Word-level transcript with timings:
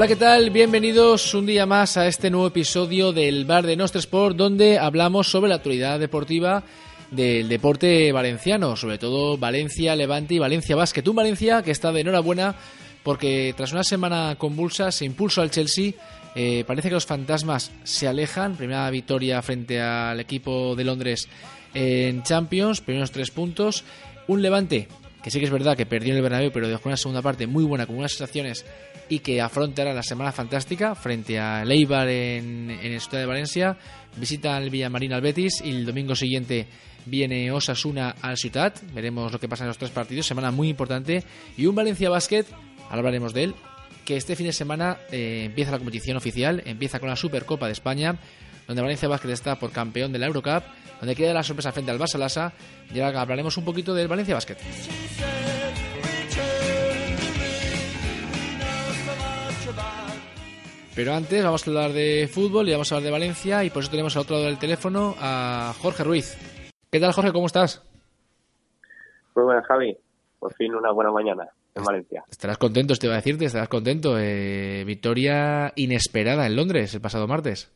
Hola, 0.00 0.08
¿qué 0.08 0.16
tal? 0.16 0.48
Bienvenidos 0.48 1.34
un 1.34 1.44
día 1.44 1.66
más 1.66 1.98
a 1.98 2.06
este 2.06 2.30
nuevo 2.30 2.46
episodio 2.46 3.12
del 3.12 3.44
Bar 3.44 3.66
de 3.66 3.76
Nostre 3.76 3.98
Sport, 3.98 4.34
donde 4.34 4.78
hablamos 4.78 5.30
sobre 5.30 5.50
la 5.50 5.56
actualidad 5.56 6.00
deportiva 6.00 6.62
del 7.10 7.50
deporte 7.50 8.10
valenciano, 8.10 8.76
sobre 8.76 8.96
todo 8.96 9.36
Valencia, 9.36 9.94
Levante 9.94 10.32
y 10.32 10.38
Valencia 10.38 10.74
Basket. 10.74 11.06
Un 11.06 11.16
Valencia 11.16 11.62
que 11.62 11.70
está 11.70 11.92
de 11.92 12.00
enhorabuena 12.00 12.54
porque 13.02 13.52
tras 13.54 13.72
una 13.72 13.84
semana 13.84 14.36
convulsa 14.38 14.90
se 14.90 15.04
impulsó 15.04 15.42
al 15.42 15.50
Chelsea. 15.50 15.92
Eh, 16.34 16.64
parece 16.66 16.88
que 16.88 16.94
los 16.94 17.04
fantasmas 17.04 17.70
se 17.84 18.08
alejan. 18.08 18.56
Primera 18.56 18.88
victoria 18.88 19.42
frente 19.42 19.82
al 19.82 20.18
equipo 20.18 20.74
de 20.76 20.84
Londres 20.84 21.28
en 21.74 22.22
Champions, 22.22 22.80
primeros 22.80 23.10
tres 23.10 23.30
puntos. 23.30 23.84
Un 24.28 24.40
Levante 24.40 24.88
que 25.22 25.30
sí 25.30 25.38
que 25.38 25.44
es 25.44 25.50
verdad 25.50 25.76
que 25.76 25.86
perdió 25.86 26.12
en 26.12 26.16
el 26.16 26.22
Bernabéu, 26.22 26.50
pero 26.52 26.68
dejó 26.68 26.88
una 26.88 26.96
segunda 26.96 27.22
parte 27.22 27.46
muy 27.46 27.64
buena, 27.64 27.86
con 27.86 27.96
unas 27.96 28.12
sensaciones 28.12 28.64
y 29.10 29.18
que 29.18 29.42
afrontará 29.42 29.92
la 29.92 30.02
semana 30.02 30.32
fantástica 30.32 30.94
frente 30.94 31.38
a 31.38 31.64
Leibar 31.64 32.08
en, 32.08 32.70
en 32.70 32.92
el 32.92 33.00
Ciudad 33.00 33.18
de 33.18 33.26
Valencia. 33.26 33.76
Visita 34.16 34.56
el 34.56 34.70
Villamarín 34.70 35.12
al 35.12 35.20
Betis 35.20 35.60
y 35.62 35.70
el 35.70 35.84
domingo 35.84 36.14
siguiente 36.14 36.68
viene 37.06 37.50
Osasuna 37.50 38.14
al 38.22 38.38
Ciutat. 38.38 38.80
Veremos 38.94 39.32
lo 39.32 39.40
que 39.40 39.48
pasa 39.48 39.64
en 39.64 39.68
los 39.68 39.78
tres 39.78 39.90
partidos. 39.90 40.26
Semana 40.26 40.52
muy 40.52 40.68
importante. 40.68 41.24
Y 41.56 41.66
un 41.66 41.74
Valencia 41.74 42.08
Basket, 42.08 42.46
ahora 42.84 42.98
hablaremos 42.98 43.34
de 43.34 43.44
él, 43.44 43.54
que 44.04 44.16
este 44.16 44.36
fin 44.36 44.46
de 44.46 44.52
semana 44.52 44.98
eh, 45.10 45.42
empieza 45.46 45.72
la 45.72 45.78
competición 45.78 46.16
oficial, 46.16 46.62
empieza 46.64 47.00
con 47.00 47.08
la 47.08 47.16
Supercopa 47.16 47.66
de 47.66 47.72
España, 47.72 48.16
donde 48.68 48.82
Valencia 48.82 49.08
Basket 49.08 49.30
está 49.30 49.58
por 49.58 49.72
campeón 49.72 50.12
de 50.12 50.20
la 50.20 50.26
Eurocup, 50.26 50.62
donde 51.00 51.16
queda 51.16 51.34
la 51.34 51.42
sorpresa 51.42 51.72
frente 51.72 51.90
al 51.90 51.98
Barça 51.98 52.16
Lassa. 52.16 52.52
Y 52.94 53.00
ahora 53.00 53.20
hablaremos 53.20 53.56
un 53.56 53.64
poquito 53.64 53.92
del 53.92 54.06
Valencia 54.06 54.34
Basket. 54.34 54.56
Pero 60.94 61.14
antes 61.14 61.44
vamos 61.44 61.66
a 61.66 61.70
hablar 61.70 61.92
de 61.92 62.28
fútbol 62.28 62.68
y 62.68 62.72
vamos 62.72 62.90
a 62.90 62.96
hablar 62.96 63.06
de 63.06 63.12
Valencia 63.12 63.64
y 63.64 63.70
por 63.70 63.82
eso 63.82 63.90
tenemos 63.90 64.16
al 64.16 64.22
otro 64.22 64.36
lado 64.36 64.46
del 64.46 64.58
teléfono 64.58 65.14
a 65.20 65.72
Jorge 65.80 66.02
Ruiz. 66.02 66.36
¿Qué 66.90 66.98
tal 66.98 67.12
Jorge? 67.12 67.32
¿Cómo 67.32 67.46
estás? 67.46 67.86
Muy 69.36 69.44
buenas 69.44 69.64
Javi. 69.66 69.96
Por 70.38 70.52
fin 70.54 70.74
una 70.74 70.90
buena 70.90 71.12
mañana 71.12 71.48
en 71.76 71.84
Valencia. 71.84 72.24
Estarás 72.28 72.58
contento, 72.58 72.94
te 72.94 73.06
iba 73.06 73.14
a 73.14 73.18
decirte, 73.18 73.44
estarás 73.44 73.68
contento. 73.68 74.18
Eh, 74.18 74.82
victoria 74.84 75.72
inesperada 75.76 76.46
en 76.46 76.56
Londres 76.56 76.92
el 76.94 77.00
pasado 77.00 77.28
martes. 77.28 77.72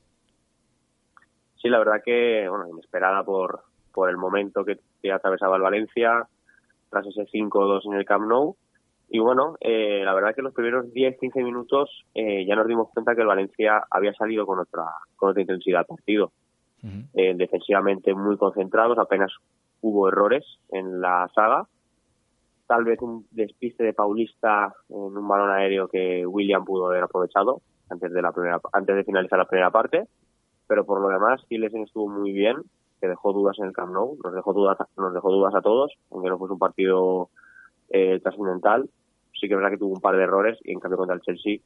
Sí, 1.62 1.68
la 1.68 1.78
verdad 1.78 2.02
que, 2.04 2.48
bueno, 2.48 2.68
inesperada 2.68 3.22
por, 3.22 3.62
por 3.92 4.10
el 4.10 4.16
momento 4.16 4.64
que, 4.64 4.80
que 5.00 5.12
atravesaba 5.12 5.56
el 5.56 5.62
Valencia 5.62 6.26
tras 6.90 7.06
ese 7.06 7.22
5-2 7.22 7.86
en 7.86 7.94
el 7.94 8.04
Camp 8.04 8.26
Nou 8.26 8.56
y 9.14 9.20
bueno, 9.20 9.56
eh, 9.60 10.02
la 10.04 10.12
verdad 10.12 10.34
que 10.34 10.42
los 10.42 10.52
primeros 10.52 10.86
10-15 10.86 11.44
minutos 11.44 11.88
eh, 12.16 12.44
ya 12.48 12.56
nos 12.56 12.66
dimos 12.66 12.88
cuenta 12.92 13.14
que 13.14 13.20
el 13.20 13.28
Valencia 13.28 13.84
había 13.88 14.12
salido 14.12 14.44
con 14.44 14.58
otra, 14.58 14.86
con 15.14 15.30
otra 15.30 15.40
intensidad 15.40 15.82
al 15.82 15.86
partido. 15.86 16.32
eh, 17.12 17.32
defensivamente 17.36 18.12
muy 18.12 18.36
concentrados, 18.36 18.98
apenas 18.98 19.30
hubo 19.82 20.08
errores 20.08 20.44
en 20.72 21.00
la 21.00 21.30
saga. 21.32 21.64
Tal 22.66 22.82
vez 22.82 23.00
un 23.02 23.24
despiste 23.30 23.84
de 23.84 23.92
Paulista 23.92 24.74
en 24.88 25.16
un 25.16 25.28
balón 25.28 25.50
aéreo 25.50 25.86
que 25.86 26.26
William 26.26 26.64
pudo 26.64 26.88
haber 26.88 27.04
aprovechado 27.04 27.60
antes 27.90 28.12
de 28.12 28.20
la 28.20 28.32
primera, 28.32 28.60
antes 28.72 28.96
de 28.96 29.04
finalizar 29.04 29.38
la 29.38 29.46
primera 29.46 29.70
parte. 29.70 30.08
Pero 30.66 30.84
por 30.84 31.00
lo 31.00 31.08
demás, 31.10 31.40
Silesen 31.48 31.84
estuvo 31.84 32.08
muy 32.08 32.32
bien, 32.32 32.56
que 33.00 33.06
dejó 33.06 33.32
dudas 33.32 33.60
en 33.60 33.66
el 33.66 33.72
Camp 33.72 33.92
Nou, 33.92 34.18
nos 34.24 34.34
dejó 34.34 34.52
dudas, 34.52 34.76
nos 34.96 35.14
dejó 35.14 35.30
dudas 35.30 35.54
a 35.54 35.62
todos, 35.62 35.92
aunque 36.10 36.30
no 36.30 36.36
fuese 36.36 36.54
un 36.54 36.58
partido 36.58 37.30
eh, 37.90 38.18
trascendental 38.18 38.90
sí 39.44 39.48
que 39.48 39.54
es 39.54 39.58
verdad 39.58 39.70
que 39.70 39.78
tuvo 39.78 39.94
un 39.94 40.00
par 40.00 40.16
de 40.16 40.22
errores 40.22 40.58
y 40.64 40.72
en 40.72 40.80
cambio 40.80 40.96
contra 40.96 41.14
el 41.14 41.20
Chelsea 41.20 41.58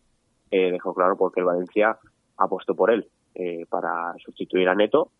eh, 0.50 0.70
dejó 0.72 0.94
claro 0.94 1.16
porque 1.16 1.40
el 1.40 1.46
Valencia 1.46 1.96
apostó 2.36 2.74
por 2.74 2.90
él 2.90 3.08
eh, 3.34 3.66
para 3.68 4.14
sustituir 4.24 4.68
a 4.68 4.74
Neto 4.74 5.12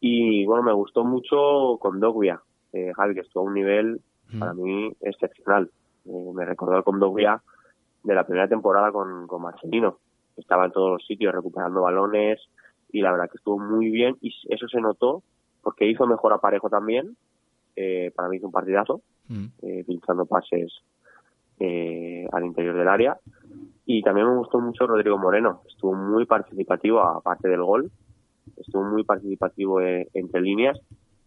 y 0.00 0.44
bueno 0.46 0.64
me 0.64 0.72
gustó 0.72 1.04
mucho 1.04 1.78
con 1.78 2.00
Dogbia 2.00 2.40
eh, 2.72 2.92
Javi 2.94 3.14
que 3.14 3.20
estuvo 3.20 3.44
a 3.44 3.46
un 3.46 3.54
nivel 3.54 4.00
mm. 4.32 4.38
para 4.38 4.52
mí 4.54 4.92
excepcional 5.00 5.70
eh, 6.06 6.30
me 6.34 6.44
recordó 6.44 6.76
al 6.76 6.84
Condogbia 6.84 7.40
de 8.02 8.14
la 8.14 8.26
primera 8.26 8.48
temporada 8.48 8.90
con, 8.90 9.28
con 9.28 9.42
Marcelino 9.42 9.98
estaba 10.36 10.66
en 10.66 10.72
todos 10.72 10.90
los 10.90 11.06
sitios 11.06 11.32
recuperando 11.32 11.82
balones 11.82 12.40
y 12.90 13.00
la 13.00 13.12
verdad 13.12 13.30
que 13.30 13.36
estuvo 13.36 13.58
muy 13.58 13.90
bien 13.90 14.16
y 14.20 14.34
eso 14.48 14.66
se 14.66 14.80
notó 14.80 15.22
porque 15.62 15.86
hizo 15.86 16.06
mejor 16.06 16.32
aparejo 16.32 16.68
también 16.68 17.16
eh, 17.76 18.10
para 18.16 18.28
mí 18.28 18.38
hizo 18.38 18.46
un 18.46 18.52
partidazo 18.52 19.02
mm. 19.28 19.84
pinchando 19.86 20.26
pases 20.26 20.72
eh, 21.64 22.26
al 22.32 22.44
interior 22.44 22.76
del 22.76 22.88
área. 22.88 23.16
Y 23.86 24.02
también 24.02 24.26
me 24.26 24.36
gustó 24.36 24.58
mucho 24.58 24.84
Rodrigo 24.84 25.16
Moreno, 25.16 25.62
estuvo 25.68 25.94
muy 25.94 26.26
participativo 26.26 27.00
aparte 27.00 27.48
del 27.48 27.62
gol, 27.62 27.92
estuvo 28.56 28.82
muy 28.82 29.04
participativo 29.04 29.80
eh, 29.80 30.08
entre 30.12 30.40
líneas. 30.40 30.80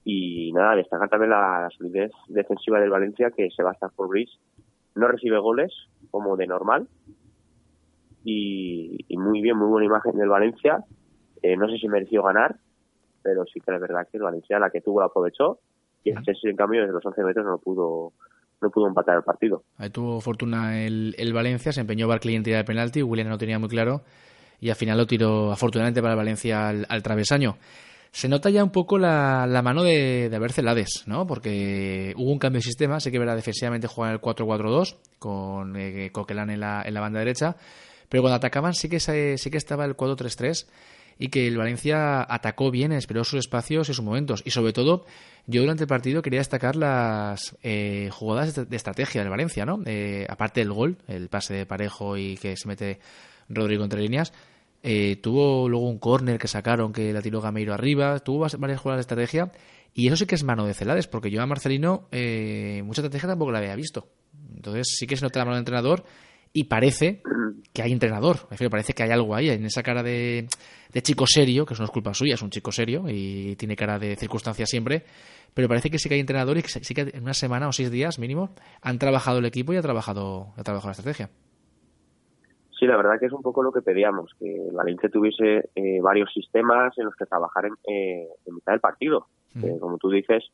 Y 0.03 0.51
nada, 0.51 0.75
destacar 0.75 1.07
también 1.07 1.31
la, 1.31 1.61
la, 1.61 1.69
solidez 1.69 2.11
defensiva 2.27 2.81
del 2.81 2.89
Valencia 2.89 3.31
que 3.31 3.49
Sebastián 3.49 3.91
Forbris 3.95 4.29
no 4.93 5.07
recibe 5.07 5.39
goles 5.39 5.73
como 6.11 6.35
de 6.35 6.47
normal. 6.47 6.89
Y, 8.25 9.05
y, 9.07 9.17
muy 9.17 9.41
bien, 9.41 9.57
muy 9.57 9.69
buena 9.69 9.85
imagen 9.85 10.17
del 10.17 10.27
Valencia. 10.27 10.83
Eh, 11.41 11.55
no 11.55 11.69
sé 11.69 11.77
si 11.77 11.87
mereció 11.87 12.23
ganar, 12.23 12.57
pero 13.23 13.45
sí 13.45 13.61
que 13.61 13.73
es 13.73 13.79
verdad 13.79 14.05
que 14.11 14.17
el 14.17 14.23
Valencia 14.23 14.59
la 14.59 14.69
que 14.69 14.81
tuvo 14.81 14.99
la 14.99 15.05
aprovechó. 15.05 15.59
Y 16.03 16.09
el 16.09 16.21
Chelsea 16.23 16.51
en 16.51 16.57
cambio 16.57 16.81
desde 16.81 16.93
los 16.93 17.05
11 17.05 17.23
metros 17.23 17.45
no 17.45 17.57
pudo 17.57 18.11
no 18.65 18.71
pudo 18.71 18.87
empatar 18.87 19.17
el 19.17 19.23
partido. 19.23 19.63
Ahí 19.77 19.89
tuvo 19.89 20.19
fortuna 20.19 20.81
el, 20.83 21.15
el 21.17 21.33
Valencia, 21.33 21.71
se 21.71 21.81
empeñó 21.81 22.07
Barclay 22.07 22.35
en 22.35 22.43
tirar 22.43 22.59
el 22.59 22.65
penalti, 22.65 23.03
William 23.03 23.29
no 23.29 23.37
tenía 23.37 23.59
muy 23.59 23.69
claro 23.69 24.01
y 24.59 24.69
al 24.69 24.75
final 24.75 24.97
lo 24.97 25.05
tiró 25.05 25.51
afortunadamente 25.51 26.01
para 26.01 26.13
el 26.13 26.17
Valencia 26.17 26.67
al, 26.67 26.85
al 26.89 27.03
travesaño. 27.03 27.57
Se 28.11 28.29
nota 28.29 28.49
ya 28.49 28.63
un 28.63 28.71
poco 28.71 28.97
la, 28.97 29.45
la 29.45 29.61
mano 29.61 29.83
de, 29.83 30.29
de 30.29 30.49
Celades, 30.49 31.03
¿no? 31.05 31.27
Porque 31.27 32.13
hubo 32.15 32.31
un 32.31 32.39
cambio 32.39 32.59
de 32.59 32.63
sistema, 32.63 33.01
sé 33.01 33.11
que 33.11 33.19
verá 33.19 33.35
defensivamente 33.35 33.87
jugar 33.87 34.13
el 34.13 34.21
4-4-2 34.21 34.95
con 35.19 35.75
eh, 35.75 36.09
Coquelán 36.13 36.49
en 36.49 36.61
la, 36.61 36.81
en 36.85 36.93
la 36.93 37.01
banda 37.01 37.19
derecha, 37.19 37.57
pero 38.07 38.23
cuando 38.23 38.37
atacaban 38.37 38.73
sí 38.73 38.87
que, 38.87 38.99
sí 38.99 39.49
que 39.49 39.57
estaba 39.57 39.83
el 39.83 39.97
4-3-3 39.97 40.65
y 41.17 41.29
que 41.29 41.47
el 41.47 41.57
Valencia 41.57 42.21
atacó 42.21 42.71
bien, 42.71 42.91
esperó 42.91 43.23
sus 43.23 43.39
espacios 43.39 43.89
y 43.89 43.93
sus 43.93 44.03
momentos. 44.03 44.41
Y 44.45 44.51
sobre 44.51 44.73
todo, 44.73 45.05
yo 45.47 45.61
durante 45.61 45.83
el 45.83 45.87
partido 45.87 46.21
quería 46.21 46.39
destacar 46.39 46.75
las 46.75 47.55
eh, 47.63 48.09
jugadas 48.11 48.69
de 48.69 48.75
estrategia 48.75 49.21
del 49.21 49.29
Valencia, 49.29 49.65
¿no? 49.65 49.81
Eh, 49.85 50.25
aparte 50.29 50.61
del 50.61 50.73
gol, 50.73 50.97
el 51.07 51.29
pase 51.29 51.53
de 51.53 51.65
parejo 51.65 52.17
y 52.17 52.37
que 52.37 52.57
se 52.57 52.67
mete 52.67 52.99
Rodrigo 53.49 53.83
entre 53.83 54.01
líneas. 54.01 54.33
Eh, 54.87 55.15
tuvo 55.15 55.67
luego 55.67 55.89
un 55.89 55.97
córner 55.97 56.37
que 56.37 56.47
sacaron 56.47 56.93
que 56.93 57.11
la 57.11 57.21
tiró 57.21 57.41
Gameiro 57.41 57.73
arriba, 57.73 58.19
tuvo 58.19 58.45
varias 58.59 58.79
jugadas 58.79 58.99
de 58.99 59.01
estrategia 59.01 59.51
y 59.95 60.07
eso 60.07 60.17
sí 60.17 60.25
que 60.27 60.35
es 60.35 60.43
mano 60.43 60.67
de 60.67 60.75
Celades, 60.75 61.07
porque 61.07 61.31
yo 61.31 61.41
a 61.41 61.47
Marcelino 61.47 62.07
eh, 62.11 62.83
mucha 62.85 63.01
estrategia 63.01 63.29
tampoco 63.29 63.51
la 63.51 63.59
había 63.59 63.75
visto. 63.75 64.09
Entonces 64.53 64.93
sí 64.95 65.07
que 65.07 65.15
se 65.15 65.23
nota 65.23 65.39
la 65.39 65.45
mano 65.45 65.55
del 65.55 65.61
entrenador 65.61 66.03
y 66.55 66.63
parece 66.63 67.21
que 67.73 67.81
hay 67.81 67.91
entrenador. 67.91 68.37
Me 68.45 68.51
refiero, 68.51 68.71
parece 68.71 68.93
que 68.93 69.03
hay 69.03 69.11
algo 69.11 69.35
ahí, 69.35 69.49
en 69.49 69.65
esa 69.65 69.83
cara 69.83 70.01
de, 70.01 70.47
de, 70.93 71.01
chico 71.01 71.25
serio, 71.27 71.65
que 71.65 71.73
eso 71.73 71.83
no 71.83 71.85
es 71.85 71.91
culpa 71.91 72.13
suya, 72.13 72.35
es 72.35 72.41
un 72.41 72.49
chico 72.49 72.71
serio 72.71 73.03
y 73.09 73.57
tiene 73.57 73.75
cara 73.75 73.99
de 73.99 74.15
circunstancia 74.15 74.65
siempre, 74.65 75.03
pero 75.53 75.67
parece 75.67 75.89
que 75.89 75.99
sí 75.99 76.07
que 76.07 76.15
hay 76.15 76.21
entrenador 76.21 76.57
y 76.57 76.61
que 76.61 76.69
sí 76.69 76.93
que 76.93 77.01
en 77.01 77.23
una 77.23 77.33
semana 77.33 77.67
o 77.67 77.73
seis 77.73 77.91
días 77.91 78.19
mínimo 78.19 78.51
han 78.81 78.97
trabajado 78.99 79.39
el 79.39 79.45
equipo 79.45 79.73
y 79.73 79.77
ha 79.77 79.81
trabajado, 79.81 80.53
ha 80.55 80.63
trabajado 80.63 80.87
la 80.87 80.93
estrategia. 80.93 81.29
Sí, 82.79 82.85
la 82.85 82.95
verdad 82.95 83.19
que 83.19 83.25
es 83.25 83.33
un 83.33 83.41
poco 83.41 83.61
lo 83.61 83.73
que 83.73 83.81
pedíamos, 83.81 84.31
que 84.39 84.69
Valencia 84.71 85.09
tuviese 85.09 85.69
eh, 85.75 85.99
varios 86.01 86.31
sistemas 86.33 86.97
en 86.97 87.03
los 87.03 87.15
que 87.15 87.25
trabajar 87.25 87.65
en, 87.65 87.73
eh, 87.83 88.29
en 88.45 88.55
mitad 88.55 88.71
del 88.71 88.81
partido. 88.81 89.27
Mm. 89.55 89.65
Eh, 89.65 89.77
como 89.81 89.97
tú 89.97 90.09
dices, 90.09 90.45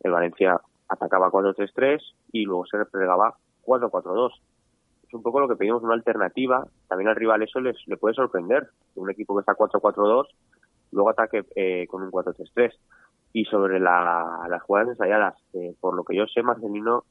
el 0.00 0.10
Valencia 0.10 0.58
atacaba 0.88 1.30
4-3-3 1.30 2.00
y 2.32 2.44
luego 2.44 2.64
se 2.64 2.78
replegaba 2.78 3.36
4-4-2 3.66 4.32
un 5.12 5.22
poco 5.22 5.40
lo 5.40 5.48
que 5.48 5.56
pedimos, 5.56 5.82
una 5.82 5.94
alternativa. 5.94 6.66
También 6.88 7.08
al 7.08 7.16
rival 7.16 7.42
eso 7.42 7.60
les, 7.60 7.76
le 7.86 7.96
puede 7.96 8.14
sorprender. 8.14 8.68
Un 8.94 9.10
equipo 9.10 9.34
que 9.34 9.40
está 9.40 9.54
4-4-2, 9.54 10.26
luego 10.92 11.10
ataque 11.10 11.44
eh, 11.56 11.86
con 11.88 12.02
un 12.02 12.10
4-3-3. 12.10 12.72
Y 13.32 13.44
sobre 13.46 13.80
la, 13.80 14.46
las 14.48 14.62
jugadas 14.62 14.90
ensayadas, 14.90 15.34
eh, 15.54 15.74
por 15.80 15.94
lo 15.96 16.04
que 16.04 16.16
yo 16.16 16.26
sé, 16.26 16.42
Marcelino 16.42 17.04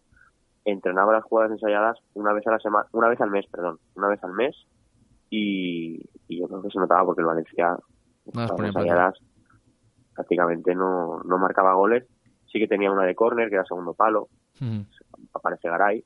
entrenaba 0.66 1.12
las 1.12 1.26
jugadas 1.26 1.52
ensayadas 1.52 2.00
una 2.14 2.32
vez 2.32 2.48
a 2.48 2.52
la 2.52 2.60
semana, 2.60 2.88
una 2.94 3.10
vez 3.10 3.20
al 3.20 3.30
mes, 3.30 3.46
perdón, 3.48 3.80
una 3.96 4.08
vez 4.08 4.24
al 4.24 4.34
mes. 4.34 4.56
Y, 5.30 6.02
y 6.28 6.40
yo 6.40 6.48
creo 6.48 6.62
que 6.62 6.70
se 6.70 6.80
notaba 6.80 7.06
porque 7.06 7.22
el 7.22 7.28
Valencia, 7.28 7.78
no, 8.34 8.42
las 8.42 8.52
ensayadas, 8.60 9.20
prácticamente 10.14 10.76
no, 10.76 11.22
no 11.24 11.38
marcaba 11.38 11.74
goles. 11.74 12.06
Sí 12.52 12.60
que 12.60 12.68
tenía 12.68 12.92
una 12.92 13.04
de 13.04 13.16
córner, 13.16 13.50
que 13.50 13.56
era 13.56 13.66
segundo 13.66 13.94
palo. 13.94 14.30
Mm. 14.60 14.82
Aparece 15.34 15.70
Garay. 15.70 16.04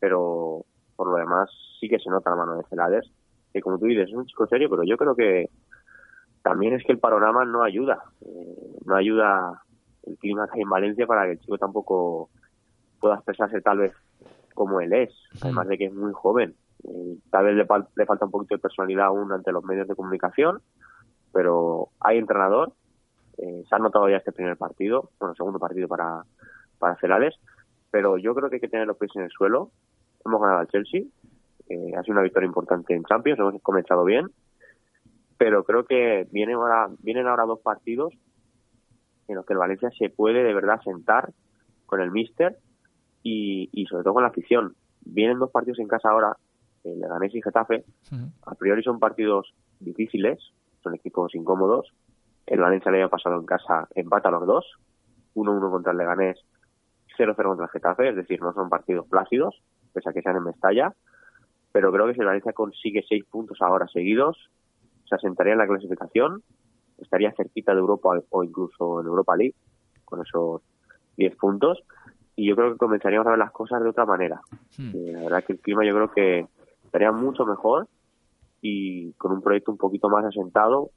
Pero, 0.00 0.64
por 0.96 1.10
lo 1.10 1.16
demás 1.16 1.50
sí 1.78 1.88
que 1.88 1.98
se 1.98 2.10
nota 2.10 2.30
la 2.30 2.36
mano 2.36 2.56
de 2.56 2.64
Celades, 2.64 3.10
que 3.52 3.60
como 3.60 3.78
tú 3.78 3.86
dices 3.86 4.08
es 4.08 4.14
un 4.14 4.26
chico 4.26 4.46
serio, 4.46 4.68
pero 4.70 4.82
yo 4.84 4.96
creo 4.96 5.14
que 5.14 5.50
también 6.42 6.74
es 6.74 6.84
que 6.84 6.92
el 6.92 6.98
panorama 6.98 7.44
no 7.44 7.62
ayuda, 7.62 8.02
eh, 8.22 8.76
no 8.84 8.96
ayuda 8.96 9.62
el 10.04 10.16
clima 10.18 10.46
que 10.46 10.58
hay 10.58 10.62
en 10.62 10.70
Valencia 10.70 11.06
para 11.06 11.24
que 11.24 11.32
el 11.32 11.40
chico 11.40 11.58
tampoco 11.58 12.30
pueda 13.00 13.16
expresarse 13.16 13.60
tal 13.60 13.78
vez 13.78 13.92
como 14.54 14.80
él 14.80 14.92
es, 14.92 15.12
además 15.42 15.68
de 15.68 15.76
que 15.76 15.86
es 15.86 15.92
muy 15.92 16.12
joven, 16.12 16.54
tal 17.30 17.44
vez 17.44 17.56
le, 17.56 17.66
falta 18.06 18.24
un 18.24 18.30
poquito 18.30 18.54
de 18.54 18.60
personalidad 18.60 19.06
aún 19.06 19.30
ante 19.32 19.52
los 19.52 19.64
medios 19.64 19.88
de 19.88 19.94
comunicación, 19.94 20.62
pero 21.32 21.90
hay 22.00 22.18
entrenador. 22.18 22.72
se 23.36 23.74
ha 23.74 23.78
notado 23.78 24.08
ya 24.08 24.16
este 24.16 24.32
primer 24.32 24.56
partido, 24.56 25.10
bueno, 25.18 25.34
segundo 25.34 25.58
partido 25.58 25.88
para, 25.88 26.24
para 26.78 26.96
Celades, 26.96 27.34
pero 27.90 28.18
yo 28.18 28.34
creo 28.34 28.48
que 28.48 28.56
hay 28.56 28.60
que 28.60 28.68
tener 28.68 28.86
los 28.86 28.96
pies 28.96 29.12
en 29.14 29.22
el 29.22 29.30
suelo. 29.30 29.70
Hemos 30.26 30.40
ganado 30.40 30.60
al 30.60 30.68
Chelsea, 30.68 31.02
ha 31.70 32.02
sido 32.02 32.12
una 32.12 32.22
victoria 32.22 32.46
importante 32.46 32.94
en 32.94 33.04
Champions, 33.04 33.38
hemos 33.38 33.60
comenzado 33.62 34.04
bien, 34.04 34.26
pero 35.38 35.64
creo 35.64 35.84
que 35.84 36.26
vienen 36.30 36.56
ahora, 36.56 36.88
vienen 37.00 37.26
ahora 37.26 37.44
dos 37.44 37.60
partidos 37.60 38.14
en 39.28 39.36
los 39.36 39.44
que 39.44 39.52
el 39.52 39.58
Valencia 39.58 39.90
se 39.98 40.08
puede 40.08 40.42
de 40.42 40.54
verdad 40.54 40.80
sentar 40.84 41.32
con 41.86 42.00
el 42.00 42.10
míster 42.10 42.58
y, 43.22 43.68
y 43.72 43.86
sobre 43.86 44.04
todo 44.04 44.14
con 44.14 44.22
la 44.22 44.28
afición. 44.28 44.74
Vienen 45.04 45.38
dos 45.38 45.50
partidos 45.50 45.78
en 45.78 45.88
casa 45.88 46.10
ahora, 46.10 46.36
el 46.84 47.00
Leganés 47.00 47.34
y 47.34 47.42
Getafe. 47.42 47.84
A 48.46 48.54
priori 48.54 48.82
son 48.82 48.98
partidos 48.98 49.54
difíciles, 49.80 50.38
son 50.82 50.94
equipos 50.94 51.34
incómodos. 51.34 51.92
El 52.46 52.60
Valencia 52.60 52.92
le 52.92 53.02
ha 53.02 53.08
pasado 53.08 53.38
en 53.38 53.46
casa, 53.46 53.88
empata 53.94 54.28
a 54.28 54.32
los 54.32 54.46
dos, 54.46 54.64
1-1 55.34 55.70
contra 55.70 55.92
el 55.92 55.98
Leganés, 55.98 56.38
0-0 57.18 57.42
contra 57.42 57.64
el 57.66 57.70
Getafe, 57.70 58.08
es 58.10 58.16
decir, 58.16 58.40
no 58.40 58.52
son 58.52 58.68
partidos 58.68 59.06
plácidos, 59.08 59.60
pese 59.96 60.10
a 60.10 60.12
que 60.12 60.22
sean 60.22 60.36
en 60.36 60.44
Mestalla. 60.44 60.92
Pero 61.72 61.90
creo 61.90 62.06
que 62.06 62.14
si 62.14 62.20
el 62.20 62.26
Valencia 62.26 62.52
consigue 62.52 63.04
seis 63.08 63.24
puntos 63.24 63.58
ahora 63.60 63.88
seguidos, 63.88 64.50
se 65.08 65.14
asentaría 65.14 65.54
en 65.54 65.58
la 65.58 65.66
clasificación, 65.66 66.42
estaría 66.98 67.32
cerquita 67.32 67.72
de 67.72 67.80
Europa 67.80 68.10
o 68.30 68.44
incluso 68.44 69.00
en 69.00 69.06
Europa 69.06 69.36
League, 69.36 69.54
con 70.04 70.20
esos 70.20 70.62
10 71.16 71.36
puntos, 71.36 71.82
y 72.34 72.48
yo 72.48 72.56
creo 72.56 72.72
que 72.72 72.78
comenzaríamos 72.78 73.26
a 73.26 73.30
ver 73.30 73.38
las 73.38 73.52
cosas 73.52 73.82
de 73.82 73.88
otra 73.88 74.04
manera. 74.04 74.40
Hmm. 74.76 74.90
Eh, 74.94 75.12
la 75.12 75.22
verdad 75.22 75.44
que 75.44 75.54
el 75.54 75.60
clima 75.60 75.84
yo 75.84 75.94
creo 75.94 76.10
que 76.12 76.46
estaría 76.84 77.10
mucho 77.12 77.44
mejor 77.46 77.88
y 78.60 79.12
con 79.14 79.32
un 79.32 79.42
proyecto 79.42 79.72
un 79.72 79.78
poquito 79.78 80.08
más 80.08 80.24
asentado 80.24 80.90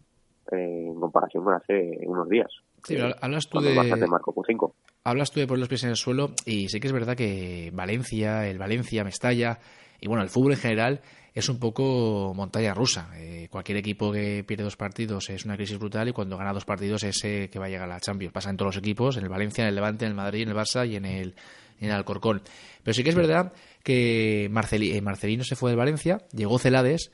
eh, 0.51 0.87
en 0.87 0.99
comparación 0.99 1.43
con 1.43 1.53
hace 1.53 1.99
unos 2.05 2.27
días. 2.27 2.51
Sí, 2.85 2.97
hablas 3.21 3.47
tú 3.47 3.59
de... 3.59 3.73
Marco 3.73 4.33
por 4.33 4.45
cinco. 4.45 4.75
Hablas 5.03 5.31
tú 5.31 5.39
de 5.39 5.47
poner 5.47 5.59
los 5.59 5.69
pies 5.69 5.83
en 5.83 5.89
el 5.91 5.95
suelo 5.95 6.33
y 6.45 6.67
sí 6.69 6.79
que 6.79 6.87
es 6.87 6.93
verdad 6.93 7.15
que 7.15 7.71
Valencia, 7.73 8.47
el 8.47 8.57
Valencia, 8.57 9.03
Mestalla 9.03 9.59
y 10.01 10.07
bueno, 10.07 10.23
el 10.23 10.29
fútbol 10.29 10.53
en 10.53 10.59
general 10.59 11.01
es 11.33 11.49
un 11.49 11.59
poco 11.59 12.33
montaña 12.35 12.73
rusa. 12.73 13.09
Eh, 13.15 13.47
cualquier 13.49 13.77
equipo 13.77 14.11
que 14.11 14.43
pierde 14.45 14.63
dos 14.63 14.75
partidos 14.75 15.29
es 15.29 15.45
una 15.45 15.55
crisis 15.55 15.77
brutal 15.77 16.09
y 16.09 16.11
cuando 16.11 16.37
gana 16.37 16.53
dos 16.53 16.65
partidos 16.65 17.03
es 17.03 17.23
eh, 17.23 17.49
que 17.51 17.59
va 17.59 17.65
a 17.65 17.69
llegar 17.69 17.89
a 17.89 17.93
la 17.93 17.99
Champions. 17.99 18.33
Pasa 18.33 18.49
en 18.49 18.57
todos 18.57 18.75
los 18.75 18.83
equipos, 18.83 19.17
en 19.17 19.23
el 19.23 19.29
Valencia, 19.29 19.63
en 19.63 19.69
el 19.69 19.75
Levante, 19.75 20.05
en 20.05 20.11
el 20.11 20.15
Madrid, 20.15 20.43
en 20.43 20.49
el 20.49 20.55
Barça 20.55 20.87
y 20.87 20.95
en 20.95 21.05
el, 21.05 21.35
en 21.79 21.89
el 21.89 21.91
Alcorcón. 21.91 22.41
Pero 22.83 22.93
sí 22.93 23.03
que 23.03 23.09
es 23.09 23.15
verdad 23.15 23.53
que 23.83 24.45
eh, 24.45 25.01
Marcelino 25.01 25.43
se 25.43 25.55
fue 25.55 25.71
del 25.71 25.77
Valencia, 25.79 26.19
llegó 26.33 26.59
Celades 26.59 27.11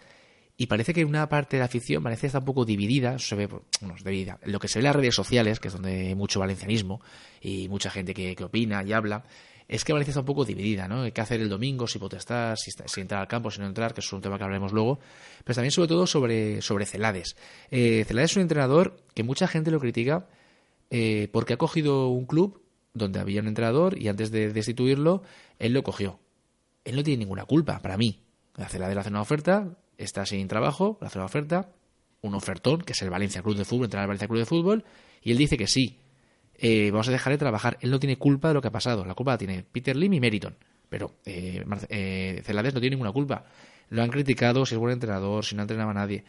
y 0.58 0.68
parece 0.68 0.94
que 0.94 1.04
una 1.04 1.28
parte 1.28 1.58
de 1.58 1.60
la 1.60 1.66
afición 1.66 2.02
parece 2.02 2.28
está 2.28 2.40
un 2.40 2.46
poco 2.46 2.64
dividida, 2.66 3.20
se 3.20 3.36
ve, 3.36 3.48
bueno, 3.48 3.96
dividida. 4.04 4.40
Lo 4.44 4.60
que 4.60 4.68
se 4.68 4.80
ve 4.80 4.82
en 4.82 4.86
las 4.86 4.96
redes 4.96 5.16
sociales, 5.16 5.60
que 5.60 5.68
es 5.68 5.74
donde 5.74 6.08
hay 6.08 6.16
mucho 6.16 6.40
valencianismo 6.40 7.02
y 7.42 7.68
mucha 7.68 7.90
gente 7.90 8.14
que, 8.14 8.36
que 8.36 8.44
opina 8.44 8.84
y 8.84 8.94
habla, 8.94 9.26
es 9.68 9.84
que 9.84 9.94
Valencia 9.94 10.12
está 10.12 10.20
un 10.20 10.28
poco 10.28 10.46
dividida, 10.46 10.88
¿no? 10.88 11.12
¿Qué 11.12 11.22
hacer 11.22 11.42
el 11.42 11.50
domingo? 11.50 11.88
Si 11.88 11.98
potestar, 11.98 12.58
si, 12.58 12.72
si 12.72 13.02
entrar 13.02 13.22
al 13.22 13.28
campo, 13.28 13.50
si 13.50 13.60
no 13.60 13.66
entrar, 13.66 13.94
que 13.94 14.02
es 14.02 14.14
un 14.14 14.22
tema 14.22 14.38
que 14.38 14.44
hablaremos 14.44 14.72
luego. 14.72 15.00
Pero 15.44 15.56
también, 15.56 15.72
sobre 15.72 15.88
todo, 15.88 16.06
sobre, 16.06 16.62
sobre 16.62 16.86
Celades. 16.86 17.36
Eh, 17.72 18.06
Celades 18.08 18.32
es 18.32 18.38
un 18.38 18.44
entrenador 18.44 18.98
que 19.14 19.24
mucha 19.24 19.48
gente 19.48 19.72
lo 19.72 19.80
critica 19.80 20.28
eh, 20.92 21.30
porque 21.32 21.54
ha 21.54 21.58
cogido 21.58 22.10
un 22.10 22.26
club 22.26 22.62
donde 22.94 23.20
había 23.20 23.42
un 23.42 23.48
entrenador 23.48 23.98
y 24.00 24.08
antes 24.08 24.32
de 24.32 24.54
destituirlo, 24.54 25.24
él 25.58 25.74
lo 25.74 25.84
cogió. 25.84 26.20
Él 26.86 26.96
no 26.96 27.04
tiene 27.04 27.20
ninguna 27.20 27.46
culpa, 27.46 27.82
para 27.82 27.98
mí. 27.98 28.22
Celades 28.70 28.96
le 28.96 29.02
hace 29.02 29.10
una 29.10 29.22
oferta, 29.22 29.76
está 29.98 30.26
sin 30.26 30.48
trabajo, 30.48 30.98
le 31.02 31.08
hace 31.08 31.18
una 31.18 31.26
oferta, 31.26 31.70
un 32.22 32.36
ofertón, 32.36 32.82
que 32.82 32.94
es 32.94 33.02
el 33.02 33.10
Valencia 33.10 33.42
Club 33.42 33.56
de 33.56 33.66
Fútbol, 33.66 33.86
entrenar 33.86 34.04
al 34.04 34.08
Valencia 34.08 34.28
Club 34.28 34.40
de 34.40 34.46
Fútbol, 34.46 34.86
y 35.22 35.32
él 35.32 35.38
dice 35.38 35.58
que 35.58 35.68
sí 35.68 36.00
eh, 36.58 36.90
vamos 36.92 37.08
a 37.08 37.12
dejarle 37.12 37.38
trabajar. 37.38 37.78
Él 37.82 37.92
no 37.92 38.00
tiene 38.00 38.18
culpa 38.18 38.50
de 38.50 38.54
lo 38.54 38.62
que 38.62 38.70
ha 38.70 38.72
pasado. 38.72 39.06
La 39.06 39.14
culpa 39.14 39.32
la 39.32 39.38
tiene 39.38 39.64
Peter 39.64 39.96
Lim 39.96 40.14
y 40.14 40.20
Meriton. 40.20 40.56
Pero 40.90 41.16
eh, 41.26 41.66
eh, 41.90 42.42
Celades 42.46 42.74
no 42.74 42.80
tiene 42.80 42.96
ninguna 42.96 43.12
culpa. 43.12 43.46
Lo 43.90 44.02
han 44.02 44.10
criticado 44.10 44.66
si 44.66 44.76
es 44.76 44.80
buen 44.80 44.94
entrenador, 44.94 45.44
si 45.44 45.56
no 45.56 45.64
entrenaba 45.64 45.92
a 45.92 45.96
nadie. 45.96 46.24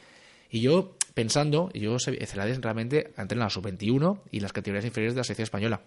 Y 0.50 0.60
yo, 0.60 0.96
pensando, 1.14 1.70
yo 1.72 1.98
Celades 1.98 2.60
realmente 2.60 3.12
ha 3.16 3.22
entrenado 3.22 3.48
a 3.48 3.50
sub-21 3.50 4.22
y 4.30 4.40
las 4.40 4.52
categorías 4.52 4.84
inferiores 4.84 5.14
de 5.14 5.20
la 5.20 5.24
selección 5.24 5.44
española. 5.44 5.80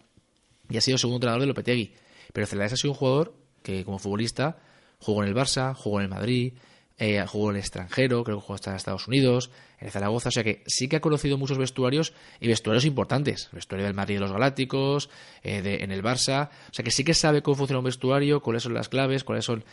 Y 0.69 0.77
ha 0.77 0.81
sido 0.81 0.97
segundo 0.97 1.17
entrenador 1.17 1.41
de 1.41 1.47
Lopetegui. 1.47 1.93
Pero 2.33 2.47
Celades 2.47 2.73
ha 2.73 2.77
sido 2.77 2.91
un 2.91 2.97
jugador 2.97 3.33
que, 3.63 3.83
como 3.83 3.99
futbolista, 3.99 4.57
jugó 4.99 5.23
en 5.23 5.29
el 5.29 5.35
Barça, 5.35 5.73
jugó 5.73 5.99
en 5.99 6.05
el 6.05 6.09
Madrid, 6.09 6.53
eh, 7.00 7.25
jugó 7.25 7.50
en 7.50 7.56
el 7.56 7.62
extranjero, 7.62 8.25
creo 8.25 8.38
que 8.38 8.42
jugó 8.42 8.56
hasta 8.56 8.72
en 8.72 8.75
Estados 8.75 9.07
Unidos, 9.07 9.51
en 9.80 9.90
Zaragoza, 9.90 10.28
o 10.28 10.31
sea 10.34 10.44
que 10.44 10.63
sí 10.68 10.90
que 10.90 10.98
ha 10.98 11.00
conocido 11.00 11.38
muchos 11.38 11.57
vestuarios 11.57 12.13
y 12.42 12.48
vestuarios 12.48 12.84
importantes, 12.84 13.48
el 13.51 13.56
vestuario 13.56 13.86
del 13.86 13.96
Madrid 13.96 14.16
de 14.16 14.19
los 14.19 14.34
Galácticos, 14.34 15.10
eh, 15.42 15.62
de, 15.62 15.78
en 15.84 15.92
el 15.92 16.04
Barça, 16.04 16.50
o 16.50 16.74
sea 16.74 16.84
que 16.84 16.92
sí 16.92 17.06
que 17.06 17.13
sabe 17.13 17.42
cómo 17.42 17.56
funciona 17.56 17.80
un 17.80 17.86
vestuario, 17.86 18.42
cuáles 18.42 18.63
son 18.63 18.74
las 18.74 18.90
claves, 18.90 19.24
cuáles 19.24 19.46
son, 19.46 19.63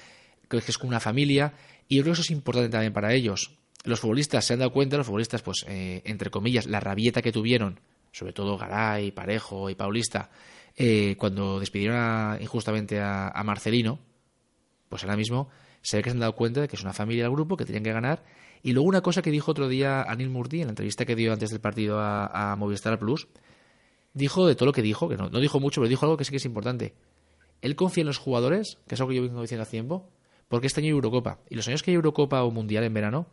que 0.48 0.58
es 0.58 0.78
como 0.78 0.90
una 0.90 1.00
familia, 1.00 1.54
y 1.88 1.96
creo 1.96 2.04
que 2.04 2.10
eso 2.12 2.22
es 2.22 2.30
importante 2.30 2.68
también 2.68 2.92
para 2.92 3.12
ellos. 3.12 3.50
Los 3.82 3.98
futbolistas 3.98 4.44
se 4.44 4.52
han 4.52 4.60
dado 4.60 4.72
cuenta, 4.72 4.96
los 4.96 5.06
futbolistas, 5.06 5.42
pues, 5.42 5.64
eh, 5.68 6.02
entre 6.04 6.30
comillas, 6.30 6.66
la 6.66 6.78
rabieta 6.78 7.22
que 7.22 7.32
tuvieron, 7.32 7.80
sobre 8.12 8.32
todo 8.32 8.56
Garay, 8.56 9.10
Parejo 9.10 9.68
y 9.68 9.74
Paulista, 9.74 10.30
eh, 10.76 11.16
cuando 11.18 11.58
despidieron 11.58 12.40
injustamente 12.40 13.00
a, 13.00 13.28
a 13.28 13.42
Marcelino, 13.42 13.98
pues 14.88 15.02
ahora 15.02 15.16
mismo 15.16 15.48
se 15.86 15.98
ve 15.98 16.02
que 16.02 16.10
se 16.10 16.14
han 16.14 16.20
dado 16.20 16.34
cuenta 16.34 16.60
de 16.60 16.66
que 16.66 16.74
es 16.74 16.82
una 16.82 16.92
familia 16.92 17.22
del 17.22 17.32
grupo, 17.32 17.56
que 17.56 17.64
tenían 17.64 17.84
que 17.84 17.92
ganar. 17.92 18.24
Y 18.60 18.72
luego 18.72 18.88
una 18.88 19.02
cosa 19.02 19.22
que 19.22 19.30
dijo 19.30 19.52
otro 19.52 19.68
día 19.68 20.02
Anil 20.02 20.30
Murti 20.30 20.60
en 20.60 20.66
la 20.66 20.70
entrevista 20.70 21.04
que 21.04 21.14
dio 21.14 21.32
antes 21.32 21.50
del 21.50 21.60
partido 21.60 22.00
a, 22.00 22.56
Movistar 22.58 22.98
Plus, 22.98 23.28
dijo 24.12 24.48
de 24.48 24.56
todo 24.56 24.66
lo 24.66 24.72
que 24.72 24.82
dijo, 24.82 25.08
que 25.08 25.16
no, 25.16 25.30
no, 25.30 25.38
dijo 25.38 25.60
mucho, 25.60 25.80
pero 25.80 25.88
dijo 25.88 26.04
algo 26.04 26.16
que 26.16 26.24
sí 26.24 26.32
que 26.32 26.38
es 26.38 26.44
importante. 26.44 26.96
Él 27.62 27.76
confía 27.76 28.00
en 28.00 28.08
los 28.08 28.18
jugadores, 28.18 28.78
que 28.88 28.96
es 28.96 29.00
algo 29.00 29.10
que 29.10 29.16
yo 29.16 29.22
vengo 29.22 29.40
diciendo 29.40 29.62
hace 29.62 29.70
tiempo, 29.70 30.10
porque 30.48 30.66
este 30.66 30.80
año 30.80 30.88
hay 30.88 30.90
Eurocopa. 30.90 31.38
Y 31.48 31.54
los 31.54 31.68
años 31.68 31.84
que 31.84 31.92
hay 31.92 31.94
Eurocopa 31.94 32.42
o 32.42 32.50
Mundial 32.50 32.82
en 32.82 32.92
verano, 32.92 33.28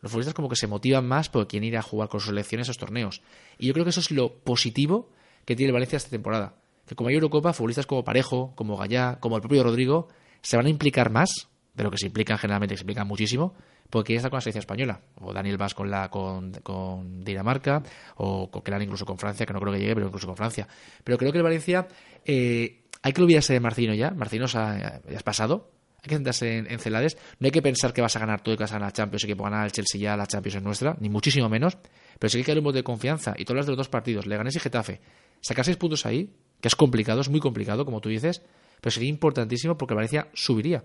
los 0.00 0.12
futbolistas 0.12 0.34
como 0.34 0.48
que 0.48 0.54
se 0.54 0.68
motivan 0.68 1.08
más 1.08 1.28
por 1.28 1.48
quieren 1.48 1.66
ir 1.66 1.76
a 1.76 1.82
jugar 1.82 2.08
con 2.08 2.20
sus 2.20 2.28
selecciones 2.28 2.68
a 2.68 2.70
esos 2.70 2.78
torneos. 2.78 3.20
Y 3.58 3.66
yo 3.66 3.72
creo 3.72 3.84
que 3.84 3.90
eso 3.90 3.98
es 3.98 4.12
lo 4.12 4.32
positivo 4.32 5.10
que 5.44 5.56
tiene 5.56 5.70
el 5.70 5.72
Valencia 5.72 5.96
esta 5.96 6.10
temporada. 6.10 6.54
Que 6.86 6.94
como 6.94 7.08
hay 7.08 7.16
Eurocopa, 7.16 7.52
futbolistas 7.52 7.86
como 7.86 8.04
Parejo, 8.04 8.52
como 8.54 8.76
Gallá, 8.76 9.18
como 9.18 9.34
el 9.34 9.42
propio 9.42 9.64
Rodrigo, 9.64 10.06
se 10.42 10.56
van 10.56 10.66
a 10.66 10.70
implicar 10.70 11.10
más 11.10 11.48
de 11.76 11.84
lo 11.84 11.90
que 11.90 11.98
se 11.98 12.06
implican 12.06 12.38
generalmente, 12.38 12.74
que 12.74 12.78
se 12.78 12.84
implican 12.84 13.06
muchísimo, 13.06 13.54
porque 13.90 14.08
quiere 14.08 14.16
estar 14.16 14.30
con 14.30 14.38
la 14.38 14.40
selección 14.40 14.60
española. 14.60 15.00
O 15.20 15.32
Daniel 15.32 15.58
Vaz 15.58 15.74
con, 15.74 15.90
la, 15.90 16.10
con, 16.10 16.52
con 16.62 17.22
Dinamarca, 17.22 17.82
o 18.16 18.50
Coquelin 18.50 18.82
incluso 18.82 19.04
con 19.04 19.18
Francia, 19.18 19.44
que 19.44 19.52
no 19.52 19.60
creo 19.60 19.74
que 19.74 19.80
llegue, 19.80 19.94
pero 19.94 20.06
incluso 20.06 20.26
con 20.26 20.36
Francia. 20.36 20.66
Pero 21.04 21.18
creo 21.18 21.32
que 21.32 21.38
el 21.38 21.44
Valencia, 21.44 21.86
eh, 22.24 22.84
hay 23.02 23.12
que 23.12 23.22
olvidarse 23.22 23.52
de 23.52 23.60
Marcino 23.60 23.92
ya. 23.92 24.10
Marcino 24.10 24.46
ya 24.46 25.00
has 25.14 25.22
pasado. 25.22 25.70
Hay 26.02 26.08
que 26.08 26.14
sentarse 26.14 26.58
en, 26.58 26.78
Celades. 26.78 27.18
No 27.40 27.46
hay 27.46 27.50
que 27.50 27.62
pensar 27.62 27.92
que 27.92 28.00
vas 28.00 28.16
a 28.16 28.20
ganar 28.20 28.40
todo 28.40 28.54
y 28.54 28.56
que 28.56 28.62
vas 28.64 28.72
a 28.72 28.78
la 28.78 28.90
Champions 28.92 29.24
y 29.24 29.26
que 29.26 29.34
ganar 29.34 29.66
el 29.66 29.72
Chelsea 29.72 30.00
ya 30.00 30.16
la 30.16 30.26
Champions 30.26 30.56
es 30.56 30.62
nuestra, 30.62 30.96
ni 31.00 31.10
muchísimo 31.10 31.48
menos. 31.48 31.76
Pero 32.18 32.30
sí 32.30 32.42
que 32.42 32.52
hay 32.52 32.58
un 32.58 32.64
modo 32.64 32.74
de 32.74 32.84
confianza. 32.84 33.34
Y 33.36 33.44
todas 33.44 33.58
las 33.58 33.66
de 33.66 33.72
los 33.72 33.78
dos 33.78 33.88
partidos, 33.88 34.26
Leganés 34.26 34.56
y 34.56 34.60
Getafe, 34.60 35.00
sacar 35.42 35.64
seis 35.64 35.76
puntos 35.76 36.06
ahí, 36.06 36.30
que 36.60 36.68
es 36.68 36.76
complicado, 36.76 37.20
es 37.20 37.28
muy 37.28 37.40
complicado, 37.40 37.84
como 37.84 38.00
tú 38.00 38.08
dices, 38.08 38.42
pero 38.80 38.90
sería 38.90 39.10
importantísimo 39.10 39.76
porque 39.76 39.94
Valencia 39.94 40.28
subiría. 40.32 40.84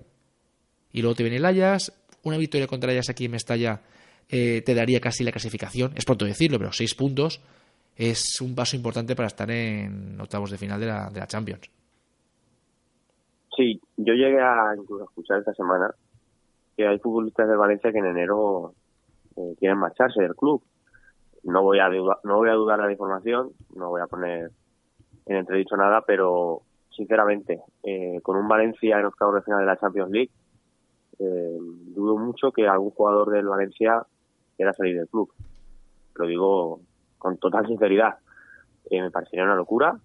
Y 0.93 1.01
luego 1.01 1.15
te 1.15 1.24
viene 1.24 1.38
el 1.38 1.45
Ajax, 1.45 1.91
una 2.24 2.38
victoria 2.38 2.67
contra 2.67 2.91
Ajax 2.91 3.10
aquí 3.10 3.25
en 3.25 3.31
Mestalla 3.31 3.81
eh, 4.29 4.62
te 4.65 4.74
daría 4.74 5.00
casi 5.00 5.24
la 5.24 5.31
clasificación, 5.31 5.91
es 5.95 6.05
pronto 6.05 6.25
decirlo, 6.25 6.57
pero 6.57 6.71
seis 6.71 6.95
puntos 6.95 7.41
es 7.98 8.39
un 8.41 8.55
paso 8.55 8.75
importante 8.75 9.15
para 9.15 9.27
estar 9.27 9.50
en 9.51 10.19
octavos 10.19 10.51
de 10.51 10.57
final 10.57 10.79
de 10.79 10.86
la, 10.86 11.10
de 11.10 11.19
la 11.19 11.27
Champions. 11.27 11.69
Sí, 13.55 13.81
yo 13.98 14.13
llegué 14.13 14.39
a 14.39 14.74
escuchar 15.03 15.39
esta 15.39 15.53
semana 15.53 15.93
que 16.77 16.88
hay 16.88 16.98
futbolistas 17.00 17.48
de 17.50 17.55
Valencia 17.55 17.91
que 17.91 18.00
en 18.00 18.05
enero 18.05 18.74
eh, 19.36 19.55
quieren 19.60 19.77
marcharse 19.77 20.21
del 20.21 20.36
club. 20.36 20.63
No 21.43 21.63
voy 21.63 21.79
a 21.79 21.89
no 21.89 22.38
voy 22.38 22.50
a 22.50 22.53
dudar 22.53 22.79
la 22.79 22.91
información, 22.91 23.51
no 23.75 23.89
voy 23.89 24.01
a 24.01 24.07
poner 24.07 24.51
en 25.25 25.36
entredicho 25.36 25.75
nada, 25.75 26.03
pero 26.05 26.62
sinceramente, 26.95 27.62
eh, 27.83 28.19
con 28.21 28.38
un 28.38 28.48
Valencia 28.48 29.00
en 29.00 29.05
octavos 29.05 29.36
de 29.36 29.41
final 29.41 29.60
de 29.60 29.65
la 29.65 29.77
Champions 29.77 30.12
League, 30.12 30.31
eh, 31.22 31.58
dudo 31.94 32.18
mucho 32.18 32.51
que 32.51 32.68
algún 32.68 32.90
jugador 32.92 33.30
del 33.30 33.46
Valencia 33.46 34.04
quiera 34.56 34.74
salir 34.74 34.98
del 34.98 35.08
club. 35.08 35.32
Lo 36.16 36.25
digo 36.25 36.82
con 37.18 37.38
total 37.38 37.68
sinceridad. 37.68 38.16
Eh, 38.90 39.01
me 39.01 39.12
parecería 39.12 39.46
una 39.46 39.56
locura. 39.56 40.00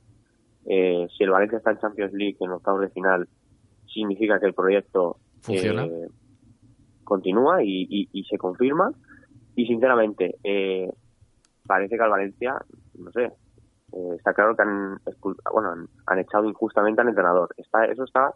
Eh, 0.66 1.06
si 1.16 1.24
el 1.24 1.30
Valencia 1.30 1.58
está 1.58 1.70
en 1.70 1.78
Champions 1.78 2.12
League 2.12 2.36
en 2.40 2.50
octavos 2.50 2.82
de 2.82 2.90
final, 2.90 3.26
significa 3.86 4.38
que 4.38 4.46
el 4.46 4.54
proyecto 4.54 5.16
eh, 5.48 6.08
continúa 7.04 7.62
y, 7.62 8.26
se 8.28 8.36
confirma. 8.36 8.92
Y 9.54 9.66
sinceramente, 9.66 10.36
parece 11.66 11.96
que 11.96 12.02
al 12.02 12.10
Valencia, 12.10 12.56
no 12.98 13.10
sé, 13.12 13.32
está 14.14 14.34
claro 14.34 14.54
que 14.54 14.62
han, 14.62 14.98
bueno, 15.50 15.86
han, 16.04 16.18
echado 16.18 16.44
injustamente 16.44 17.00
al 17.00 17.08
entrenador. 17.08 17.54
Está, 17.56 17.86
eso 17.86 18.04
está 18.04 18.34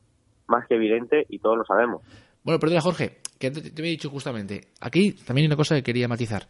más 0.49 0.67
que 0.67 0.77
evidente 0.77 1.27
y 1.29 1.41
todos 1.41 1.59
lo 1.59 1.65
sabemos. 1.65 2.03
Bueno, 2.43 2.59
perdona, 2.59 2.81
Jorge, 2.81 3.19
que 3.39 3.51
te, 3.51 3.71
te, 3.71 3.83
he 3.83 3.87
dicho 3.87 4.11
justamente. 4.11 4.69
Aquí 4.81 5.13
también 5.13 5.45
hay 5.45 5.47
una 5.47 5.57
cosa 5.57 5.75
que 5.77 5.83
quería 5.83 6.09
matizar. 6.09 6.49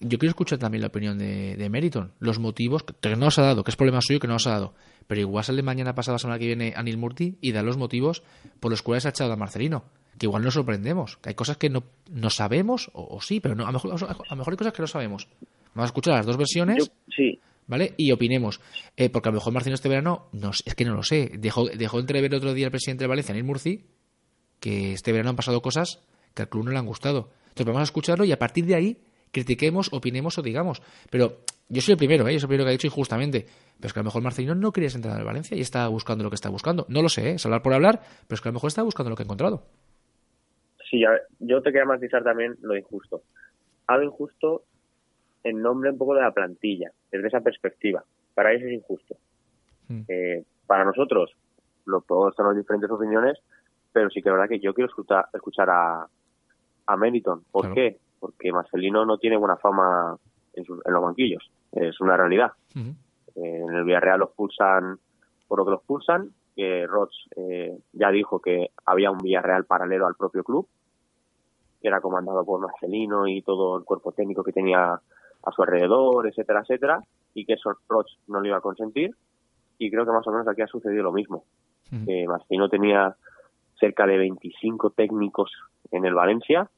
Yo 0.00 0.18
quiero 0.18 0.30
escuchar 0.30 0.58
también 0.58 0.82
la 0.82 0.88
opinión 0.88 1.18
de, 1.18 1.56
de 1.56 1.70
Meriton. 1.70 2.12
Los 2.18 2.38
motivos 2.38 2.84
que 2.84 3.16
no 3.16 3.26
os 3.26 3.38
ha 3.38 3.42
dado, 3.42 3.64
que 3.64 3.70
es 3.70 3.76
problema 3.76 4.00
suyo 4.02 4.20
que 4.20 4.26
no 4.26 4.36
os 4.36 4.46
ha 4.46 4.50
dado. 4.50 4.74
Pero 5.06 5.20
igual 5.20 5.44
sale 5.44 5.62
mañana 5.62 5.94
pasada, 5.94 6.18
semana 6.18 6.38
que 6.38 6.46
viene, 6.46 6.74
Anil 6.76 6.98
Murti 6.98 7.38
y 7.40 7.52
da 7.52 7.62
los 7.62 7.76
motivos 7.76 8.22
por 8.60 8.70
los 8.70 8.82
cuales 8.82 9.06
ha 9.06 9.10
echado 9.10 9.32
a 9.32 9.36
Marcelino. 9.36 9.84
Que 10.18 10.26
igual 10.26 10.42
nos 10.42 10.54
sorprendemos. 10.54 11.16
Que 11.18 11.30
hay 11.30 11.34
cosas 11.34 11.56
que 11.56 11.70
no, 11.70 11.84
no 12.10 12.30
sabemos, 12.30 12.90
o, 12.92 13.16
o 13.16 13.20
sí, 13.20 13.40
pero 13.40 13.54
no, 13.54 13.64
a, 13.64 13.72
lo 13.72 13.74
mejor, 13.74 14.16
a 14.28 14.34
mejor 14.34 14.52
hay 14.52 14.56
cosas 14.56 14.72
que 14.72 14.82
no 14.82 14.88
sabemos. 14.88 15.28
Vamos 15.74 15.88
a 15.88 15.92
escuchar 15.92 16.14
las 16.14 16.26
dos 16.26 16.36
versiones. 16.36 16.78
Yo, 16.78 16.92
sí. 17.14 17.38
¿Vale? 17.66 17.94
Y 17.96 18.12
opinemos. 18.12 18.60
Eh, 18.96 19.10
porque 19.10 19.28
a 19.28 19.32
lo 19.32 19.36
mejor 19.36 19.52
Marcelino 19.52 19.74
este 19.74 19.88
verano, 19.88 20.28
no, 20.32 20.50
es 20.50 20.74
que 20.74 20.84
no 20.84 20.94
lo 20.94 21.02
sé. 21.02 21.32
Dejó, 21.38 21.66
dejó 21.66 22.00
entrever 22.00 22.34
otro 22.34 22.54
día 22.54 22.66
el 22.66 22.70
presidente 22.70 23.04
de 23.04 23.08
Valencia, 23.08 23.32
Anil 23.32 23.44
Murci, 23.44 23.84
que 24.60 24.92
este 24.92 25.12
verano 25.12 25.30
han 25.30 25.36
pasado 25.36 25.60
cosas 25.62 26.02
que 26.34 26.42
al 26.42 26.48
club 26.48 26.64
no 26.64 26.70
le 26.72 26.78
han 26.78 26.86
gustado. 26.86 27.30
Entonces 27.48 27.66
vamos 27.66 27.80
a 27.80 27.84
escucharlo 27.84 28.24
y 28.24 28.32
a 28.32 28.38
partir 28.38 28.66
de 28.66 28.74
ahí 28.74 28.98
critiquemos, 29.32 29.92
opinemos 29.92 30.38
o 30.38 30.42
digamos. 30.42 30.82
Pero 31.10 31.38
yo 31.68 31.80
soy 31.80 31.92
el 31.92 31.98
primero, 31.98 32.26
¿eh? 32.28 32.34
yo 32.34 32.40
soy 32.40 32.46
el 32.46 32.48
primero 32.48 32.64
que 32.64 32.70
ha 32.70 32.72
dicho 32.72 32.86
injustamente. 32.86 33.46
Pero 33.76 33.86
es 33.88 33.92
que 33.92 34.00
a 34.00 34.02
lo 34.02 34.06
mejor 34.06 34.22
Marcelino 34.22 34.54
no 34.54 34.72
quería 34.72 34.90
sentar 34.90 35.12
al 35.12 35.24
Valencia 35.24 35.56
y 35.56 35.60
está 35.60 35.88
buscando 35.88 36.24
lo 36.24 36.30
que 36.30 36.36
está 36.36 36.48
buscando. 36.48 36.86
No 36.88 37.02
lo 37.02 37.08
sé, 37.08 37.30
¿eh? 37.30 37.34
es 37.34 37.44
hablar 37.46 37.62
por 37.62 37.74
hablar, 37.74 38.00
pero 38.26 38.34
es 38.34 38.40
que 38.40 38.48
a 38.48 38.52
lo 38.52 38.54
mejor 38.54 38.68
está 38.68 38.82
buscando 38.82 39.10
lo 39.10 39.16
que 39.16 39.22
ha 39.22 39.24
encontrado. 39.24 39.64
Sí, 40.90 41.04
a 41.04 41.10
ver, 41.10 41.22
yo 41.40 41.60
te 41.62 41.72
quería 41.72 41.84
matizar 41.84 42.22
también 42.22 42.56
lo 42.62 42.76
injusto. 42.76 43.22
Algo 43.86 44.04
injusto 44.04 44.62
en 45.42 45.60
nombre 45.62 45.90
un 45.90 45.98
poco 45.98 46.14
de 46.14 46.22
la 46.22 46.32
plantilla, 46.32 46.90
desde 47.10 47.28
esa 47.28 47.40
perspectiva. 47.40 48.04
Para 48.34 48.52
ellos 48.52 48.68
es 48.68 48.74
injusto. 48.74 49.16
Mm. 49.88 50.02
Eh, 50.08 50.44
para 50.66 50.84
nosotros, 50.84 51.32
lo 51.84 52.00
podemos 52.00 52.34
tener 52.34 52.54
diferentes 52.54 52.90
opiniones, 52.90 53.38
pero 53.96 54.10
sí 54.10 54.20
que 54.20 54.28
es 54.28 54.32
verdad 54.34 54.46
que 54.46 54.60
yo 54.60 54.74
quiero 54.74 54.90
escuchar, 54.90 55.24
escuchar 55.32 55.70
a, 55.70 56.06
a 56.86 56.96
Meriton. 56.98 57.44
¿Por 57.50 57.62
claro. 57.62 57.74
qué? 57.76 57.98
Porque 58.20 58.52
Marcelino 58.52 59.06
no 59.06 59.16
tiene 59.16 59.38
buena 59.38 59.56
fama 59.56 60.18
en, 60.52 60.64
su, 60.66 60.74
en 60.84 60.92
los 60.92 61.02
banquillos. 61.02 61.50
Es 61.72 61.98
una 62.02 62.14
realidad. 62.14 62.52
Uh 62.74 62.80
-huh. 62.80 62.94
eh, 63.36 63.62
en 63.66 63.74
el 63.74 63.84
Villarreal 63.84 64.20
los 64.20 64.32
pulsan 64.32 64.98
por 65.48 65.58
lo 65.58 65.64
que 65.64 65.70
los 65.70 65.82
pulsan. 65.84 66.28
Eh, 66.56 66.86
Roch 66.86 67.10
eh, 67.36 67.74
ya 67.94 68.10
dijo 68.10 68.38
que 68.38 68.68
había 68.84 69.10
un 69.10 69.16
Villarreal 69.16 69.64
paralelo 69.64 70.06
al 70.06 70.14
propio 70.14 70.44
club, 70.44 70.68
que 71.80 71.88
era 71.88 72.02
comandado 72.02 72.44
por 72.44 72.60
Marcelino 72.60 73.26
y 73.26 73.40
todo 73.40 73.78
el 73.78 73.84
cuerpo 73.84 74.12
técnico 74.12 74.44
que 74.44 74.52
tenía 74.52 74.92
a 74.92 75.52
su 75.52 75.62
alrededor, 75.62 76.26
etcétera, 76.26 76.60
etcétera, 76.60 77.00
y 77.32 77.46
que 77.46 77.54
eso 77.54 77.72
Roch 77.88 78.10
no 78.26 78.40
lo 78.40 78.46
iba 78.46 78.58
a 78.58 78.60
consentir. 78.60 79.16
Y 79.78 79.90
creo 79.90 80.04
que 80.04 80.12
más 80.12 80.26
o 80.26 80.32
menos 80.32 80.46
aquí 80.48 80.60
ha 80.60 80.66
sucedido 80.66 81.02
lo 81.02 81.12
mismo. 81.12 81.44
Uh 81.90 81.96
-huh. 81.96 82.28
Marcelino 82.28 82.68
tenía 82.68 83.16
cerca 83.78 84.06
de 84.06 84.18
25 84.18 84.90
técnicos 84.90 85.50
en 85.90 86.04
el 86.04 86.14
Valencia. 86.14 86.70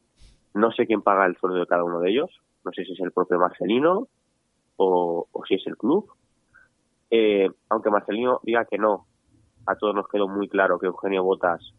No 0.55 0.73
sé 0.73 0.87
quién 0.87 1.02
paga 1.02 1.26
el 1.26 1.37
sueldo 1.37 1.59
de 1.59 1.67
cada 1.67 1.85
uno 1.85 2.00
de 2.00 2.11
ellos. 2.11 2.31
No 2.64 2.73
sé 2.73 2.85
si 2.85 2.93
es 2.93 3.00
el 3.00 3.12
propio 3.12 3.38
Marcelino 3.38 4.09
o, 4.76 5.28
o 5.31 5.45
si 5.47 5.55
es 5.55 5.67
el 5.67 5.76
club. 5.76 6.11
Eh, 7.11 7.50
aunque 7.71 7.90
Marcelino 7.90 8.40
diga 8.43 8.64
que 8.64 8.78
no, 8.78 9.07
a 9.67 9.76
todos 9.76 9.95
nos 9.95 10.09
quedó 10.09 10.28
muy 10.28 10.49
claro 10.49 10.78
que 10.78 10.87
Eugenio 10.87 11.23
Botas 11.23 11.73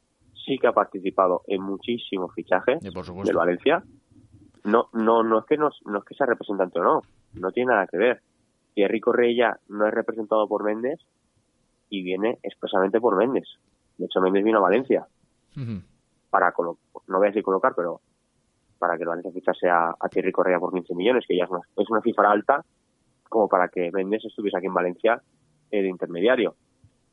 sí 0.45 0.57
que 0.57 0.67
ha 0.67 0.73
participado 0.73 1.43
en 1.47 1.61
muchísimos 1.61 2.33
fichajes 2.33 2.79
del 2.81 3.35
Valencia. 3.35 3.83
No, 4.63 4.89
no, 4.93 5.23
no 5.23 5.39
es 5.39 5.45
que 5.45 5.57
no, 5.57 5.69
no 5.85 5.99
es 5.99 6.05
que 6.05 6.15
sea 6.15 6.27
representante 6.27 6.79
o 6.79 6.83
no, 6.83 7.01
no 7.33 7.51
tiene 7.51 7.71
nada 7.71 7.87
que 7.87 7.97
ver. 7.97 8.21
Thierry 8.73 8.99
Correia 8.99 9.59
no 9.67 9.87
es 9.87 9.93
representado 9.93 10.47
por 10.47 10.63
Méndez 10.63 10.99
y 11.89 12.03
viene 12.03 12.39
expresamente 12.43 12.99
por 12.99 13.15
Méndez. 13.15 13.47
De 13.99 14.05
hecho, 14.05 14.21
Méndez 14.21 14.43
vino 14.43 14.57
a 14.57 14.61
Valencia 14.61 15.05
uh 15.55 15.59
-huh. 15.59 15.83
para 16.29 16.53
no 16.57 17.17
voy 17.17 17.27
a 17.27 17.31
decir 17.31 17.43
colocar, 17.43 17.73
pero 17.75 18.01
para 18.79 18.95
que 18.95 19.03
el 19.03 19.09
Valencia 19.09 19.31
fichase 19.31 19.69
a, 19.69 19.93
a 19.99 20.09
Thierry 20.09 20.31
Correa 20.31 20.59
por 20.59 20.73
15 20.73 20.95
millones, 20.95 21.25
que 21.27 21.37
ya 21.37 21.43
es 21.43 21.49
una, 21.49 21.61
es 21.75 21.89
una 21.89 22.01
cifra 22.01 22.31
alta 22.31 22.63
como 23.27 23.47
para 23.47 23.67
que 23.67 23.91
Méndez 23.91 24.23
estuviese 24.25 24.57
aquí 24.57 24.67
en 24.67 24.73
Valencia 24.73 25.21
de 25.69 25.87
intermediario. 25.87 26.55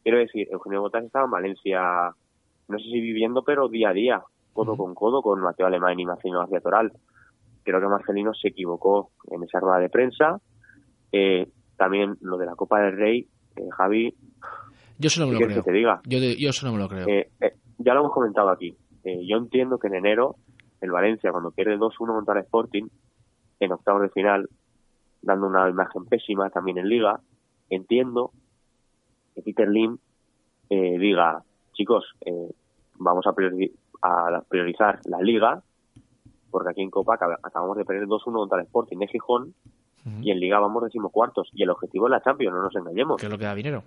Quiero 0.03 0.19
decir, 0.19 0.49
Eugenio 0.51 0.81
Botas 0.81 1.05
estaba 1.05 1.25
en 1.25 1.31
Valencia, 1.33 2.15
no 2.69 2.79
sé 2.79 2.85
si 2.85 3.01
viviendo, 3.01 3.43
pero 3.43 3.69
día 3.69 3.91
a 3.91 3.93
día, 3.93 4.23
codo 4.53 4.73
uh 4.73 4.75
-huh. 4.75 4.79
con 4.79 4.95
codo, 4.95 5.23
con 5.23 5.41
Mateo 5.41 5.67
Alemán 5.67 5.99
y 5.99 6.07
Marcelino 6.07 6.39
García 6.39 6.61
Toral. 6.61 6.93
Creo 7.65 7.81
que 7.81 7.89
Marcelino 7.89 8.33
se 8.33 8.49
equivocó 8.49 9.11
en 9.33 9.43
esa 9.43 9.59
rueda 9.59 9.81
de 9.81 9.91
prensa. 9.91 10.41
Eh, 11.11 11.49
también 11.77 12.17
lo 12.21 12.39
de 12.39 12.47
la 12.47 12.55
Copa 12.55 12.81
del 12.81 12.97
Rey, 12.97 13.29
eh, 13.57 13.69
Javi. 13.77 14.15
Yo 14.99 15.09
eso 15.09 15.21
no 15.21 15.27
me 15.27 15.33
lo 15.35 15.39
creo. 15.41 15.63
Que 15.63 15.71
te 15.71 15.73
diga? 15.73 16.01
Yo, 16.05 16.19
yo 16.19 16.51
eso 16.51 16.67
no 16.67 16.73
me 16.73 16.79
lo 16.79 16.89
creo. 16.89 17.07
Eh, 17.09 17.31
ya 17.79 17.95
lo 17.95 18.01
hemos 18.01 18.13
comentado 18.13 18.51
aquí. 18.51 18.77
yo 19.05 19.37
entiendo 19.37 19.79
que 19.79 19.89
en 19.89 19.97
enero 19.97 20.37
el 20.81 20.91
Valencia, 20.91 21.31
cuando 21.33 21.51
pierde 21.51 21.79
2-1 21.79 22.15
contra 22.15 22.35
el 22.35 22.45
Sporting, 22.45 22.89
en 23.61 23.73
octavos 23.73 24.03
de 24.03 24.09
final, 24.11 24.49
dando 25.23 25.47
una 25.47 25.69
imagen 25.69 26.05
pésima 26.07 26.51
también 26.51 26.79
en 26.79 26.89
Liga, 26.89 27.21
entiendo 27.71 28.31
que 29.35 29.43
Peter 29.43 29.69
Lim 29.69 29.99
eh, 30.71 30.99
diga, 30.99 31.43
chicos, 31.73 32.05
eh, 32.25 32.51
vamos 32.99 33.27
a, 33.27 33.33
priori 33.33 33.73
a, 34.03 34.43
priorizar 34.49 35.01
la 35.05 35.21
Liga, 35.21 35.63
porque 36.51 36.71
aquí 36.71 36.83
en 36.83 36.91
Copa 36.91 37.15
acabamos 37.15 37.77
de 37.77 37.85
perder 37.85 38.07
2-1 38.07 38.33
contra 38.33 38.59
el 38.59 38.67
Sporting 38.67 38.99
de 38.99 39.09
Gijón, 39.09 39.55
uh 40.05 40.09
-huh. 40.09 40.25
y 40.25 40.31
en 40.31 40.41
Liga 40.41 40.59
vamos 40.59 40.85
decimocuartos, 40.85 41.51
y 41.53 41.63
el 41.63 41.71
objetivo 41.71 42.07
es 42.07 42.13
la 42.13 42.23
Champions, 42.23 42.55
no 42.55 42.63
nos 42.63 42.77
engañemos. 42.77 43.17
¿Qué 43.21 43.27
es 43.27 43.33
lo 43.33 43.39
que 43.39 43.45
da 43.45 43.55
dinero? 43.55 43.83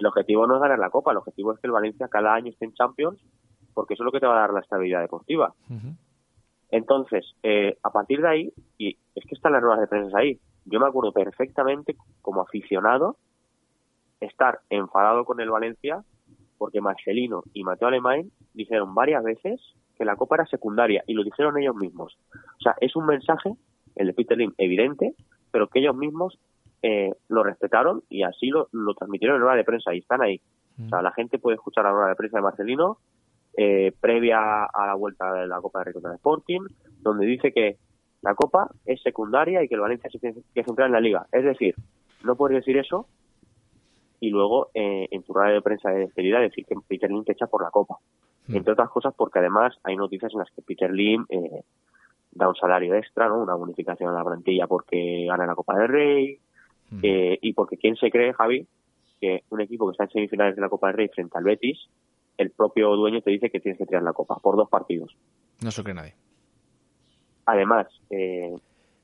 El 0.00 0.06
objetivo 0.06 0.46
no 0.46 0.56
es 0.56 0.62
ganar 0.62 0.78
la 0.78 0.90
Copa, 0.90 1.12
el 1.12 1.18
objetivo 1.18 1.52
es 1.52 1.60
que 1.60 1.66
el 1.66 1.72
Valencia 1.72 2.08
cada 2.08 2.34
año 2.34 2.50
esté 2.50 2.64
en 2.64 2.74
Champions, 2.74 3.20
porque 3.74 3.94
eso 3.94 4.02
es 4.02 4.06
lo 4.06 4.12
que 4.12 4.20
te 4.20 4.26
va 4.26 4.36
a 4.36 4.40
dar 4.40 4.52
la 4.52 4.60
estabilidad 4.60 5.00
deportiva. 5.00 5.54
Uh 5.68 5.74
-huh. 5.74 5.96
Entonces, 6.70 7.34
eh, 7.42 7.76
a 7.82 7.90
partir 7.90 8.22
de 8.22 8.28
ahí, 8.28 8.52
y 8.78 8.96
es 9.14 9.24
que 9.26 9.34
están 9.34 9.52
las 9.52 9.62
ruedas 9.62 9.80
de 9.80 9.88
prensa 9.88 10.18
ahí, 10.18 10.38
yo 10.64 10.80
me 10.80 10.86
acuerdo 10.86 11.12
perfectamente 11.12 11.96
como 12.22 12.42
aficionado 12.42 13.16
estar 14.20 14.60
enfadado 14.70 15.24
con 15.24 15.40
el 15.40 15.50
Valencia 15.50 16.02
porque 16.58 16.80
Marcelino 16.80 17.42
y 17.54 17.64
Mateo 17.64 17.88
Alemán 17.88 18.30
dijeron 18.52 18.94
varias 18.94 19.24
veces 19.24 19.60
que 19.96 20.04
la 20.04 20.16
Copa 20.16 20.36
era 20.36 20.46
secundaria 20.46 21.02
y 21.06 21.14
lo 21.14 21.24
dijeron 21.24 21.58
ellos 21.58 21.74
mismos. 21.74 22.18
O 22.34 22.62
sea, 22.62 22.74
es 22.80 22.94
un 22.96 23.06
mensaje, 23.06 23.54
el 23.96 24.08
de 24.08 24.12
Peter 24.12 24.36
Lim, 24.36 24.52
evidente, 24.58 25.14
pero 25.50 25.68
que 25.68 25.80
ellos 25.80 25.96
mismos 25.96 26.38
eh, 26.82 27.12
lo 27.28 27.42
respetaron 27.42 28.02
y 28.08 28.22
así 28.22 28.48
lo, 28.48 28.68
lo 28.72 28.94
transmitieron 28.94 29.36
en 29.36 29.42
rueda 29.42 29.56
de 29.56 29.64
prensa 29.64 29.94
y 29.94 29.98
están 29.98 30.22
ahí. 30.22 30.40
Mm. 30.76 30.86
O 30.86 30.88
sea, 30.88 31.02
la 31.02 31.12
gente 31.12 31.38
puede 31.38 31.56
escuchar 31.56 31.84
la 31.84 31.92
rueda 31.92 32.08
de 32.08 32.16
prensa 32.16 32.38
de 32.38 32.42
Marcelino 32.42 32.98
eh, 33.56 33.92
previa 34.00 34.64
a 34.64 34.86
la 34.86 34.94
vuelta 34.94 35.32
de 35.32 35.46
la 35.46 35.60
Copa 35.60 35.80
de 35.80 35.92
Rey 35.92 36.14
Sporting, 36.14 36.60
donde 37.00 37.26
dice 37.26 37.52
que 37.52 37.78
la 38.22 38.34
Copa 38.34 38.70
es 38.84 39.02
secundaria 39.02 39.62
y 39.62 39.68
que 39.68 39.74
el 39.74 39.80
Valencia 39.80 40.10
se 40.10 40.18
tiene 40.18 40.40
que 40.54 40.64
centrar 40.64 40.86
en 40.86 40.92
la 40.92 41.00
Liga. 41.00 41.26
Es 41.32 41.44
decir, 41.44 41.74
no 42.22 42.36
puedes 42.36 42.58
decir 42.58 42.76
eso 42.76 43.06
y 44.20 44.30
luego 44.30 44.68
eh, 44.74 45.08
en 45.10 45.22
tu 45.22 45.32
rueda 45.32 45.52
de 45.52 45.62
prensa 45.62 45.90
de 45.90 46.00
despedida 46.00 46.38
decir 46.38 46.64
que 46.66 46.76
Peter 46.86 47.10
Lim 47.10 47.24
te 47.24 47.32
echa 47.32 47.46
por 47.46 47.62
la 47.62 47.70
Copa. 47.70 47.96
Mm. 48.46 48.56
Entre 48.56 48.72
otras 48.72 48.90
cosas 48.90 49.14
porque 49.16 49.40
además 49.40 49.76
hay 49.82 49.96
noticias 49.96 50.32
en 50.32 50.38
las 50.38 50.50
que 50.52 50.62
Peter 50.62 50.92
Lim 50.92 51.26
eh, 51.28 51.64
da 52.32 52.48
un 52.48 52.54
salario 52.54 52.94
extra, 52.94 53.28
¿no? 53.28 53.42
una 53.42 53.54
bonificación 53.54 54.10
a 54.10 54.18
la 54.18 54.24
plantilla 54.24 54.66
porque 54.66 55.26
gana 55.26 55.46
la 55.46 55.54
Copa 55.54 55.76
del 55.76 55.88
Rey 55.88 56.38
mm. 56.90 57.00
eh, 57.02 57.38
y 57.40 57.52
porque 57.52 57.76
quién 57.76 57.96
se 57.96 58.10
cree, 58.10 58.32
Javi, 58.32 58.66
que 59.20 59.44
un 59.50 59.60
equipo 59.60 59.86
que 59.86 59.92
está 59.92 60.04
en 60.04 60.10
semifinales 60.10 60.56
de 60.56 60.62
la 60.62 60.68
Copa 60.68 60.88
del 60.88 60.96
Rey 60.96 61.08
frente 61.08 61.36
al 61.36 61.44
Betis 61.44 61.88
el 62.40 62.50
propio 62.52 62.96
dueño 62.96 63.20
te 63.20 63.30
dice 63.30 63.50
que 63.50 63.60
tienes 63.60 63.78
que 63.78 63.84
tirar 63.84 64.02
la 64.02 64.14
copa 64.14 64.36
por 64.36 64.56
dos 64.56 64.68
partidos. 64.70 65.14
No 65.62 65.70
se 65.70 65.82
cree 65.82 65.94
nadie. 65.94 66.14
Además, 67.44 67.86
eh, 68.08 68.54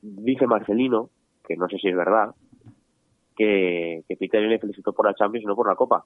dice 0.01 0.47
Marcelino, 0.47 1.11
que 1.47 1.55
no 1.55 1.67
sé 1.69 1.77
si 1.77 1.87
es 1.87 1.95
verdad, 1.95 2.33
que, 3.35 4.03
que 4.07 4.17
Peter 4.17 4.41
le 4.41 4.57
felicitó 4.57 4.91
por 4.91 5.05
la 5.05 5.13
Champions 5.13 5.43
y 5.43 5.47
no 5.47 5.55
por 5.55 5.67
la 5.67 5.75
Copa. 5.75 6.03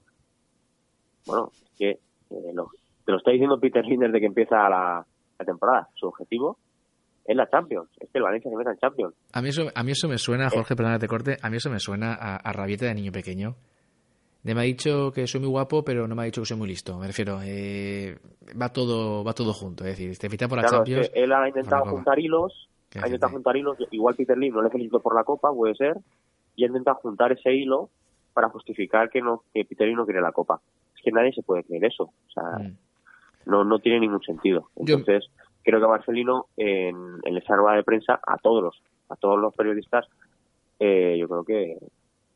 Bueno, 1.26 1.50
es 1.54 1.78
que 1.78 1.90
eh, 1.90 2.52
lo, 2.52 2.68
te 3.06 3.12
lo 3.12 3.16
está 3.16 3.30
diciendo 3.30 3.58
Peter 3.58 3.84
Lin 3.86 4.00
desde 4.00 4.20
que 4.20 4.26
empieza 4.26 4.68
la, 4.68 5.06
la, 5.38 5.44
temporada. 5.46 5.88
Su 5.94 6.08
objetivo 6.08 6.58
es 7.24 7.36
la 7.36 7.48
Champions. 7.48 7.88
Es 8.00 8.10
que 8.10 8.18
el 8.18 8.24
Valencia 8.24 8.50
se 8.50 8.56
meta 8.56 8.70
en 8.70 8.78
Champions. 8.78 9.14
A 9.32 9.42
mí 9.42 9.48
eso, 9.48 9.68
a 9.74 9.82
mí 9.82 9.92
eso 9.92 10.08
me 10.08 10.18
suena, 10.18 10.50
Jorge, 10.50 10.74
eh. 10.74 10.76
perdona 10.76 10.98
te 10.98 11.08
corte, 11.08 11.36
a 11.40 11.50
mí 11.50 11.56
eso 11.56 11.70
me 11.70 11.78
suena 11.78 12.14
a, 12.14 12.36
a 12.36 12.52
rabieta 12.52 12.86
de 12.86 12.94
niño 12.94 13.12
pequeño 13.12 13.56
de 14.42 14.54
me 14.54 14.62
ha 14.62 14.64
dicho 14.64 15.12
que 15.12 15.26
soy 15.26 15.40
muy 15.40 15.50
guapo, 15.50 15.84
pero 15.84 16.08
no 16.08 16.16
me 16.16 16.22
ha 16.22 16.24
dicho 16.24 16.42
que 16.42 16.46
soy 16.46 16.56
muy 16.56 16.68
listo. 16.68 16.98
Me 16.98 17.06
refiero, 17.06 17.38
eh, 17.42 18.18
va 18.60 18.70
todo 18.70 19.22
va 19.22 19.32
todo 19.32 19.52
junto. 19.52 19.84
Es 19.84 19.96
decir, 19.96 20.18
te 20.18 20.28
ficha 20.28 20.48
por 20.48 20.58
la 20.58 20.64
claro, 20.64 20.78
Champions. 20.78 21.06
Es 21.06 21.12
que 21.12 21.22
él 21.22 21.32
ha 21.32 21.46
intentado 21.46 21.84
juntar 21.84 22.18
hilos, 22.18 22.68
ha 23.00 23.06
intentado 23.06 23.32
juntar 23.32 23.56
hilos. 23.56 23.78
Igual 23.92 24.16
Peter 24.16 24.36
Lim 24.36 24.54
no 24.54 24.62
le 24.62 24.70
felicito 24.70 25.00
por 25.00 25.14
la 25.14 25.22
Copa, 25.22 25.52
puede 25.52 25.74
ser, 25.76 25.96
y 26.56 26.64
ha 26.64 26.66
intentado 26.66 26.96
juntar 26.96 27.32
ese 27.32 27.54
hilo 27.54 27.90
para 28.34 28.48
justificar 28.48 29.10
que 29.10 29.20
no 29.20 29.44
que 29.54 29.64
Peter 29.64 29.86
Lim 29.86 29.96
no 29.96 30.04
quiere 30.04 30.20
la 30.20 30.32
Copa. 30.32 30.60
Es 30.96 31.02
que 31.02 31.12
nadie 31.12 31.32
se 31.32 31.42
puede 31.42 31.62
creer 31.62 31.84
eso. 31.84 32.04
O 32.04 32.30
sea, 32.34 32.58
mm. 32.58 32.76
no 33.46 33.62
no 33.64 33.78
tiene 33.78 34.00
ningún 34.00 34.22
sentido. 34.22 34.70
Entonces, 34.74 35.24
Yo... 35.24 35.44
creo 35.62 35.80
que 35.80 35.86
Marcelino, 35.86 36.46
en, 36.56 36.96
en 37.24 37.36
esa 37.36 37.56
rueda 37.56 37.76
de 37.76 37.84
prensa, 37.84 38.20
a 38.26 38.36
todos 38.38 38.62
los, 38.62 38.82
a 39.08 39.16
todos 39.16 39.38
los 39.38 39.54
periodistas, 39.54 40.06
eh, 40.78 41.16
yo 41.18 41.28
creo 41.28 41.44
que 41.44 41.76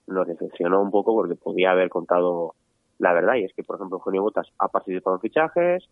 nos 0.06 0.26
decepcionó 0.26 0.80
un 0.80 0.90
poco 0.90 1.14
porque 1.14 1.34
podía 1.34 1.72
haber 1.72 1.88
contado 1.88 2.54
la 2.98 3.12
verdad 3.12 3.34
y 3.34 3.44
es 3.44 3.52
que 3.54 3.64
por 3.64 3.76
ejemplo 3.76 3.98
Eugenio 3.98 4.22
Botas 4.22 4.46
ha 4.58 4.68
participado 4.68 5.16
en 5.16 5.20
fichajes 5.20 5.84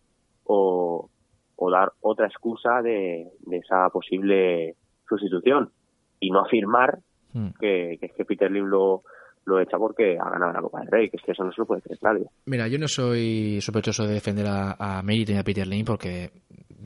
o, 0.45 1.11
o 1.57 1.71
dar 1.71 1.93
otra 2.01 2.27
excusa 2.27 2.81
de, 2.83 3.29
de 3.41 3.57
esa 3.57 3.89
posible 3.91 4.77
sustitución 5.09 5.71
y 6.21 6.31
no 6.31 6.41
afirmar 6.41 6.99
hmm. 7.33 7.49
que, 7.59 7.99
que, 8.01 8.07
es 8.07 8.13
que 8.13 8.25
Peter 8.25 8.51
Lim 8.51 8.67
lo, 8.67 9.03
lo 9.47 9.61
echa 9.61 9.77
porque 9.77 10.17
ha 10.19 10.31
ganado 10.31 10.53
la 10.53 10.63
Copa 10.63 10.81
del 10.81 10.91
Rey, 10.91 11.11
que 11.11 11.17
es 11.17 11.23
que 11.23 11.33
eso 11.33 11.45
no 11.45 11.53
se 11.53 11.61
lo 11.61 11.67
puede 11.67 11.83
creer 11.83 11.99
nadie. 12.03 12.27
Mira, 12.47 12.69
yo 12.69 12.79
no 12.79 12.89
soy 12.89 13.61
sospechoso 13.61 14.07
de 14.07 14.15
defender 14.15 14.47
a, 14.47 14.77
a 14.79 15.03
y 15.07 15.37
a 15.37 15.43
Peter 15.43 15.67
Lim 15.67 15.85
porque 15.85 16.31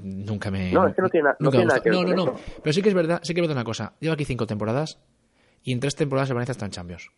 nunca 0.02 0.50
me... 0.50 0.72
No, 0.72 0.86
es 0.86 0.94
que 0.94 1.02
no 1.02 1.08
tiene, 1.08 1.30
no 1.38 1.50
tiene 1.50 1.66
nada 1.66 1.80
que 1.80 1.90
ver 1.90 1.98
No, 1.98 2.04
no, 2.04 2.24
no, 2.26 2.34
pero 2.62 2.72
sí 2.72 2.82
que 2.82 2.88
es 2.88 2.94
verdad, 2.94 3.20
sí 3.22 3.34
que 3.34 3.40
es 3.40 3.42
verdad 3.42 3.56
una 3.56 3.64
cosa. 3.64 3.94
Llevo 4.00 4.14
aquí 4.14 4.24
cinco 4.24 4.46
temporadas 4.46 4.98
y 5.62 5.72
en 5.72 5.80
tres 5.80 5.96
temporadas 5.96 6.30
el 6.30 6.34
Valencia 6.34 6.52
está 6.52 6.66
en 6.66 6.72
Champions. 6.72 7.10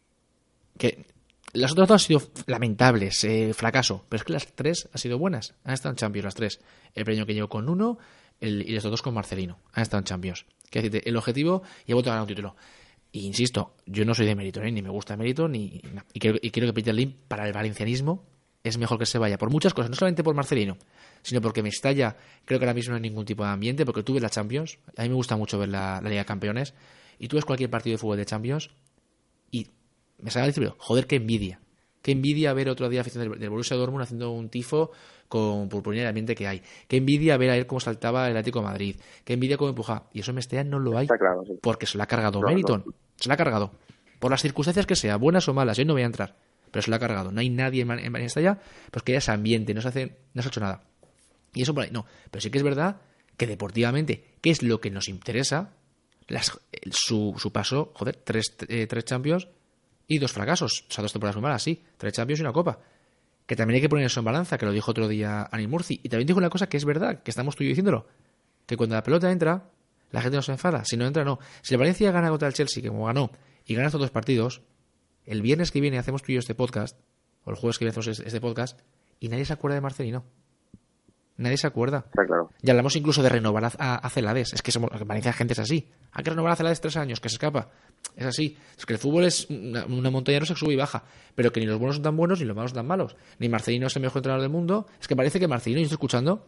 Que 0.79 1.07
las 1.53 1.73
otras 1.73 1.89
dos 1.89 2.03
han 2.03 2.07
sido 2.07 2.23
lamentables, 2.47 3.25
eh, 3.25 3.53
fracaso, 3.55 4.07
pero 4.09 4.21
es 4.21 4.25
que 4.25 4.33
las 4.33 4.47
tres 4.55 4.89
han 4.93 4.99
sido 4.99 5.19
buenas. 5.19 5.55
Han 5.65 5.75
estado 5.75 5.93
en 5.93 5.97
Champions 5.97 6.25
las 6.25 6.35
tres. 6.35 6.61
El 6.95 7.05
premio 7.05 7.27
que 7.27 7.35
llevo 7.35 7.49
con 7.49 7.69
uno 7.69 7.99
el, 8.41 8.69
y 8.69 8.73
los 8.73 8.85
dos 8.85 9.03
con 9.03 9.15
Marcelino. 9.15 9.59
Han 9.73 9.83
estado 9.83 9.99
en 9.99 10.05
Champions. 10.05 10.47
Quiero 10.71 10.87
decirte, 10.89 11.09
el 11.09 11.17
objetivo 11.17 11.63
y 11.87 11.91
he 11.91 11.95
vuelto 11.95 12.11
a 12.11 12.15
ganar 12.15 12.23
un 12.23 12.29
título. 12.29 12.57
Y 13.13 13.27
insisto, 13.27 13.75
yo 13.87 14.05
no 14.05 14.15
soy 14.15 14.27
de 14.27 14.37
mérito, 14.37 14.63
¿eh? 14.63 14.71
ni 14.71 14.83
me 14.83 14.91
gusta 14.91 15.15
el 15.15 15.19
mérito, 15.19 15.49
ni, 15.49 15.83
y, 16.13 16.21
creo, 16.21 16.37
y 16.41 16.51
que 16.51 16.73
Peter 16.73 16.95
Lim, 16.95 17.17
para 17.27 17.45
el 17.45 17.53
valencianismo, 17.53 18.25
es 18.63 18.79
mejor 18.79 18.99
que 18.99 19.07
se 19.07 19.19
vaya. 19.19 19.37
Por 19.37 19.51
muchas 19.51 19.75
cosas, 19.75 19.91
no 19.91 19.97
solamente 19.97 20.23
por 20.23 20.37
Marcelino, 20.37 20.77
sino 21.23 21.41
porque 21.41 21.62
me 21.62 21.69
estalla, 21.69 22.17
creo 22.45 22.59
que 22.59 22.65
ahora 22.65 22.75
mismo 22.75 22.91
no 22.91 22.97
hay 22.97 23.03
ningún 23.03 23.25
tipo 23.25 23.45
de 23.45 23.50
ambiente, 23.50 23.85
porque 23.85 24.03
tú 24.03 24.15
ves 24.15 24.23
la 24.23 24.31
Champions, 24.31 24.79
a 24.97 25.03
mí 25.03 25.09
me 25.09 25.15
gusta 25.15 25.37
mucho 25.37 25.59
ver 25.59 25.69
la, 25.69 26.00
Liga 26.03 26.21
de 26.21 26.25
Campeones, 26.25 26.75
y 27.19 27.29
tú 27.29 27.37
ves 27.37 27.45
cualquier 27.45 27.71
partido 27.71 27.95
de 27.95 27.99
fútbol 27.99 28.17
de 28.17 28.27
Champions, 28.27 28.71
y 29.50 29.69
me 30.19 30.31
sale 30.31 30.53
el 30.55 30.69
joder, 30.79 31.07
qué 31.07 31.17
envidia. 31.17 31.61
Qué 32.03 32.12
envidia 32.12 32.55
ver 32.55 32.69
otro 32.71 32.89
día 32.89 33.03
afición 33.03 33.39
del, 33.39 33.50
Borussia 33.50 33.77
Dortmund 33.77 34.03
haciendo 34.03 34.31
un 34.31 34.49
tifo 34.49 34.91
con 35.29 35.69
purpurina 35.69 36.03
el 36.03 36.09
ambiente 36.09 36.35
que 36.35 36.47
hay. 36.47 36.62
Qué 36.89 36.97
envidia 36.97 37.37
ver 37.37 37.50
a 37.50 37.57
él 37.57 37.67
cómo 37.67 37.81
saltaba 37.81 38.27
el 38.27 38.33
Atlético 38.33 38.61
de 38.61 38.65
Madrid. 38.65 38.97
Qué 39.25 39.35
envidia 39.35 39.59
cómo 39.59 39.69
empujaba. 39.69 40.09
Y 40.12 40.21
eso 40.21 40.31
en 40.31 40.37
Mestalla 40.37 40.65
no 40.65 40.79
lo 40.79 40.97
hay. 40.97 41.07
Porque 41.61 41.87
se 41.87 41.99
lo 41.99 42.05
ha 42.05 42.07
cargado 42.07 42.41
Meriton. 42.41 42.85
Se 43.17 43.29
lo 43.29 43.35
ha 43.35 43.37
cargado. 43.37 43.73
Por 44.19 44.31
las 44.31 44.41
circunstancias 44.41 44.87
que 44.87 44.97
sea, 44.97 45.17
buenas 45.17 45.47
o 45.49 45.55
malas, 45.55 45.77
yo 45.77 45.85
no 45.85 45.93
voy 45.93 46.03
a 46.03 46.07
entrar. 46.07 46.37
Pero 46.71 46.83
se 46.83 46.91
lo 46.91 46.97
ha 46.97 46.99
cargado. 46.99 47.33
No 47.33 47.41
hay 47.41 47.50
nadie 47.50 47.83
en, 47.83 47.91
en 47.91 48.12
Mestalla 48.12 48.59
pues 48.91 49.03
que 49.03 49.12
haya 49.12 49.19
ese 49.19 49.33
ambiente. 49.33 49.75
No 49.75 49.83
se, 49.83 49.89
hace, 49.89 50.17
no 50.33 50.41
se 50.41 50.49
ha 50.49 50.50
hecho 50.50 50.61
nada. 50.61 50.83
Y 51.54 51.62
eso 51.62 51.75
por 51.75 51.85
ahí. 51.85 51.90
No. 51.90 52.07
Pero 52.30 52.40
sí 52.40 52.50
que 52.50 52.59
es 52.59 52.64
verdad 52.64 53.00
que 53.37 53.47
deportivamente, 53.47 54.37
¿qué 54.40 54.50
es 54.50 54.62
lo 54.62 54.80
que 54.80 54.90
nos 54.90 55.09
interesa? 55.09 55.73
su, 56.92 57.35
su 57.38 57.52
paso, 57.52 57.92
joder, 57.95 58.16
tres, 58.23 58.54
eh, 58.69 58.87
tres 58.87 59.04
Champions 59.04 59.49
y 60.07 60.19
dos 60.19 60.33
fracasos. 60.33 60.85
O 60.88 60.92
sea, 60.92 61.02
dos 61.02 61.12
temporadas 61.12 61.37
muy 61.37 61.42
malas, 61.42 61.62
sí. 61.62 61.83
Tres 61.97 62.12
Champions 62.12 62.40
y 62.40 62.42
una 62.42 62.52
Copa. 62.52 62.78
Que 63.47 63.57
también 63.57 63.76
hay 63.76 63.80
que 63.80 63.88
poner 63.88 64.07
eso 64.07 64.21
en 64.21 64.26
balanza, 64.26 64.59
que 64.59 64.66
lo 64.66 64.73
dijo 64.73 64.90
otro 64.90 65.09
día 65.09 65.49
Ani 65.50 65.66
Murci. 65.66 66.00
Y 66.02 66.09
también 66.09 66.26
dijo 66.26 66.38
una 66.38 66.50
cosa 66.50 66.69
que 66.69 66.76
es 66.76 66.85
verdad, 66.85 67.23
que 67.23 67.30
estamos 67.30 67.57
tú 67.57 67.64
y 67.64 67.66
yo 67.66 67.71
diciéndolo. 67.71 68.07
Que 68.66 68.76
cuando 68.76 68.95
la 68.95 69.02
pelota 69.02 69.30
entra, 69.33 69.71
la 70.12 70.23
gente 70.23 70.37
no 70.37 70.42
se 70.42 70.52
enfada. 70.52 70.85
Si 70.85 70.97
no 70.97 71.07
entra, 71.07 71.25
no. 71.25 71.40
Si 71.62 71.75
el 71.75 71.78
Valencia 71.78 72.12
gana 72.12 72.28
contra 72.28 72.49
el 72.49 72.54
Chelsea, 72.54 72.88
como 72.88 73.07
ganó, 73.07 73.30
y 73.66 73.75
gana 73.75 73.87
estos 73.87 74.00
dos 74.00 74.11
partidos, 74.11 74.62
el 75.25 75.42
viernes 75.42 75.71
que 75.71 75.80
viene 75.80 75.99
hacemos 75.99 76.23
tú 76.23 76.33
y 76.33 76.35
yo 76.35 76.40
este 76.40 76.54
podcast, 76.54 76.99
o 77.45 77.50
el 77.50 77.57
jueves 77.57 77.78
que 77.78 77.85
viene 77.85 77.99
hacemos 77.99 78.21
este 78.21 78.40
podcast, 78.40 78.78
y 79.19 79.28
nadie 79.28 79.45
se 79.45 79.52
acuerda 79.52 79.75
de 79.75 79.80
Marcelino. 79.80 80.25
Nadie 81.37 81.57
se 81.57 81.67
acuerda. 81.67 82.05
Está 82.07 82.27
claro. 82.27 82.51
Y 82.63 82.69
hablamos 82.69 82.95
incluso 82.97 83.23
de 83.23 83.31
renovar 83.31 83.73
a, 83.79 84.11
Celades. 84.11 84.53
Es 84.53 84.61
que 84.61 84.71
somos, 84.71 84.91
Valencia 85.07 85.33
gente 85.33 85.55
es 85.55 85.59
así. 85.59 85.89
Hay 86.13 86.23
que 86.23 86.31
renovar 86.31 86.53
a 86.53 86.57
Celades 86.57 86.83
tres 86.83 86.99
años, 86.99 87.19
que 87.19 87.31
se 87.31 87.37
escapa. 87.37 87.71
Es 88.15 88.27
así. 88.27 88.59
Es 88.77 88.85
que 88.85 88.93
el 88.93 88.99
fútbol 88.99 89.25
es 89.25 89.49
una, 89.49 89.87
montaña 89.87 90.41
rusa 90.41 90.52
que 90.52 90.61
sube 90.61 90.75
y 90.75 90.76
baja. 90.76 91.02
Pero 91.35 91.50
que 91.50 91.61
ni 91.61 91.67
los 91.67 91.78
buenos 91.78 91.97
son 91.97 92.02
tan 92.02 92.17
buenos 92.17 92.41
ni 92.41 92.45
los 92.45 92.54
malos 92.54 92.73
son 92.73 92.76
tan 92.76 92.87
malos. 92.87 93.17
Ni 93.39 93.49
Marcelino 93.49 93.87
es 93.87 93.97
el 93.97 94.02
mejor 94.02 94.19
entrenador 94.19 94.43
del 94.43 94.50
mundo. 94.50 94.87
Es 95.00 95.09
que 95.09 95.17
parece 95.17 95.41
que 95.41 95.49
Marcelino, 95.49 95.81
yo 95.81 95.85
estoy 95.85 95.95
escuchando, 95.95 96.47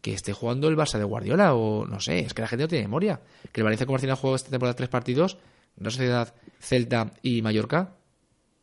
que 0.00 0.14
esté 0.14 0.32
jugando 0.32 0.68
el 0.68 0.76
Barça 0.76 0.98
de 0.98 1.04
Guardiola 1.04 1.54
o 1.54 1.86
no 1.86 2.00
sé. 2.00 2.18
Es 2.18 2.34
que 2.34 2.42
la 2.42 2.48
gente 2.48 2.64
no 2.64 2.68
tiene 2.68 2.84
memoria. 2.84 3.20
Que 3.52 3.60
el 3.60 3.64
Valencia 3.64 3.86
con 3.86 3.92
Marcelino 3.92 4.14
ha 4.14 4.16
jugado 4.16 4.36
esta 4.36 4.50
temporada 4.50 4.74
tres 4.74 4.88
partidos. 4.88 5.38
La 5.76 5.90
Sociedad, 5.90 6.34
Celta 6.58 7.12
y 7.22 7.42
Mallorca. 7.42 7.94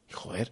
Y 0.10 0.14
joder. 0.14 0.52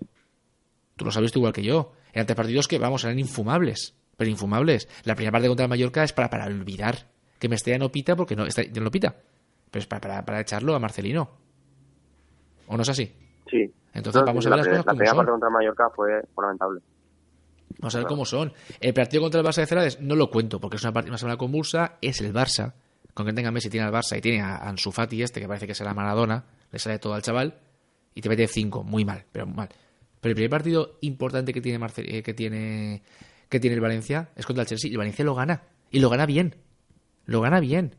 Tú 0.95 1.04
lo 1.04 1.12
sabes 1.12 1.34
tú 1.34 1.39
igual 1.39 1.52
que 1.52 1.63
yo. 1.63 1.91
Eran 2.13 2.28
tres 2.28 2.38
partidos 2.38 2.69
que, 2.69 2.78
vamos, 2.80 3.04
eran 3.04 3.19
infumables 3.19 3.95
pero 4.21 4.29
infumables. 4.29 4.88
La 5.03 5.15
primera 5.15 5.31
parte 5.31 5.47
contra 5.47 5.63
el 5.63 5.69
Mallorca 5.71 6.03
es 6.03 6.13
para, 6.13 6.29
para 6.29 6.45
olvidar 6.45 7.07
que 7.39 7.49
Mestalla 7.49 7.79
no 7.79 7.91
pita 7.91 8.15
porque 8.15 8.36
no, 8.36 8.45
está, 8.45 8.62
no 8.79 8.91
pita. 8.91 9.15
Pero 9.71 9.81
es 9.81 9.88
para, 9.88 10.23
para, 10.23 10.39
echarlo 10.39 10.75
a 10.75 10.79
Marcelino. 10.79 11.27
¿O 12.67 12.75
no 12.77 12.84
es 12.84 12.89
así? 12.89 13.12
Sí. 13.49 13.73
Entonces 13.91 14.21
vamos 14.23 14.45
a 14.45 14.49
ver 14.51 14.60
las 14.60 14.67
cosas 14.67 14.86
La 14.86 14.93
primera 14.93 15.15
parte 15.15 15.31
contra 15.31 15.47
el 15.47 15.53
Mallorca 15.53 15.89
fue 15.89 16.21
lamentable. 16.38 16.81
Vamos 17.79 17.95
a 17.95 17.97
ver 17.97 18.07
cómo 18.07 18.25
son. 18.25 18.53
El 18.79 18.93
partido 18.93 19.23
contra 19.23 19.41
el 19.41 19.47
Barça 19.47 19.62
de 19.62 19.65
Celades 19.65 19.99
no 19.99 20.13
lo 20.13 20.29
cuento 20.29 20.60
porque 20.60 20.77
es 20.77 20.84
una, 20.84 21.01
una 21.01 21.17
semana 21.17 21.38
convulsa. 21.38 21.97
Es 21.99 22.21
el 22.21 22.31
Barça. 22.31 22.73
Con 23.15 23.25
que 23.25 23.34
tenga 23.34 23.49
Messi 23.49 23.71
tiene 23.71 23.88
al 23.88 23.91
Barça 23.91 24.19
y 24.19 24.21
tiene 24.21 24.43
a 24.43 24.57
Ansu 24.57 24.91
Fati 24.91 25.23
este 25.23 25.41
que 25.41 25.47
parece 25.47 25.65
que 25.65 25.71
es 25.71 25.81
la 25.81 25.95
Maradona. 25.95 26.45
Le 26.71 26.77
sale 26.77 26.99
todo 26.99 27.15
al 27.15 27.23
chaval. 27.23 27.55
Y 28.13 28.21
te 28.21 28.29
mete 28.29 28.45
cinco. 28.45 28.84
Muy 28.84 29.03
mal, 29.03 29.25
pero 29.31 29.47
mal. 29.47 29.69
Pero 30.19 30.29
el 30.29 30.36
primer 30.36 30.51
partido 30.51 30.99
importante 31.01 31.51
que 31.51 31.62
tiene, 31.62 31.79
Marce 31.79 32.03
eh, 32.05 32.21
que 32.21 32.36
tiene 32.36 33.01
que 33.51 33.59
tiene 33.59 33.75
el 33.75 33.81
Valencia 33.81 34.29
es 34.37 34.45
contra 34.45 34.61
el 34.63 34.67
Chelsea. 34.67 34.89
Y 34.89 34.93
el 34.93 34.97
Valencia 34.97 35.25
lo 35.25 35.35
gana. 35.35 35.63
Y 35.91 35.99
lo 35.99 36.09
gana 36.09 36.25
bien. 36.25 36.55
Lo 37.25 37.41
gana 37.41 37.59
bien. 37.59 37.97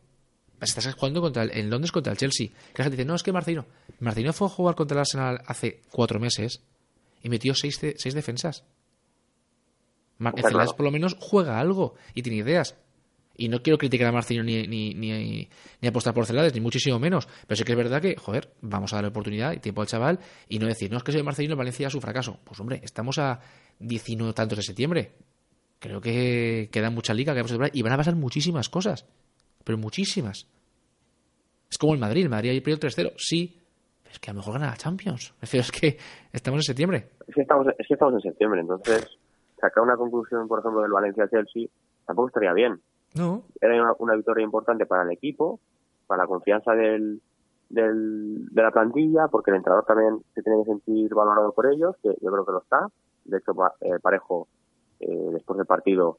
Estás 0.62 0.94
jugando 0.94 1.20
contra 1.20 1.44
en 1.44 1.68
Londres 1.68 1.92
contra 1.92 2.12
el 2.12 2.18
Chelsea. 2.18 2.48
Que 2.48 2.78
la 2.78 2.84
gente 2.84 2.96
dice, 2.96 3.04
no, 3.04 3.14
es 3.14 3.22
que 3.22 3.32
Marcelino. 3.32 3.66
Marcelino 4.00 4.32
fue 4.32 4.46
a 4.46 4.50
jugar 4.50 4.74
contra 4.74 4.94
el 4.94 5.00
Arsenal 5.00 5.42
hace 5.46 5.82
cuatro 5.90 6.18
meses 6.18 6.62
y 7.22 7.28
metió 7.28 7.54
seis, 7.54 7.78
seis 7.96 8.14
defensas. 8.14 8.64
Mar 10.16 10.34
por 10.34 10.84
lo 10.84 10.90
menos 10.90 11.16
juega 11.20 11.60
algo 11.60 11.96
y 12.14 12.22
tiene 12.22 12.38
ideas. 12.38 12.76
Y 13.36 13.48
no 13.48 13.62
quiero 13.62 13.76
criticar 13.76 14.08
a 14.08 14.12
Marcelino 14.12 14.44
ni, 14.44 14.66
ni, 14.66 14.94
ni, 14.94 15.48
ni 15.80 15.88
apostar 15.88 16.14
por 16.14 16.24
Celades, 16.24 16.54
ni 16.54 16.60
muchísimo 16.60 16.98
menos. 16.98 17.28
Pero 17.46 17.56
sí 17.56 17.64
que 17.64 17.72
es 17.72 17.78
verdad 17.78 18.00
que, 18.00 18.16
joder, 18.16 18.54
vamos 18.62 18.94
a 18.94 18.96
darle 18.96 19.10
oportunidad 19.10 19.52
y 19.52 19.58
tiempo 19.58 19.82
al 19.82 19.88
chaval 19.88 20.18
y 20.48 20.58
no 20.58 20.66
decir, 20.66 20.90
no 20.90 20.96
es 20.96 21.02
que 21.02 21.12
soy 21.12 21.22
Marcelino, 21.22 21.56
Valencia 21.56 21.90
su 21.90 22.00
fracaso. 22.00 22.40
Pues 22.42 22.58
hombre, 22.58 22.80
estamos 22.82 23.18
a 23.18 23.40
19 23.80 24.32
tantos 24.32 24.56
de 24.56 24.62
septiembre 24.62 25.12
creo 25.82 26.00
que 26.00 26.68
queda 26.72 26.90
mucha 26.90 27.12
liga 27.12 27.34
que 27.34 27.42
y 27.72 27.82
van 27.82 27.92
a 27.92 27.96
pasar 27.96 28.14
muchísimas 28.14 28.68
cosas, 28.68 29.04
pero 29.64 29.76
muchísimas. 29.76 30.46
Es 31.68 31.76
como 31.76 31.94
el 31.94 31.98
Madrid, 31.98 32.22
el 32.22 32.30
Madrid 32.30 32.50
ha 32.50 32.62
perdido 32.62 32.88
3-0, 32.88 33.14
sí, 33.16 33.58
pero 34.00 34.12
es 34.12 34.20
que 34.20 34.30
a 34.30 34.32
lo 34.32 34.38
mejor 34.38 34.54
gana 34.54 34.66
la 34.66 34.76
Champions. 34.76 35.34
Es 35.42 35.50
decir, 35.50 35.60
es 35.60 35.72
que 35.72 35.98
estamos 36.32 36.58
en 36.58 36.62
septiembre. 36.62 37.08
Es 37.26 37.34
que 37.34 37.42
estamos, 37.42 37.66
es 37.76 37.86
que 37.86 37.94
estamos 37.94 38.14
en 38.14 38.20
septiembre, 38.20 38.60
entonces 38.60 39.18
sacar 39.58 39.82
una 39.82 39.96
conclusión, 39.96 40.46
por 40.46 40.60
ejemplo, 40.60 40.82
del 40.82 40.92
Valencia-Chelsea 40.92 41.66
tampoco 42.06 42.28
estaría 42.28 42.52
bien. 42.52 42.80
No. 43.14 43.42
Era 43.60 43.92
una, 43.98 44.14
victoria 44.14 44.44
importante 44.44 44.86
para 44.86 45.02
el 45.02 45.10
equipo, 45.10 45.58
para 46.06 46.22
la 46.22 46.28
confianza 46.28 46.72
del, 46.74 47.20
del, 47.68 48.46
de 48.50 48.62
la 48.62 48.70
plantilla, 48.70 49.26
porque 49.28 49.50
el 49.50 49.56
entrenador 49.56 49.84
también 49.84 50.20
se 50.34 50.42
tiene 50.42 50.62
que 50.62 50.70
sentir 50.70 51.12
valorado 51.12 51.52
por 51.52 51.66
ellos, 51.66 51.96
que 52.02 52.10
yo 52.20 52.30
creo 52.30 52.46
que 52.46 52.52
lo 52.52 52.62
está. 52.62 52.86
De 53.24 53.38
hecho, 53.38 53.52
eh, 53.80 53.98
Parejo 54.00 54.48
eh, 55.02 55.30
después 55.32 55.56
del 55.56 55.66
partido 55.66 56.18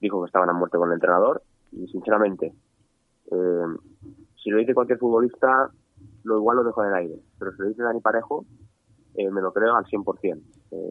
dijo 0.00 0.20
que 0.22 0.26
estaban 0.26 0.50
a 0.50 0.52
muerte 0.52 0.78
con 0.78 0.88
el 0.88 0.94
entrenador 0.94 1.42
y 1.72 1.86
sinceramente 1.88 2.52
eh, 3.30 3.66
si 4.42 4.50
lo 4.50 4.58
dice 4.58 4.74
cualquier 4.74 4.98
futbolista 4.98 5.70
lo 6.24 6.38
igual 6.38 6.58
lo 6.58 6.64
dejo 6.64 6.82
en 6.82 6.88
el 6.90 6.94
aire. 6.94 7.18
Pero 7.38 7.52
si 7.52 7.62
lo 7.62 7.68
dice 7.68 7.82
Dani 7.82 8.00
Parejo 8.00 8.44
eh, 9.14 9.30
me 9.30 9.40
lo 9.40 9.52
creo 9.52 9.76
al 9.76 9.84
100% 9.84 10.42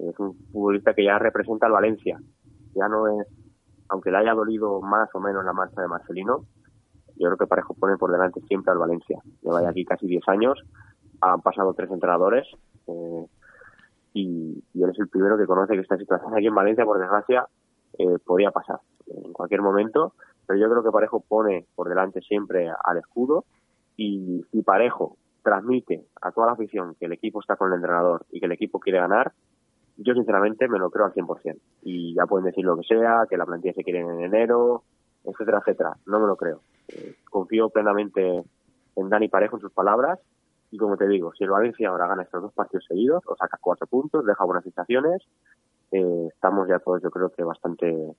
es 0.10 0.20
un 0.20 0.36
futbolista 0.52 0.94
que 0.94 1.04
ya 1.04 1.20
representa 1.20 1.66
al 1.66 1.74
Valencia. 1.74 2.20
Ya 2.76 2.88
no 2.88 3.08
es 3.08 3.28
aunque 3.90 4.12
le 4.12 4.18
haya 4.18 4.34
dolido 4.34 4.82
más 4.82 5.10
o 5.14 5.20
menos 5.20 5.44
la 5.44 5.54
marcha 5.54 5.82
de 5.82 5.88
Marcelino 5.88 6.46
yo 7.16 7.28
creo 7.28 7.38
que 7.38 7.48
Parejo 7.48 7.76
pone 7.76 7.96
por 7.98 8.12
delante 8.12 8.42
siempre 8.48 8.72
al 8.72 8.80
Valencia. 8.80 9.22
Lleva 9.44 9.70
aquí 9.70 9.86
casi 9.86 10.08
10 10.08 10.28
años 10.30 10.64
han 11.24 11.42
pasado 11.42 11.74
tres 11.74 11.90
entrenadores 11.92 12.46
eh, 12.88 13.26
y, 14.14 14.64
él 14.76 14.90
es 14.90 15.00
el 15.00 15.08
primero 15.08 15.38
que 15.38 15.46
conoce 15.46 15.74
que 15.74 15.82
esta 15.82 15.98
situación 15.98 16.36
aquí 16.36 16.48
en 16.48 16.56
Valencia, 16.56 16.86
por 16.86 17.00
desgracia, 17.00 17.48
eh, 17.98 18.18
podría 18.26 18.52
pasar 18.52 18.80
en 19.08 19.34
cualquier 19.34 19.62
momento, 19.62 20.14
pero 20.46 20.60
yo 20.60 20.70
creo 20.70 20.84
que 20.84 20.92
Parejo 20.92 21.22
pone 21.22 21.66
por 21.76 21.90
delante 21.90 22.22
siempre 22.22 22.70
al 22.70 22.98
escudo 22.98 23.46
y 23.98 24.44
si 24.52 24.62
Parejo 24.62 25.18
transmite 25.44 26.06
a 26.22 26.32
toda 26.32 26.48
la 26.48 26.54
afición 26.54 26.96
que 27.00 27.06
el 27.06 27.14
equipo 27.14 27.42
está 27.42 27.56
con 27.56 27.70
el 27.70 27.76
entrenador 27.76 28.26
y 28.32 28.40
que 28.40 28.46
el 28.46 28.52
equipo 28.54 28.80
quiere 28.80 29.00
ganar, 29.00 29.34
yo 29.98 30.14
sinceramente 30.14 30.68
me 30.68 30.80
lo 30.80 30.90
creo 30.90 31.06
al 31.06 31.14
100%. 31.14 31.60
Y 31.84 32.16
ya 32.16 32.26
pueden 32.26 32.46
decir 32.46 32.66
lo 32.66 32.78
que 32.78 32.84
sea, 32.84 33.26
que 33.30 33.38
la 33.38 33.46
plantilla 33.46 33.74
se 33.74 33.84
quiere 33.84 34.00
en 34.00 34.22
enero, 34.22 34.84
etcétera, 35.24 35.60
etcétera. 35.60 35.98
No 36.06 36.20
me 36.20 36.28
lo 36.28 36.36
creo. 36.36 36.62
Eh, 36.88 37.16
confío 37.30 37.70
plenamente 37.70 38.44
en 38.96 39.10
Dani 39.10 39.28
Parejo 39.28 39.58
en 39.58 39.62
sus 39.62 39.72
palabras 39.72 40.20
y 40.74 40.78
como 40.78 40.98
te 40.98 41.08
digo, 41.08 41.32
si 41.38 41.44
el 41.44 41.52
Valencia 41.52 41.90
ahora 41.90 42.08
gana 42.08 42.24
estos 42.24 42.42
dos 42.42 42.52
partidos 42.52 42.86
seguidos, 42.88 43.22
o 43.28 43.36
saca 43.36 43.60
cuatro 43.62 43.86
puntos, 43.86 44.26
deja 44.26 44.44
buenas 44.44 44.64
sensaciones, 44.64 45.22
eh, 45.92 46.30
estamos 46.34 46.68
ya 46.68 46.80
todos, 46.80 47.00
yo 47.04 47.12
creo 47.12 47.30
que 47.30 47.44
bastante 47.44 48.16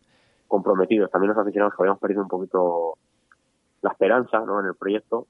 comprometidos. 0.47 1.11
También 1.11 1.31
los 1.31 1.39
aficionados 1.39 1.75
que 1.75 1.83
habíamos 1.83 1.99
perdido 1.99 2.23
un 2.23 2.29
poquito 2.29 2.97
la 3.83 3.91
esperanza 3.91 4.39
¿no? 4.47 4.61
en 4.61 4.67
el 4.67 4.77
proyecto, 4.77 5.27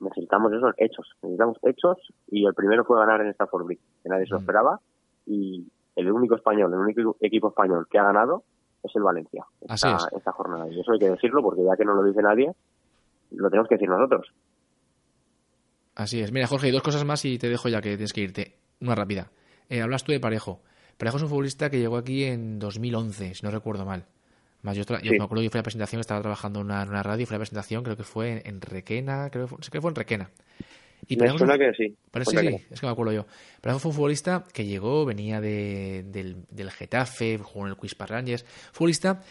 necesitamos 0.00 0.50
esos 0.54 0.72
hechos, 0.78 1.12
necesitamos 1.20 1.58
hechos 1.60 1.98
y 2.28 2.46
el 2.46 2.54
primero 2.54 2.86
fue 2.86 2.98
ganar 2.98 3.20
en 3.20 3.28
esta 3.28 3.44
Bridge, 3.44 3.82
que 4.02 4.08
nadie 4.08 4.24
se 4.24 4.32
lo 4.32 4.38
mm. 4.38 4.40
esperaba 4.40 4.80
y 5.26 5.70
el 5.94 6.10
único 6.10 6.36
español, 6.36 6.72
el 6.72 6.80
único 6.80 7.18
equipo 7.20 7.48
español 7.48 7.86
que 7.90 7.98
ha 7.98 8.04
ganado 8.04 8.44
es 8.82 8.96
el 8.96 9.02
Valencia 9.02 9.44
esta, 9.60 9.98
esta 10.16 10.32
jornada. 10.32 10.70
Y 10.70 10.80
eso 10.80 10.92
hay 10.92 10.98
que 11.00 11.10
decirlo 11.10 11.42
porque 11.42 11.64
ya 11.64 11.76
que 11.76 11.84
no 11.84 11.92
lo 11.92 12.02
dice 12.02 12.22
nadie, 12.22 12.50
lo 13.30 13.50
tenemos 13.50 13.68
que 13.68 13.74
decir 13.74 13.90
nosotros. 13.90 14.32
Así 15.94 16.20
es. 16.20 16.32
Mira, 16.32 16.46
Jorge, 16.46 16.66
hay 16.66 16.72
dos 16.72 16.82
cosas 16.82 17.04
más 17.04 17.24
y 17.24 17.38
te 17.38 17.48
dejo 17.48 17.68
ya 17.68 17.80
que 17.80 17.90
tienes 17.90 18.12
que 18.12 18.20
irte. 18.22 18.56
Una 18.80 18.94
rápida. 18.94 19.30
Eh, 19.68 19.80
hablas 19.80 20.04
tú 20.04 20.12
de 20.12 20.20
Parejo. 20.20 20.62
Parejo 20.96 21.16
es 21.16 21.22
un 21.22 21.28
futbolista 21.28 21.70
que 21.70 21.78
llegó 21.78 21.96
aquí 21.96 22.24
en 22.24 22.58
2011, 22.58 23.34
si 23.34 23.42
no 23.42 23.50
recuerdo 23.50 23.84
mal. 23.84 24.06
Más 24.62 24.76
yo, 24.76 24.84
yo 25.02 25.12
me 25.12 25.24
acuerdo 25.24 25.42
que 25.42 25.50
fue 25.50 25.58
la 25.58 25.62
presentación, 25.62 26.00
estaba 26.00 26.20
trabajando 26.20 26.60
en 26.60 26.66
una, 26.66 27.02
radio, 27.02 27.26
fue 27.26 27.34
la 27.34 27.38
presentación, 27.38 27.82
creo 27.82 27.96
que 27.96 28.04
fue 28.04 28.42
en, 28.44 28.60
Requena, 28.60 29.30
creo 29.30 29.46
que 29.46 29.48
fue, 29.48 29.58
que 29.70 29.80
fue 29.80 29.90
en 29.90 29.94
Requena. 29.94 30.30
Y 31.08 31.16
me 31.16 31.30
suena 31.30 31.56
que 31.56 31.72
sí. 31.72 31.96
Parece 32.10 32.30
sí, 32.30 32.46
sí, 32.46 32.66
es 32.70 32.80
que 32.80 32.86
me 32.86 32.92
acuerdo 32.92 33.12
yo. 33.12 33.26
Pero 33.60 33.78
fue 33.78 33.90
un 33.90 33.94
futbolista 33.94 34.44
que 34.52 34.66
llegó, 34.66 35.06
venía 35.06 35.40
de, 35.40 36.04
del, 36.06 36.44
del 36.50 36.70
Getafe, 36.70 37.38
jugó 37.38 37.66
en 37.66 37.72
el 37.72 37.78
Quispa 37.78 38.06
Rangers. 38.06 38.44
Futbolista 38.72 39.22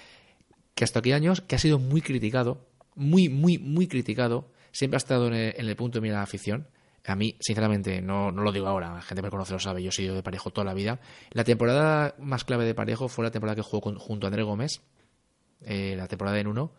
que 0.74 0.84
hasta 0.84 1.00
aquí 1.00 1.12
años, 1.12 1.42
que 1.42 1.56
ha 1.56 1.60
sido 1.60 1.78
muy 1.78 2.02
criticado, 2.02 2.66
muy, 2.96 3.30
muy, 3.30 3.60
muy 3.60 3.88
criticado. 3.88 4.52
Siempre 4.72 4.96
ha 4.96 5.00
estado 5.00 5.28
en 5.28 5.34
el, 5.34 5.76
punto 5.76 5.98
de 5.98 6.02
mira 6.02 6.16
de 6.16 6.20
la 6.20 6.24
afición. 6.24 6.68
A 7.06 7.16
mí, 7.16 7.36
sinceramente, 7.40 8.02
no, 8.02 8.32
no 8.32 8.44
lo 8.44 8.52
digo 8.52 8.68
ahora, 8.68 8.94
la 8.94 9.02
gente 9.02 9.22
me 9.22 9.30
conoce 9.30 9.54
lo 9.54 9.60
sabe, 9.60 9.82
yo 9.82 9.90
he 9.90 9.92
sido 9.92 10.16
de 10.16 10.22
Parejo 10.22 10.52
toda 10.52 10.66
la 10.66 10.74
vida. 10.74 11.00
La 11.32 11.44
temporada 11.44 12.14
más 12.20 12.44
clave 12.44 12.66
de 12.66 12.76
Parejo 12.76 13.08
fue 13.08 13.24
la 13.24 13.32
temporada 13.32 13.56
que 13.56 13.62
jugó 13.62 13.98
junto 13.98 14.28
a 14.28 14.30
André 14.30 14.44
Gómez, 14.44 14.82
eh, 15.62 15.96
la 15.98 16.08
temporada 16.08 16.40
en 16.40 16.48
uno. 16.48 16.72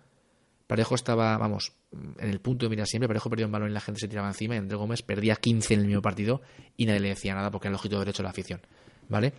Parejo 0.66 0.94
estaba, 0.94 1.36
vamos, 1.36 1.72
en 1.90 2.30
el 2.30 2.40
punto 2.40 2.66
de 2.66 2.70
mira 2.70 2.86
siempre. 2.86 3.08
Parejo 3.08 3.28
perdió 3.28 3.46
un 3.46 3.52
balón 3.52 3.70
y 3.70 3.72
la 3.72 3.80
gente 3.80 4.00
se 4.00 4.06
tiraba 4.06 4.28
encima. 4.28 4.54
Y 4.54 4.58
André 4.58 4.76
Gómez 4.76 5.02
perdía 5.02 5.34
15 5.34 5.74
en 5.74 5.80
el 5.80 5.86
mismo 5.86 6.00
partido 6.00 6.42
y 6.76 6.86
nadie 6.86 7.00
le 7.00 7.08
decía 7.08 7.34
nada 7.34 7.50
porque 7.50 7.66
era 7.66 7.72
el 7.72 7.74
ojito 7.74 7.98
derecho 7.98 8.22
de 8.22 8.24
la 8.24 8.30
afición. 8.30 8.60
¿Vale? 9.08 9.32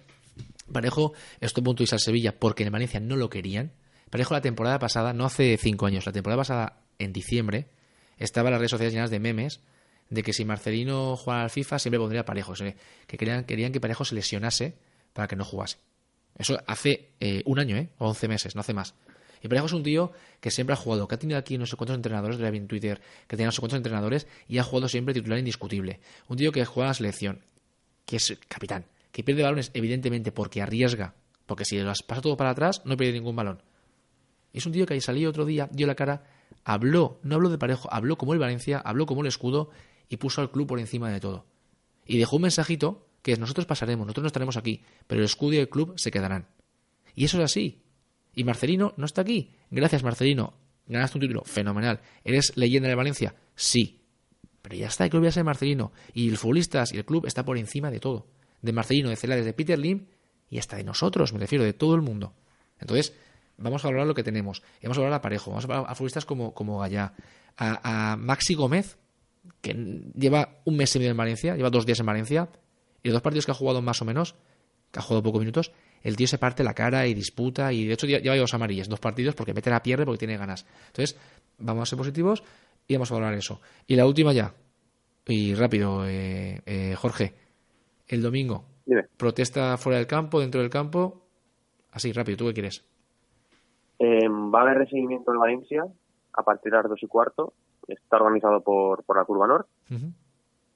Parejo 0.71 1.13
estuvo 1.39 1.63
punto 1.65 1.79
de 1.79 1.83
irse 1.85 1.99
Sevilla 1.99 2.37
porque 2.37 2.63
en 2.63 2.71
Valencia 2.73 2.99
no 2.99 3.15
lo 3.15 3.29
querían. 3.29 3.71
Parejo 4.09 4.33
la 4.33 4.41
temporada 4.41 4.77
pasada, 4.77 5.13
no 5.13 5.25
hace 5.25 5.57
cinco 5.57 5.85
años, 5.85 6.05
la 6.05 6.11
temporada 6.11 6.41
pasada, 6.41 6.81
en 6.99 7.13
diciembre, 7.13 7.69
estaba 8.23 8.49
las 8.49 8.59
redes 8.59 8.71
sociales 8.71 8.93
llenas 8.93 9.09
de 9.09 9.19
memes 9.19 9.61
de 10.09 10.23
que 10.23 10.33
si 10.33 10.45
Marcelino 10.45 11.15
jugara 11.15 11.43
al 11.43 11.49
FIFA 11.49 11.79
siempre 11.79 11.99
pondría 11.99 12.25
Parejo. 12.25 12.53
que 12.53 13.17
querían, 13.17 13.45
querían 13.45 13.71
que 13.71 13.79
Parejo 13.79 14.05
se 14.05 14.13
lesionase 14.13 14.75
para 15.13 15.27
que 15.27 15.35
no 15.35 15.45
jugase. 15.45 15.77
Eso 16.37 16.59
hace 16.67 17.13
eh, 17.19 17.41
un 17.45 17.59
año, 17.59 17.77
¿eh? 17.77 17.89
O 17.97 18.09
11 18.09 18.27
meses, 18.27 18.55
no 18.55 18.61
hace 18.61 18.73
más. 18.73 18.93
Y 19.41 19.47
Parejo 19.47 19.65
es 19.65 19.73
un 19.73 19.83
tío 19.83 20.11
que 20.39 20.51
siempre 20.51 20.73
ha 20.73 20.75
jugado, 20.75 21.07
que 21.07 21.15
ha 21.15 21.19
tenido 21.19 21.39
aquí 21.39 21.57
no 21.57 21.65
sé 21.65 21.75
cuántos 21.75 21.95
entrenadores, 21.95 22.37
de 22.37 22.47
en 22.47 22.67
Twitter, 22.67 23.01
que 23.27 23.37
tiene 23.37 23.47
no 23.47 23.51
sé 23.51 23.59
cuántos 23.59 23.77
entrenadores 23.77 24.27
y 24.47 24.57
ha 24.59 24.63
jugado 24.63 24.87
siempre 24.87 25.13
titular 25.13 25.39
indiscutible. 25.39 25.99
Un 26.27 26.37
tío 26.37 26.51
que 26.51 26.63
juega 26.65 26.87
a 26.87 26.91
la 26.91 26.93
selección, 26.93 27.43
que 28.05 28.17
es 28.17 28.37
capitán, 28.47 28.85
que 29.11 29.23
pierde 29.23 29.43
balones 29.43 29.71
evidentemente 29.73 30.31
porque 30.31 30.61
arriesga, 30.61 31.15
porque 31.45 31.65
si 31.65 31.77
las 31.79 32.03
pasa 32.03 32.21
todo 32.21 32.37
para 32.37 32.51
atrás 32.51 32.81
no 32.85 32.97
pierde 32.97 33.13
ningún 33.13 33.35
balón. 33.35 33.63
Es 34.53 34.65
un 34.65 34.73
tío 34.73 34.85
que 34.85 34.93
ahí 34.93 35.01
salió 35.01 35.29
otro 35.29 35.45
día, 35.45 35.69
dio 35.71 35.87
la 35.87 35.95
cara, 35.95 36.23
habló, 36.63 37.19
no 37.23 37.35
habló 37.35 37.49
de 37.49 37.57
Parejo, 37.57 37.87
habló 37.91 38.17
como 38.17 38.33
el 38.33 38.39
Valencia, 38.39 38.79
habló 38.79 39.05
como 39.05 39.21
el 39.21 39.27
escudo 39.27 39.69
y 40.09 40.17
puso 40.17 40.41
al 40.41 40.51
club 40.51 40.67
por 40.67 40.79
encima 40.79 41.09
de 41.09 41.19
todo. 41.19 41.45
Y 42.05 42.17
dejó 42.17 42.37
un 42.37 42.43
mensajito 42.43 43.07
que 43.21 43.33
es 43.33 43.39
nosotros 43.39 43.65
pasaremos, 43.65 44.05
nosotros 44.05 44.23
no 44.23 44.27
estaremos 44.27 44.57
aquí, 44.57 44.83
pero 45.07 45.19
el 45.19 45.25
escudo 45.25 45.53
y 45.53 45.57
el 45.57 45.69
club 45.69 45.93
se 45.97 46.11
quedarán. 46.11 46.47
Y 47.15 47.25
eso 47.25 47.37
es 47.37 47.43
así. 47.43 47.83
Y 48.33 48.43
Marcelino 48.43 48.93
no 48.97 49.05
está 49.05 49.21
aquí. 49.21 49.51
Gracias, 49.69 50.03
Marcelino. 50.03 50.53
Ganaste 50.87 51.17
un 51.17 51.21
título. 51.21 51.43
Fenomenal. 51.45 52.01
¿Eres 52.23 52.55
leyenda 52.55 52.89
de 52.89 52.95
Valencia? 52.95 53.35
Sí. 53.55 54.01
Pero 54.61 54.75
ya 54.75 54.87
está, 54.87 55.03
el 55.03 55.09
club 55.09 55.23
ya 55.23 55.31
ser 55.31 55.43
Marcelino. 55.43 55.91
Y 56.13 56.29
el 56.29 56.37
futbolistas 56.37 56.93
y 56.93 56.97
el 56.97 57.05
club 57.05 57.25
está 57.25 57.43
por 57.43 57.57
encima 57.57 57.91
de 57.91 57.99
todo. 57.99 58.27
De 58.61 58.71
Marcelino, 58.71 59.09
de 59.09 59.15
Celades, 59.15 59.45
de 59.45 59.53
Peter 59.53 59.77
Lim 59.77 60.07
y 60.49 60.59
hasta 60.59 60.77
de 60.77 60.83
nosotros, 60.83 61.33
me 61.33 61.39
refiero, 61.39 61.63
de 61.63 61.73
todo 61.73 61.95
el 61.95 62.01
mundo. 62.01 62.33
Entonces, 62.79 63.15
vamos 63.61 63.83
a 63.83 63.87
valorar 63.87 64.07
lo 64.07 64.13
que 64.13 64.23
tenemos. 64.23 64.61
Y 64.81 64.85
vamos 64.85 64.97
a 64.97 65.01
hablar 65.01 65.13
a 65.13 65.21
Parejo, 65.21 65.51
vamos 65.51 65.65
a 65.65 65.67
hablar 65.67 65.91
a 65.91 65.95
futbolistas 65.95 66.25
como, 66.25 66.53
como 66.53 66.79
Gallá, 66.79 67.13
a, 67.57 68.11
a, 68.11 68.17
Maxi 68.17 68.55
Gómez, 68.55 68.97
que 69.61 69.73
lleva 70.15 70.61
un 70.65 70.77
mes 70.77 70.95
y 70.95 70.99
medio 70.99 71.11
en 71.11 71.17
Valencia, 71.17 71.55
lleva 71.55 71.69
dos 71.69 71.85
días 71.85 71.99
en 71.99 72.05
Valencia, 72.05 72.49
y 73.03 73.09
los 73.09 73.13
dos 73.13 73.21
partidos 73.21 73.45
que 73.45 73.51
ha 73.51 73.55
jugado 73.55 73.81
más 73.81 74.01
o 74.01 74.05
menos, 74.05 74.35
que 74.91 74.99
ha 74.99 75.01
jugado 75.01 75.23
pocos 75.23 75.39
minutos, 75.39 75.71
el 76.03 76.15
tío 76.15 76.27
se 76.27 76.37
parte 76.37 76.63
la 76.63 76.73
cara 76.73 77.07
y 77.07 77.13
disputa 77.13 77.71
y 77.71 77.85
de 77.85 77.93
hecho 77.93 78.07
lleva 78.07 78.35
dos 78.35 78.53
amarillas, 78.53 78.89
dos 78.89 78.99
partidos 78.99 79.35
porque 79.35 79.53
mete 79.53 79.69
la 79.69 79.81
pierde 79.81 80.05
porque 80.05 80.19
tiene 80.19 80.37
ganas. 80.37 80.65
Entonces, 80.87 81.17
vamos 81.57 81.83
a 81.83 81.85
ser 81.85 81.97
positivos 81.97 82.43
y 82.87 82.95
vamos 82.95 83.11
a 83.11 83.15
hablar 83.15 83.33
eso. 83.33 83.61
Y 83.87 83.95
la 83.95 84.05
última 84.05 84.33
ya, 84.33 84.53
y 85.27 85.53
rápido, 85.53 86.07
eh, 86.07 86.61
eh, 86.65 86.95
Jorge, 86.97 87.33
el 88.07 88.21
domingo, 88.21 88.65
protesta 89.17 89.77
fuera 89.77 89.97
del 89.97 90.07
campo, 90.07 90.39
dentro 90.39 90.61
del 90.61 90.69
campo, 90.69 91.25
así, 91.91 92.11
rápido, 92.11 92.37
¿tú 92.37 92.47
qué 92.47 92.53
quieres? 92.53 92.83
Em, 94.03 94.51
va 94.51 94.59
a 94.59 94.61
haber 94.63 94.79
recibimiento 94.79 95.31
en 95.31 95.39
Valencia 95.39 95.85
a 96.33 96.43
partir 96.43 96.71
de 96.71 96.77
las 96.79 96.89
dos 96.89 97.03
y 97.03 97.07
cuarto, 97.07 97.53
está 97.87 98.17
organizado 98.17 98.61
por, 98.61 99.03
por 99.03 99.17
la 99.17 99.25
Curva 99.25 99.47
Norte. 99.47 99.69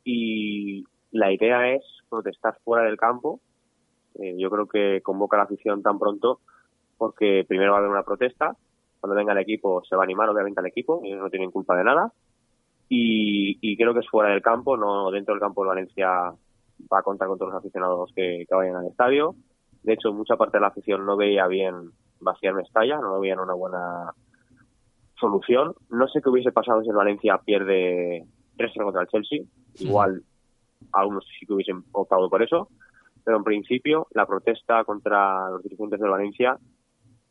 Y 0.03 0.85
la 1.11 1.31
idea 1.31 1.73
es 1.73 1.83
protestar 2.07 2.59
fuera 2.63 2.85
del 2.85 2.97
campo. 2.97 3.39
Eh, 4.19 4.35
yo 4.37 4.51
creo 4.51 4.67
que 4.67 5.01
convoca 5.01 5.37
a 5.37 5.39
la 5.39 5.43
afición 5.45 5.81
tan 5.81 5.97
pronto 5.97 6.39
porque 6.97 7.43
primero 7.47 7.71
va 7.71 7.77
a 7.77 7.79
haber 7.79 7.91
una 7.91 8.03
protesta, 8.03 8.55
cuando 8.99 9.15
venga 9.15 9.33
el 9.33 9.39
equipo 9.39 9.83
se 9.83 9.95
va 9.95 10.03
a 10.03 10.05
animar 10.05 10.29
obviamente 10.29 10.59
al 10.59 10.67
equipo, 10.67 11.01
ellos 11.03 11.19
no 11.19 11.29
tienen 11.29 11.51
culpa 11.51 11.75
de 11.75 11.83
nada, 11.83 12.13
y, 12.87 13.75
creo 13.77 13.93
que 13.93 13.99
es 14.01 14.09
fuera 14.09 14.29
del 14.29 14.41
campo, 14.41 14.77
no 14.77 15.09
dentro 15.11 15.33
del 15.33 15.41
campo 15.41 15.63
de 15.63 15.69
Valencia 15.69 16.07
va 16.91 16.99
a 16.99 17.03
contar 17.03 17.27
con 17.27 17.37
todos 17.37 17.51
los 17.51 17.59
aficionados 17.59 18.11
que, 18.15 18.45
vayan 18.49 18.75
al 18.75 18.87
estadio. 18.87 19.35
De 19.83 19.93
hecho, 19.93 20.13
mucha 20.13 20.35
parte 20.35 20.57
de 20.57 20.61
la 20.61 20.67
afición 20.67 21.05
no 21.05 21.17
veía 21.17 21.47
bien 21.47 21.91
vaciar 22.25 22.53
Mestalla, 22.53 22.97
no 22.99 23.19
veían 23.21 23.39
una 23.39 23.53
buena 23.53 24.11
solución. 25.17 25.73
No 25.89 26.07
sé 26.09 26.21
qué 26.21 26.29
hubiese 26.29 26.51
pasado 26.51 26.81
si 26.81 26.89
el 26.89 26.95
Valencia 26.95 27.37
pierde 27.37 28.25
3-0 28.57 28.83
contra 28.83 29.03
el 29.03 29.07
Chelsea. 29.07 29.39
Igual 29.79 30.21
algunos 30.91 31.25
sí 31.39 31.45
que 31.45 31.53
hubiesen 31.53 31.83
optado 31.93 32.29
por 32.29 32.43
eso 32.43 32.67
pero 33.25 33.37
en 33.37 33.43
principio 33.43 34.07
la 34.11 34.25
protesta 34.25 34.83
contra 34.85 35.49
los 35.49 35.63
dirigentes 35.63 35.99
de 35.99 36.07
Valencia 36.07 36.57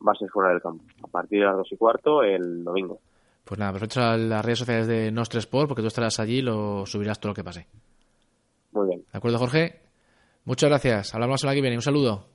va 0.07 0.12
a 0.12 0.16
ser 0.16 0.28
fuera 0.28 0.50
del 0.50 0.61
campo, 0.61 0.85
a 1.02 1.07
partir 1.07 1.38
de 1.38 1.46
las 1.46 1.57
dos 1.57 1.72
y 1.72 1.76
cuarto 1.76 2.22
el 2.22 2.64
domingo. 2.64 2.98
Pues 3.44 3.59
nada, 3.59 3.78
a 3.78 4.16
las 4.16 4.44
redes 4.44 4.59
sociales 4.59 4.87
de 4.88 5.12
Nostre 5.12 5.38
Sport 5.38 5.68
porque 5.68 5.83
tú 5.83 5.88
estarás 5.88 6.18
allí 6.18 6.38
y 6.38 6.42
lo 6.42 6.85
subirás 6.85 7.20
todo 7.20 7.30
lo 7.30 7.35
que 7.35 7.44
pase. 7.44 7.66
Muy 8.72 8.88
bien. 8.88 9.00
¿De 9.00 9.18
acuerdo, 9.18 9.38
Jorge? 9.38 9.83
Muchas 10.44 10.68
gracias. 10.68 11.14
Hablamos 11.14 11.44
la 11.44 11.54
que 11.54 11.61
viene. 11.61 11.76
Un 11.76 11.83
saludo. 11.83 12.34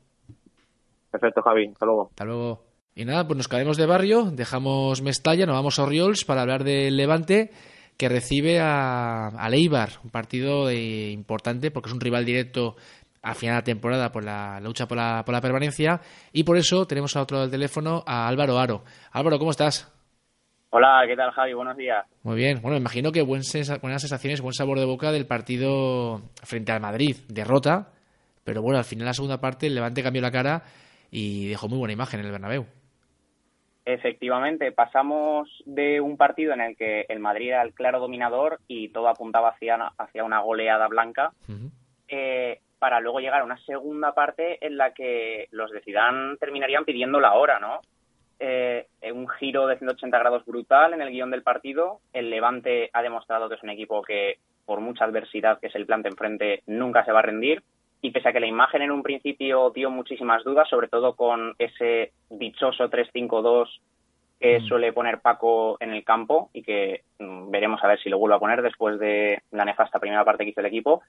Perfecto, 1.11 1.41
Javi. 1.41 1.69
Hasta 1.71 1.85
luego. 1.85 2.07
Hasta 2.09 2.25
luego. 2.25 2.63
Y 2.95 3.05
nada, 3.05 3.25
pues 3.25 3.37
nos 3.37 3.47
caemos 3.47 3.77
de 3.77 3.85
barrio, 3.85 4.25
dejamos 4.31 5.01
Mestalla, 5.01 5.45
nos 5.45 5.55
vamos 5.55 5.79
a 5.79 5.83
Oriols 5.83 6.25
para 6.25 6.41
hablar 6.41 6.63
del 6.63 6.97
Levante 6.97 7.51
que 7.97 8.09
recibe 8.09 8.59
a, 8.59 9.27
a 9.27 9.49
Leibar, 9.49 9.89
un 10.03 10.09
partido 10.09 10.71
importante 10.71 11.71
porque 11.71 11.89
es 11.89 11.93
un 11.93 12.01
rival 12.01 12.25
directo 12.25 12.75
al 13.21 13.35
final 13.35 13.55
de 13.55 13.59
la 13.59 13.63
temporada 13.63 14.11
por 14.11 14.23
la 14.23 14.59
lucha 14.61 14.87
por 14.87 14.97
la, 14.97 15.23
por 15.25 15.33
la 15.33 15.41
permanencia 15.41 15.99
y 16.31 16.43
por 16.43 16.57
eso 16.57 16.85
tenemos 16.87 17.15
a 17.15 17.21
otro 17.21 17.35
lado 17.35 17.47
del 17.47 17.59
teléfono 17.59 18.03
a 18.05 18.27
Álvaro 18.27 18.57
Aro. 18.57 18.83
Álvaro, 19.11 19.37
¿cómo 19.39 19.51
estás? 19.51 19.93
Hola, 20.71 21.03
¿qué 21.07 21.15
tal 21.15 21.31
Javi? 21.31 21.53
Buenos 21.53 21.75
días. 21.77 22.05
Muy 22.23 22.35
bien, 22.35 22.61
bueno, 22.61 22.77
imagino 22.77 23.11
que 23.11 23.21
buen 23.21 23.41
buenas 23.81 24.01
sensaciones, 24.01 24.41
buen 24.41 24.53
sabor 24.53 24.79
de 24.79 24.85
boca 24.85 25.11
del 25.11 25.25
partido 25.25 26.21
frente 26.43 26.71
al 26.71 26.79
Madrid, 26.79 27.17
derrota, 27.27 27.91
pero 28.43 28.61
bueno, 28.61 28.77
al 28.77 28.85
final 28.85 29.05
la 29.05 29.13
segunda 29.13 29.41
parte 29.41 29.67
el 29.67 29.75
Levante 29.75 30.03
cambió 30.03 30.21
la 30.21 30.31
cara 30.31 30.63
y 31.11 31.49
dejó 31.49 31.67
muy 31.67 31.77
buena 31.77 31.93
imagen 31.93 32.19
en 32.19 32.25
el 32.25 32.31
Bernabéu. 32.31 32.65
Efectivamente, 33.85 34.71
pasamos 34.71 35.49
de 35.65 35.99
un 35.99 36.15
partido 36.15 36.53
en 36.53 36.61
el 36.61 36.75
que 36.77 37.05
el 37.09 37.19
Madrid 37.19 37.49
era 37.49 37.63
el 37.63 37.73
claro 37.73 37.99
dominador 37.99 38.59
y 38.67 38.89
todo 38.89 39.07
apuntaba 39.07 39.49
hacia, 39.49 39.75
hacia 39.97 40.23
una 40.23 40.41
goleada 40.41 40.87
blanca 40.87 41.31
para 42.79 43.01
luego 43.01 43.19
llegar 43.19 43.41
a 43.41 43.45
una 43.45 43.59
segunda 43.65 44.13
parte 44.13 44.65
en 44.65 44.77
la 44.77 44.93
que 44.93 45.47
los 45.51 45.69
de 45.71 45.81
Zidane 45.81 46.37
terminarían 46.37 46.85
pidiendo 46.85 47.19
la 47.19 47.33
hora, 47.33 47.59
¿no? 47.59 47.81
Eh, 48.39 48.87
un 49.13 49.27
giro 49.27 49.67
de 49.67 49.77
180 49.77 50.17
grados 50.17 50.45
brutal 50.45 50.93
en 50.93 51.01
el 51.01 51.11
guion 51.11 51.29
del 51.29 51.43
partido. 51.43 51.99
El 52.13 52.29
Levante 52.29 52.89
ha 52.93 53.01
demostrado 53.01 53.49
que 53.49 53.55
es 53.55 53.63
un 53.63 53.69
equipo 53.69 54.01
que, 54.01 54.37
por 54.65 54.79
mucha 54.79 55.03
adversidad 55.03 55.59
que 55.59 55.69
se 55.69 55.77
el 55.77 55.85
plante 55.85 56.07
enfrente, 56.07 56.63
nunca 56.65 57.03
se 57.03 57.11
va 57.11 57.19
a 57.19 57.23
rendir. 57.23 57.61
Y 58.01 58.12
pese 58.12 58.29
a 58.29 58.33
que 58.33 58.39
la 58.39 58.47
imagen 58.47 58.81
en 58.81 58.91
un 58.91 59.03
principio 59.03 59.71
dio 59.71 59.89
muchísimas 59.91 60.43
dudas, 60.43 60.69
sobre 60.69 60.88
todo 60.88 61.15
con 61.15 61.53
ese 61.59 62.13
dichoso 62.29 62.89
3-5-2 62.89 63.67
que 64.39 64.59
mm. 64.59 64.67
suele 64.67 64.93
poner 64.93 65.19
Paco 65.19 65.77
en 65.81 65.91
el 65.91 66.03
campo 66.03 66.49
y 66.53 66.63
que 66.63 67.01
mm, 67.19 67.51
veremos 67.51 67.83
a 67.83 67.88
ver 67.88 67.99
si 68.01 68.09
lo 68.09 68.17
vuelve 68.17 68.38
a 68.38 68.39
poner 68.39 68.62
después 68.62 68.99
de 68.99 69.41
la 69.51 69.65
nefasta 69.65 69.99
primera 69.99 70.23
parte 70.23 70.45
que 70.45 70.51
hizo 70.51 70.62
el 70.62 70.67
equipo, 70.67 71.01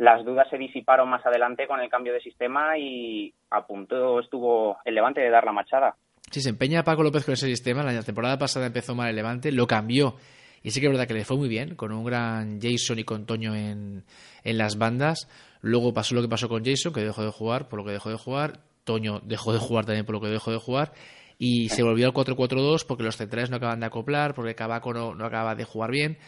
las 0.00 0.24
dudas 0.24 0.48
se 0.48 0.56
disiparon 0.56 1.10
más 1.10 1.24
adelante 1.26 1.66
con 1.66 1.78
el 1.78 1.90
cambio 1.90 2.14
de 2.14 2.22
sistema 2.22 2.78
y 2.78 3.34
a 3.50 3.66
punto 3.66 4.20
estuvo 4.20 4.78
el 4.86 4.94
Levante 4.94 5.20
de 5.20 5.28
dar 5.28 5.44
la 5.44 5.52
machada. 5.52 5.94
Sí, 6.30 6.40
se 6.40 6.48
empeña 6.48 6.82
Paco 6.84 7.02
López 7.02 7.26
con 7.26 7.34
ese 7.34 7.48
sistema. 7.48 7.82
La 7.82 8.02
temporada 8.02 8.38
pasada 8.38 8.66
empezó 8.66 8.94
mal 8.94 9.10
el 9.10 9.16
Levante, 9.16 9.52
lo 9.52 9.66
cambió. 9.66 10.14
Y 10.62 10.70
sí 10.70 10.80
que 10.80 10.86
es 10.86 10.92
verdad 10.92 11.06
que 11.06 11.12
le 11.12 11.26
fue 11.26 11.36
muy 11.36 11.50
bien, 11.50 11.74
con 11.74 11.92
un 11.92 12.02
gran 12.04 12.60
Jason 12.62 12.98
y 12.98 13.04
con 13.04 13.26
Toño 13.26 13.54
en, 13.54 14.04
en 14.42 14.58
las 14.58 14.78
bandas. 14.78 15.28
Luego 15.62 15.92
pasó 15.92 16.14
lo 16.14 16.22
que 16.22 16.28
pasó 16.28 16.48
con 16.48 16.64
Jason, 16.64 16.92
que 16.92 17.00
dejó 17.00 17.22
de 17.24 17.30
jugar 17.30 17.68
por 17.68 17.78
lo 17.78 17.84
que 17.84 17.92
dejó 17.92 18.10
de 18.10 18.16
jugar. 18.16 18.60
Toño 18.84 19.20
dejó 19.24 19.52
de 19.52 19.58
jugar 19.58 19.84
también 19.84 20.06
por 20.06 20.14
lo 20.14 20.20
que 20.20 20.28
dejó 20.28 20.50
de 20.50 20.58
jugar. 20.58 20.92
y 21.38 21.70
se 21.70 21.82
volvió 21.82 22.06
al 22.06 22.12
4-4-2 22.12 22.84
porque 22.86 23.02
los 23.02 23.16
centrales 23.16 23.50
no 23.50 23.56
acaban 23.56 23.80
de 23.80 23.86
acoplar, 23.86 24.34
porque 24.34 24.54
Cabaco 24.54 24.92
no, 24.92 25.14
no 25.14 25.24
acaba 25.24 25.54
de 25.54 25.64
jugar 25.64 25.90
bien. 25.90 26.18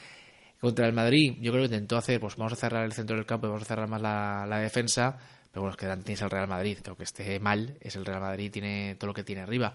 Contra 0.60 0.86
el 0.86 0.92
Madrid, 0.92 1.34
yo 1.40 1.50
creo 1.50 1.62
que 1.62 1.74
intentó 1.74 1.96
hacer, 1.96 2.20
pues 2.20 2.36
vamos 2.36 2.52
a 2.52 2.56
cerrar 2.56 2.84
el 2.84 2.92
centro 2.92 3.16
del 3.16 3.26
campo 3.26 3.46
y 3.46 3.50
vamos 3.50 3.64
a 3.64 3.66
cerrar 3.66 3.88
más 3.88 4.00
la, 4.00 4.46
la 4.48 4.58
defensa, 4.58 5.18
pero 5.50 5.62
bueno, 5.62 5.72
es 5.72 6.06
que 6.06 6.22
el 6.24 6.30
Real 6.30 6.48
Madrid, 6.48 6.78
que 6.78 6.88
aunque 6.88 7.04
esté 7.04 7.38
mal, 7.40 7.76
es 7.80 7.96
el 7.96 8.06
Real 8.06 8.20
Madrid, 8.20 8.50
tiene 8.50 8.94
todo 8.94 9.08
lo 9.08 9.14
que 9.14 9.24
tiene 9.24 9.42
arriba. 9.42 9.74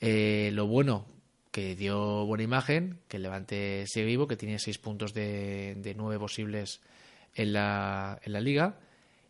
Eh, 0.00 0.50
lo 0.52 0.66
bueno, 0.66 1.06
que 1.52 1.76
dio 1.76 2.26
buena 2.26 2.42
imagen, 2.42 2.98
que 3.08 3.18
el 3.18 3.22
Levante 3.22 3.84
sigue 3.86 4.06
vivo, 4.06 4.26
que 4.26 4.36
tiene 4.36 4.58
seis 4.58 4.78
puntos 4.78 5.14
de, 5.14 5.74
de 5.76 5.94
nueve 5.94 6.18
posibles 6.18 6.80
en 7.36 7.52
la, 7.52 8.18
en 8.24 8.32
la 8.32 8.40
liga, 8.40 8.76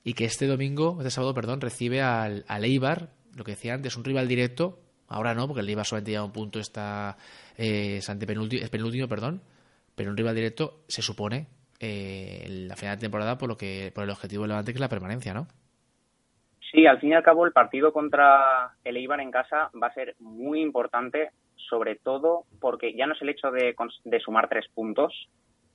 y 0.04 0.14
que 0.14 0.24
este 0.24 0.46
domingo, 0.46 0.96
este 0.98 1.10
sábado, 1.10 1.34
perdón, 1.34 1.60
recibe 1.60 2.00
al, 2.00 2.44
al 2.48 2.64
Eibar, 2.64 3.08
lo 3.34 3.44
que 3.44 3.52
decía 3.52 3.74
antes, 3.74 3.96
un 3.96 4.04
rival 4.04 4.28
directo, 4.28 4.78
ahora 5.08 5.34
no, 5.34 5.46
porque 5.46 5.60
el 5.60 5.68
Eibar 5.68 5.84
solamente 5.84 6.12
lleva 6.12 6.24
un 6.24 6.32
punto, 6.32 6.60
está 6.60 7.16
eh, 7.58 7.96
es, 7.98 8.08
es 8.08 8.70
penúltimo, 8.70 9.08
perdón, 9.08 9.42
pero 9.94 10.10
un 10.10 10.16
rival 10.16 10.34
directo 10.34 10.84
se 10.86 11.02
supone 11.02 11.48
eh, 11.80 12.44
en 12.44 12.68
la 12.68 12.76
final 12.76 12.96
de 12.96 13.00
temporada 13.00 13.36
por 13.36 13.48
lo 13.48 13.56
que 13.56 13.90
por 13.94 14.04
el 14.04 14.10
objetivo 14.10 14.42
del 14.42 14.50
Levante 14.50 14.72
que 14.72 14.76
es 14.76 14.80
la 14.80 14.88
permanencia, 14.88 15.34
¿no? 15.34 15.46
Sí, 16.70 16.86
al 16.86 17.00
fin 17.00 17.10
y 17.10 17.14
al 17.14 17.22
cabo 17.22 17.46
el 17.46 17.52
partido 17.52 17.92
contra 17.92 18.72
el 18.84 18.96
Eibar 18.96 19.20
en 19.20 19.30
casa 19.30 19.70
va 19.80 19.88
a 19.88 19.94
ser 19.94 20.14
muy 20.20 20.60
importante, 20.60 21.30
sobre 21.56 21.96
todo 21.96 22.44
porque 22.60 22.94
ya 22.94 23.06
no 23.06 23.14
es 23.14 23.22
el 23.22 23.30
hecho 23.30 23.50
de, 23.50 23.74
de 24.04 24.20
sumar 24.20 24.48
tres 24.48 24.66
puntos 24.74 25.28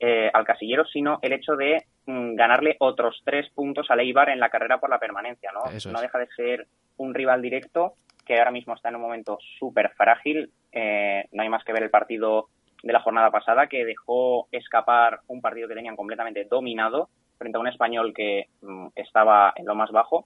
eh, 0.04 0.32
al 0.34 0.46
casillero, 0.46 0.84
sino 0.86 1.20
el 1.22 1.32
hecho 1.32 1.56
de 1.56 1.86
mm, 2.08 2.34
ganarle 2.34 2.76
otros 2.80 3.22
tres 3.24 3.48
puntos 3.52 3.86
al 3.92 4.00
Eibar 4.00 4.30
en 4.30 4.40
la 4.40 4.50
carrera 4.50 4.80
por 4.80 4.90
la 4.90 4.98
permanencia, 4.98 5.52
¿no? 5.52 5.62
No 5.92 6.02
deja 6.02 6.18
de 6.18 6.28
ser 6.36 6.66
un 6.98 7.14
rival 7.14 7.40
directo 7.40 7.94
que 8.26 8.40
ahora 8.40 8.50
mismo 8.50 8.74
está 8.74 8.90
en 8.90 8.96
un 8.96 9.04
momento 9.04 9.38
súper 9.60 9.92
frágil. 9.92 10.50
Eh, 10.72 11.26
no 11.32 11.44
hay 11.44 11.50
más 11.50 11.64
que 11.64 11.72
ver 11.72 11.84
el 11.84 11.92
partido 11.92 12.48
de 12.82 12.94
la 12.94 13.02
jornada 13.02 13.30
pasada 13.30 13.68
que 13.68 13.86
dejó 13.86 14.48
escapar 14.52 15.20
un 15.28 15.40
partido 15.40 15.68
que 15.68 15.76
tenían 15.76 15.96
completamente 15.96 16.46
dominado 16.46 17.10
frente 17.38 17.60
a 17.60 17.62
un 17.62 17.68
español 17.68 18.12
que 18.16 18.48
mm, 18.64 18.88
estaba 18.96 19.54
en 19.56 19.68
lo 19.68 19.76
más 19.76 19.92
bajo 19.92 20.26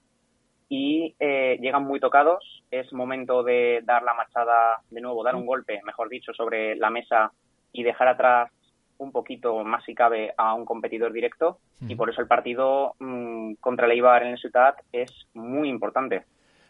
y 0.70 1.14
eh, 1.20 1.58
llegan 1.60 1.84
muy 1.84 2.00
tocados. 2.00 2.64
Es 2.70 2.90
momento 2.94 3.42
de 3.42 3.82
dar 3.84 4.02
la 4.02 4.14
machada 4.14 4.80
de 4.90 5.02
nuevo, 5.02 5.22
dar 5.22 5.34
un 5.34 5.44
golpe, 5.44 5.82
mejor 5.84 6.08
dicho, 6.08 6.32
sobre 6.32 6.76
la 6.76 6.88
mesa 6.88 7.30
y 7.72 7.82
dejar 7.82 8.08
atrás 8.08 8.50
un 8.98 9.12
poquito 9.12 9.62
más 9.64 9.84
si 9.84 9.94
cabe 9.94 10.32
a 10.36 10.54
un 10.54 10.64
competidor 10.64 11.12
directo 11.12 11.58
y 11.80 11.94
por 11.94 12.10
eso 12.10 12.20
el 12.20 12.26
partido 12.26 12.94
mm, 12.98 13.54
contra 13.60 13.86
el 13.86 13.92
Eibar 13.92 14.22
en 14.22 14.32
el 14.32 14.38
Ciudad 14.38 14.74
es 14.92 15.10
muy 15.34 15.68
importante. 15.68 16.24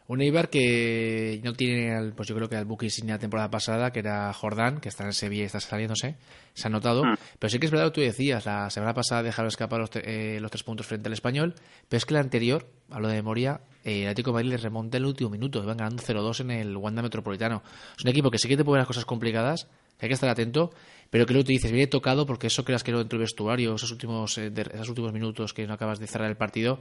Un 0.08 0.20
Eibar 0.20 0.48
que 0.48 1.40
no 1.42 1.52
tiene, 1.52 2.12
pues 2.12 2.28
yo 2.28 2.36
creo 2.36 2.48
que 2.48 2.54
al 2.54 2.64
buque 2.64 2.86
insignia 2.86 3.14
la 3.14 3.20
temporada 3.20 3.50
pasada, 3.50 3.90
que 3.90 3.98
era 3.98 4.32
Jordán, 4.32 4.80
que 4.80 4.88
está 4.88 5.04
en 5.04 5.12
Sevilla 5.12 5.42
y 5.42 5.46
está 5.46 5.58
saliéndose, 5.58 6.14
se 6.54 6.68
ha 6.68 6.70
notado. 6.70 7.04
Mm. 7.04 7.14
Pero 7.40 7.50
sí 7.50 7.58
que 7.58 7.66
es 7.66 7.72
verdad 7.72 7.86
lo 7.86 7.90
que 7.92 7.94
tú 7.96 8.00
decías, 8.02 8.46
la 8.46 8.70
semana 8.70 8.94
pasada 8.94 9.24
dejaron 9.24 9.48
escapar 9.48 9.80
los, 9.80 9.90
eh, 9.94 10.38
los, 10.40 10.50
tres 10.52 10.62
puntos 10.62 10.86
frente 10.86 11.08
al 11.08 11.12
español, 11.12 11.54
pero 11.88 11.98
es 11.98 12.06
que 12.06 12.14
la 12.14 12.20
anterior, 12.20 12.66
hablo 12.88 13.08
de 13.08 13.16
memoria, 13.16 13.60
eh, 13.84 14.02
el 14.02 14.06
Atlético 14.06 14.30
de 14.30 14.34
Madrid 14.34 14.50
les 14.50 14.62
remonta 14.62 14.96
en 14.96 15.02
el 15.02 15.08
último 15.08 15.30
minuto, 15.30 15.60
iban 15.60 15.76
ganando 15.76 16.02
0-2 16.02 16.40
en 16.40 16.50
el 16.52 16.76
Wanda 16.76 17.02
Metropolitano. 17.02 17.64
Es 17.98 18.04
un 18.04 18.10
equipo 18.10 18.30
que 18.30 18.38
sí 18.38 18.46
que 18.46 18.56
te 18.56 18.64
pone 18.64 18.78
las 18.78 18.86
cosas 18.86 19.04
complicadas, 19.04 19.68
hay 20.00 20.08
que 20.08 20.14
estar 20.14 20.28
atento, 20.28 20.72
pero 21.10 21.26
que 21.26 21.32
luego 21.32 21.46
te 21.46 21.52
dices, 21.52 21.70
viene 21.70 21.86
tocado 21.86 22.26
porque 22.26 22.48
eso 22.48 22.64
creas 22.64 22.82
que 22.82 22.92
no 22.92 22.98
dentro 22.98 23.18
del 23.18 23.24
vestuario, 23.24 23.74
esos 23.74 23.90
últimos, 23.90 24.38
eh, 24.38 24.52
esos 24.72 24.88
últimos 24.88 25.12
minutos 25.12 25.54
que 25.54 25.66
no 25.66 25.74
acabas 25.74 25.98
de 25.98 26.06
cerrar 26.06 26.28
el 26.28 26.36
partido, 26.36 26.80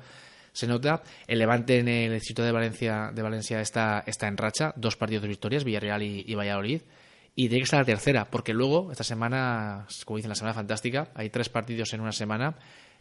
se 0.56 0.68
nota. 0.68 1.04
El 1.28 1.40
Levante 1.40 1.80
en 1.80 1.88
el 1.88 2.14
Distrito 2.14 2.42
de 2.42 2.52
Valencia, 2.52 3.12
de 3.14 3.22
Valencia 3.22 3.60
está, 3.60 4.04
está 4.08 4.28
en 4.28 4.38
racha, 4.38 4.74
dos 4.78 4.96
partidos 4.96 5.24
de 5.24 5.28
victorias, 5.28 5.64
Villarreal 5.64 6.02
y, 6.02 6.34
Valladolid. 6.34 6.82
Y 7.36 7.50
tiene 7.50 7.60
que 7.60 7.66
estar 7.66 7.80
la 7.80 7.86
tercera, 7.86 8.26
porque 8.32 8.54
luego, 8.54 8.92
esta 8.92 9.04
semana, 9.04 9.86
como 10.06 10.16
dicen, 10.16 10.30
la 10.30 10.36
semana 10.36 10.54
fantástica, 10.54 11.10
hay 11.14 11.30
tres 11.30 11.50
partidos 11.50 11.94
en 11.94 12.00
una 12.00 12.14
semana. 12.14 12.56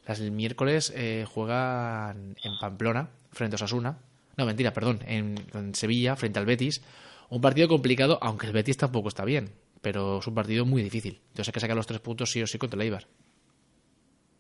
Las 0.05 0.19
el 0.19 0.33
miércoles 0.33 0.93
eh, 0.97 1.25
juegan 1.29 2.35
en 2.43 2.59
Pamplona, 2.61 3.11
frente 3.31 3.55
a 3.55 3.57
Osasuna. 3.57 3.99
No, 4.37 4.45
mentira, 4.45 4.73
perdón, 4.73 5.01
en, 5.07 5.75
Sevilla, 5.75 6.17
frente 6.17 6.41
al 6.41 6.47
Betis. 6.47 6.83
Un 7.31 7.41
partido 7.41 7.69
complicado, 7.69 8.19
aunque 8.21 8.49
el 8.49 8.53
Betis 8.53 8.77
tampoco 8.77 9.09
está 9.09 9.25
bien, 9.25 9.53
pero 9.85 10.19
es 10.19 10.27
un 10.27 10.35
partido 10.35 10.65
muy 10.65 10.83
difícil. 10.83 11.21
Entonces 11.29 11.49
hay 11.49 11.53
que 11.53 11.61
sacar 11.61 11.77
los 11.77 11.87
tres 11.87 12.01
puntos 12.01 12.31
sí 12.33 12.43
o 12.43 12.47
sí 12.47 12.59
contra 12.59 12.77
el 12.77 12.87
Eibar. 12.87 13.05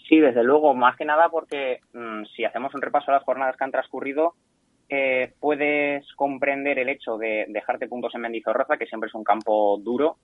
Sí, 0.09 0.19
desde 0.19 0.43
luego, 0.43 0.75
más 0.75 0.97
que 0.97 1.05
nada 1.05 1.29
porque 1.29 1.81
mm, 1.93 2.25
si 2.35 2.45
hacemos 2.45 2.75
un 2.75 2.81
repaso 2.81 3.11
a 3.11 3.15
las 3.15 3.25
jornadas 3.25 3.55
que 3.57 3.65
han 3.65 3.71
transcurrido, 3.71 4.35
eh, 4.89 5.33
puedes 5.41 6.11
comprender 6.15 6.79
el 6.79 6.89
hecho 6.89 7.19
de 7.19 7.45
dejarte 7.49 7.89
puntos 7.89 8.15
en 8.15 8.23
Mendizorroza, 8.23 8.79
que 8.79 8.87
siempre 8.87 9.09
es 9.09 9.15
un 9.15 9.25
campo 9.25 9.79
duro. 9.79 10.17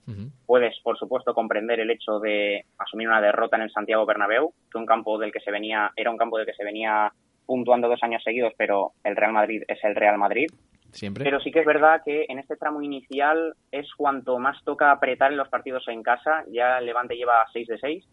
Puedes, 0.45 0.79
por 0.81 0.97
supuesto, 0.97 1.33
comprender 1.33 1.79
el 1.79 1.91
hecho 1.91 2.19
de 2.19 2.65
asumir 2.79 3.07
una 3.07 3.21
derrota 3.21 3.57
en 3.57 3.63
el 3.63 3.71
Santiago 3.71 4.05
Bernabéu, 4.05 4.53
que 4.71 4.77
un 4.79 4.85
campo 4.85 5.19
del 5.19 5.31
que 5.31 5.39
se 5.39 5.51
venía, 5.51 5.91
era 5.95 6.11
un 6.11 6.17
campo 6.17 6.37
del 6.37 6.47
que 6.47 6.53
se 6.53 6.63
venía 6.63 7.11
puntuando 7.45 7.87
dos 7.87 8.01
años 8.01 8.23
seguidos, 8.23 8.53
pero 8.57 8.93
el 9.03 9.15
Real 9.15 9.33
Madrid 9.33 9.63
es 9.67 9.83
el 9.83 9.95
Real 9.95 10.17
Madrid. 10.17 10.47
Siempre. 10.91 11.23
Pero 11.23 11.39
sí 11.39 11.51
que 11.51 11.61
es 11.61 11.65
verdad 11.65 12.01
que 12.03 12.25
en 12.27 12.39
este 12.39 12.57
tramo 12.57 12.81
inicial 12.81 13.55
es 13.71 13.87
cuanto 13.95 14.39
más 14.39 14.61
toca 14.63 14.91
apretar 14.91 15.31
en 15.31 15.37
los 15.37 15.49
partidos 15.49 15.87
en 15.87 16.03
casa. 16.03 16.43
Ya 16.51 16.79
el 16.79 16.85
Levante 16.85 17.15
lleva 17.15 17.45
6 17.53 17.67
de 17.67 17.77
6 17.79 18.07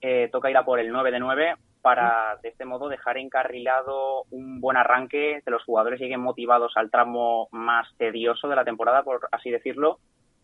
eh, 0.00 0.28
toca 0.30 0.50
ir 0.50 0.56
a 0.56 0.64
por 0.64 0.78
el 0.78 0.92
9 0.92 1.10
de 1.10 1.18
9 1.18 1.54
para 1.80 2.38
de 2.42 2.48
este 2.48 2.64
modo 2.64 2.88
dejar 2.88 3.16
encarrilado 3.16 4.24
un 4.30 4.60
buen 4.60 4.76
arranque, 4.76 5.40
que 5.44 5.50
los 5.50 5.64
jugadores 5.64 6.00
lleguen 6.00 6.20
motivados 6.20 6.72
al 6.76 6.90
tramo 6.90 7.48
más 7.52 7.88
tedioso 7.96 8.48
de 8.48 8.56
la 8.56 8.64
temporada, 8.64 9.04
por 9.04 9.28
así 9.30 9.50
decirlo, 9.50 9.98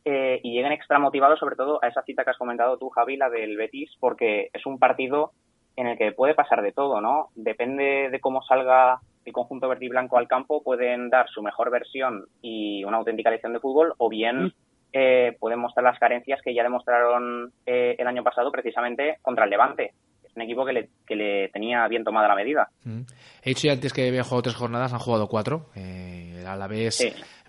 eh, 0.05 0.41
y 0.43 0.55
lleguen 0.55 0.73
extra 0.73 0.99
motivados 0.99 1.41
sobre 1.41 1.57
todo 1.57 1.81
a 1.83 1.89
esa 1.89 2.03
cita 2.03 2.25
que 2.25 2.31
has 2.31 2.39
comentado 2.39 2.79
tú, 2.79 2.89
Javi, 2.91 3.17
la 3.17 3.29
del 3.29 3.57
Betis, 3.57 3.91
porque 3.99 4.51
es 4.53 4.65
un 4.67 4.79
partido 4.79 5.33
en 5.77 5.89
el 5.89 5.99
que 5.99 6.13
puede 6.13 6.35
pasar 6.35 6.63
de 6.63 6.73
todo, 6.73 7.01
¿no? 7.01 7.29
Depende 7.35 8.09
de 8.11 8.21
cómo 8.21 8.43
salga 8.43 9.01
el 9.25 9.33
conjunto 9.33 9.69
verde 9.69 9.87
y 9.87 9.89
blanco 9.89 10.19
al 10.19 10.29
campo, 10.29 10.63
pueden 10.63 11.11
dar 11.11 11.29
su 11.29 11.43
mejor 11.43 11.71
versión 11.71 12.27
y 12.41 12.85
una 12.85 12.99
auténtica 12.99 13.31
lección 13.31 13.53
de 13.53 13.61
fútbol, 13.61 13.95
o 13.99 14.09
bien 14.09 14.53
eh, 14.93 15.37
pueden 15.39 15.59
mostrar 15.59 15.85
las 15.85 15.99
carencias 15.99 16.41
que 16.43 16.55
ya 16.55 16.63
demostraron 16.63 17.53
eh, 17.67 17.97
el 17.99 18.07
año 18.07 18.23
pasado 18.23 18.51
precisamente 18.51 19.19
contra 19.23 19.45
el 19.45 19.51
Levante. 19.51 19.93
Es 20.23 20.37
un 20.37 20.43
equipo 20.43 20.65
que 20.65 20.73
le, 20.73 20.89
que 21.07 21.15
le 21.15 21.49
tenía 21.49 21.87
bien 21.89 22.05
tomada 22.05 22.29
la 22.29 22.35
medida. 22.35 22.69
Mm. 22.85 23.03
He 23.43 23.51
dicho 23.51 23.67
ya 23.67 23.73
antes 23.73 23.93
que 23.93 24.09
había 24.09 24.25
jugado 24.25 24.43
tres 24.43 24.57
jornadas, 24.57 24.93
han 24.93 24.99
jugado 24.99 25.29
cuatro. 25.29 25.67
Eh, 25.75 26.45
a 26.47 26.57
la 26.57 26.67
vez 26.67 26.99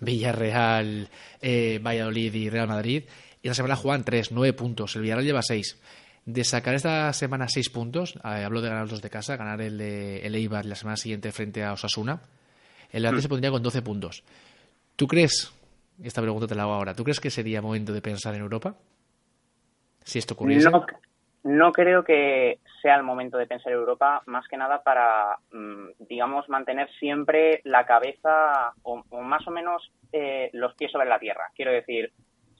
Villarreal, 0.00 1.08
eh, 1.40 1.80
Valladolid 1.82 2.34
y 2.34 2.50
Real 2.50 2.68
Madrid. 2.68 3.04
Y 3.42 3.48
esta 3.48 3.56
semana 3.56 3.76
juegan 3.76 4.04
tres, 4.04 4.32
nueve 4.32 4.52
puntos. 4.54 4.96
El 4.96 5.02
Villarreal 5.02 5.26
lleva 5.26 5.42
seis. 5.42 5.80
De 6.26 6.42
sacar 6.44 6.74
esta 6.74 7.12
semana 7.12 7.48
seis 7.48 7.68
puntos, 7.68 8.18
hablo 8.22 8.62
de 8.62 8.68
ganar 8.68 8.84
los 8.84 8.92
dos 8.92 9.02
de 9.02 9.10
casa, 9.10 9.36
ganar 9.36 9.60
el, 9.60 9.76
de, 9.76 10.26
el 10.26 10.34
Eibar 10.34 10.64
la 10.64 10.74
semana 10.74 10.96
siguiente 10.96 11.32
frente 11.32 11.62
a 11.62 11.74
Osasuna, 11.74 12.20
el 12.90 13.02
Levante 13.02 13.18
mm. 13.18 13.22
se 13.22 13.28
pondría 13.28 13.50
con 13.50 13.62
12 13.62 13.82
puntos. 13.82 14.24
¿Tú 14.96 15.06
crees 15.06 15.52
esta 16.02 16.22
pregunta 16.22 16.46
te 16.46 16.54
la 16.54 16.62
hago 16.62 16.72
ahora. 16.72 16.94
¿Tú 16.94 17.04
crees 17.04 17.20
que 17.20 17.30
sería 17.30 17.62
momento 17.62 17.92
de 17.92 18.02
pensar 18.02 18.34
en 18.34 18.40
Europa? 18.40 18.74
Si 20.02 20.18
esto 20.18 20.34
ocurriese. 20.34 20.70
No, 21.44 21.72
creo 21.72 22.04
que 22.04 22.58
sea 22.80 22.96
el 22.96 23.02
momento 23.02 23.36
de 23.36 23.46
pensar 23.46 23.72
en 23.72 23.78
Europa, 23.78 24.22
más 24.24 24.48
que 24.48 24.56
nada 24.56 24.82
para, 24.82 25.36
mm, 25.52 26.06
digamos, 26.08 26.48
mantener 26.48 26.88
siempre 26.98 27.60
la 27.64 27.84
cabeza 27.84 28.72
o, 28.82 29.04
más 29.20 29.46
o 29.46 29.50
menos 29.50 29.92
eh, 30.10 30.48
los 30.54 30.74
pies 30.74 30.90
sobre 30.90 31.08
la 31.08 31.18
tierra. 31.18 31.50
Quiero 31.54 31.70
decir, 31.70 32.12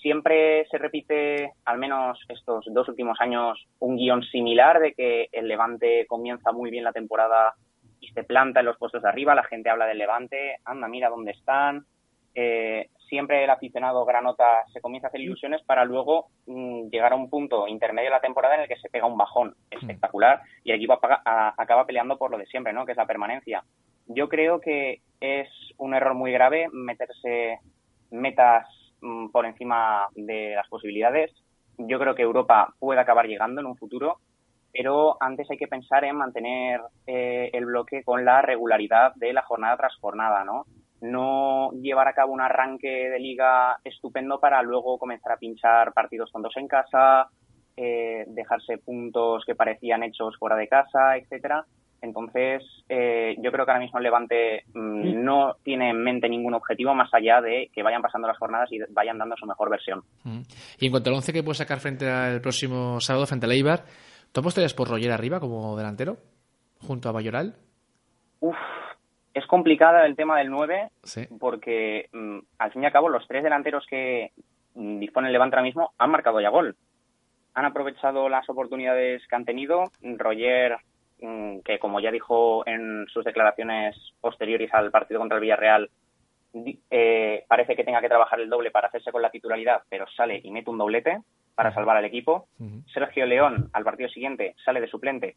siempre 0.04 0.66
se 0.70 0.76
repite, 0.76 1.54
al 1.64 1.78
menos 1.78 2.18
estos 2.28 2.66
dos 2.68 2.86
últimos 2.90 3.18
años, 3.22 3.66
un 3.78 3.96
guion 3.96 4.22
similar 4.22 4.78
de 4.78 4.92
que 4.92 5.28
el 5.32 5.48
Levante 5.48 6.04
comienza 6.06 6.52
muy 6.52 6.70
bien 6.70 6.84
la 6.84 6.92
temporada 6.92 7.54
y 8.00 8.08
se 8.08 8.22
planta 8.22 8.60
en 8.60 8.66
los 8.66 8.76
puestos 8.76 9.02
de 9.02 9.08
arriba, 9.08 9.34
la 9.34 9.44
gente 9.44 9.70
habla 9.70 9.86
del 9.86 9.96
Levante, 9.96 10.58
anda, 10.66 10.88
mira 10.88 11.08
dónde 11.08 11.30
están, 11.30 11.86
eh, 12.34 12.90
siempre 13.08 13.44
el 13.44 13.50
aficionado 13.50 14.04
granota 14.04 14.44
se 14.74 14.82
comienza 14.82 15.06
a 15.06 15.08
hacer 15.08 15.22
ilusiones 15.22 15.62
para 15.62 15.86
luego 15.86 16.26
mm, 16.46 16.90
llegar 16.90 17.14
a 17.14 17.16
un 17.16 17.30
punto 17.30 17.66
intermedio 17.66 18.10
de 18.10 18.16
la 18.16 18.20
temporada 18.20 18.56
en 18.56 18.60
el 18.60 18.68
que 18.68 18.76
se 18.76 18.90
pega 18.90 19.06
un 19.06 19.16
bajón 19.16 19.54
espectacular 19.70 20.42
y 20.64 20.70
el 20.70 20.76
equipo 20.76 20.98
acaba 21.00 21.86
peleando 21.86 22.18
por 22.18 22.30
lo 22.30 22.36
de 22.36 22.44
siempre, 22.44 22.74
¿no? 22.74 22.84
Que 22.84 22.92
es 22.92 22.98
la 22.98 23.06
permanencia. 23.06 23.64
Yo 24.06 24.28
creo 24.28 24.60
que 24.60 25.00
es 25.20 25.48
un 25.78 25.94
error 25.94 26.12
muy 26.12 26.30
grave 26.30 26.68
meterse 26.72 27.60
metas 28.10 28.66
por 29.32 29.46
encima 29.46 30.08
de 30.14 30.54
las 30.56 30.68
posibilidades. 30.68 31.32
Yo 31.78 31.98
creo 31.98 32.14
que 32.14 32.22
Europa 32.22 32.74
puede 32.78 33.00
acabar 33.00 33.26
llegando 33.26 33.60
en 33.60 33.66
un 33.66 33.76
futuro, 33.76 34.18
pero 34.72 35.16
antes 35.20 35.50
hay 35.50 35.56
que 35.56 35.68
pensar 35.68 36.04
en 36.04 36.16
mantener 36.16 36.80
eh, 37.06 37.50
el 37.52 37.66
bloque 37.66 38.02
con 38.04 38.24
la 38.24 38.42
regularidad 38.42 39.12
de 39.16 39.32
la 39.32 39.42
jornada 39.42 39.76
tras 39.76 39.96
jornada, 39.96 40.44
¿no? 40.44 40.64
no 41.04 41.70
llevar 41.72 42.08
a 42.08 42.14
cabo 42.14 42.32
un 42.32 42.40
arranque 42.40 43.10
de 43.10 43.18
liga 43.18 43.78
estupendo 43.84 44.40
para 44.40 44.62
luego 44.62 44.98
comenzar 44.98 45.32
a 45.32 45.36
pinchar 45.36 45.92
partidos 45.92 46.32
tontos 46.32 46.56
en 46.56 46.66
casa, 46.66 47.28
eh, 47.76 48.24
dejarse 48.28 48.78
puntos 48.78 49.44
que 49.44 49.54
parecían 49.54 50.02
hechos 50.02 50.36
fuera 50.38 50.56
de 50.56 50.68
casa, 50.68 51.16
etcétera. 51.16 51.66
Entonces, 52.04 52.62
eh, 52.90 53.34
yo 53.38 53.50
creo 53.50 53.64
que 53.64 53.72
ahora 53.72 53.82
mismo 53.82 53.98
el 53.98 54.04
Levante 54.04 54.64
mm, 54.74 55.24
no 55.24 55.56
tiene 55.62 55.88
en 55.88 56.04
mente 56.04 56.28
ningún 56.28 56.52
objetivo 56.52 56.94
más 56.94 57.08
allá 57.14 57.40
de 57.40 57.70
que 57.72 57.82
vayan 57.82 58.02
pasando 58.02 58.28
las 58.28 58.36
jornadas 58.36 58.70
y 58.70 58.78
vayan 58.90 59.16
dando 59.16 59.34
su 59.38 59.46
mejor 59.46 59.70
versión. 59.70 60.02
Y 60.78 60.86
en 60.86 60.90
cuanto 60.90 61.08
al 61.08 61.16
once 61.16 61.32
que 61.32 61.42
puede 61.42 61.54
sacar 61.54 61.80
frente 61.80 62.06
al 62.10 62.42
próximo 62.42 63.00
sábado, 63.00 63.26
frente 63.26 63.46
al 63.46 63.52
Eibar, 63.52 63.84
¿tú 64.32 64.40
apostarías 64.40 64.74
por 64.74 64.88
Roger 64.90 65.12
arriba 65.12 65.40
como 65.40 65.78
delantero, 65.78 66.18
junto 66.86 67.08
a 67.08 67.12
Bayoral? 67.12 67.54
Uf, 68.40 68.56
es 69.32 69.46
complicada 69.46 70.04
el 70.04 70.14
tema 70.14 70.36
del 70.36 70.50
9, 70.50 70.90
porque 71.40 72.10
mm, 72.12 72.38
al 72.58 72.72
fin 72.72 72.82
y 72.82 72.86
al 72.86 72.92
cabo 72.92 73.08
los 73.08 73.26
tres 73.26 73.42
delanteros 73.42 73.86
que 73.88 74.32
mm, 74.74 74.98
dispone 74.98 75.28
el 75.28 75.32
Levante 75.32 75.56
ahora 75.56 75.64
mismo 75.64 75.94
han 75.96 76.10
marcado 76.10 76.38
ya 76.42 76.50
gol. 76.50 76.76
Han 77.54 77.64
aprovechado 77.64 78.28
las 78.28 78.46
oportunidades 78.50 79.26
que 79.26 79.36
han 79.36 79.46
tenido. 79.46 79.84
Roger 80.02 80.76
Mm, 80.76 80.93
que 81.64 81.78
como 81.78 82.00
ya 82.00 82.10
dijo 82.10 82.66
en 82.66 83.06
sus 83.08 83.24
declaraciones 83.24 83.96
posteriores 84.20 84.72
al 84.74 84.90
partido 84.90 85.20
contra 85.20 85.36
el 85.36 85.42
Villarreal, 85.42 85.90
eh, 86.90 87.44
parece 87.48 87.74
que 87.74 87.84
tenga 87.84 88.00
que 88.00 88.08
trabajar 88.08 88.40
el 88.40 88.48
doble 88.48 88.70
para 88.70 88.88
hacerse 88.88 89.10
con 89.10 89.22
la 89.22 89.30
titularidad, 89.30 89.82
pero 89.88 90.06
sale 90.16 90.40
y 90.42 90.50
mete 90.50 90.70
un 90.70 90.78
doblete 90.78 91.18
para 91.54 91.72
salvar 91.72 91.96
al 91.96 92.04
equipo. 92.04 92.48
Sergio 92.92 93.26
León 93.26 93.70
al 93.72 93.84
partido 93.84 94.08
siguiente 94.08 94.54
sale 94.64 94.80
de 94.80 94.88
suplente 94.88 95.36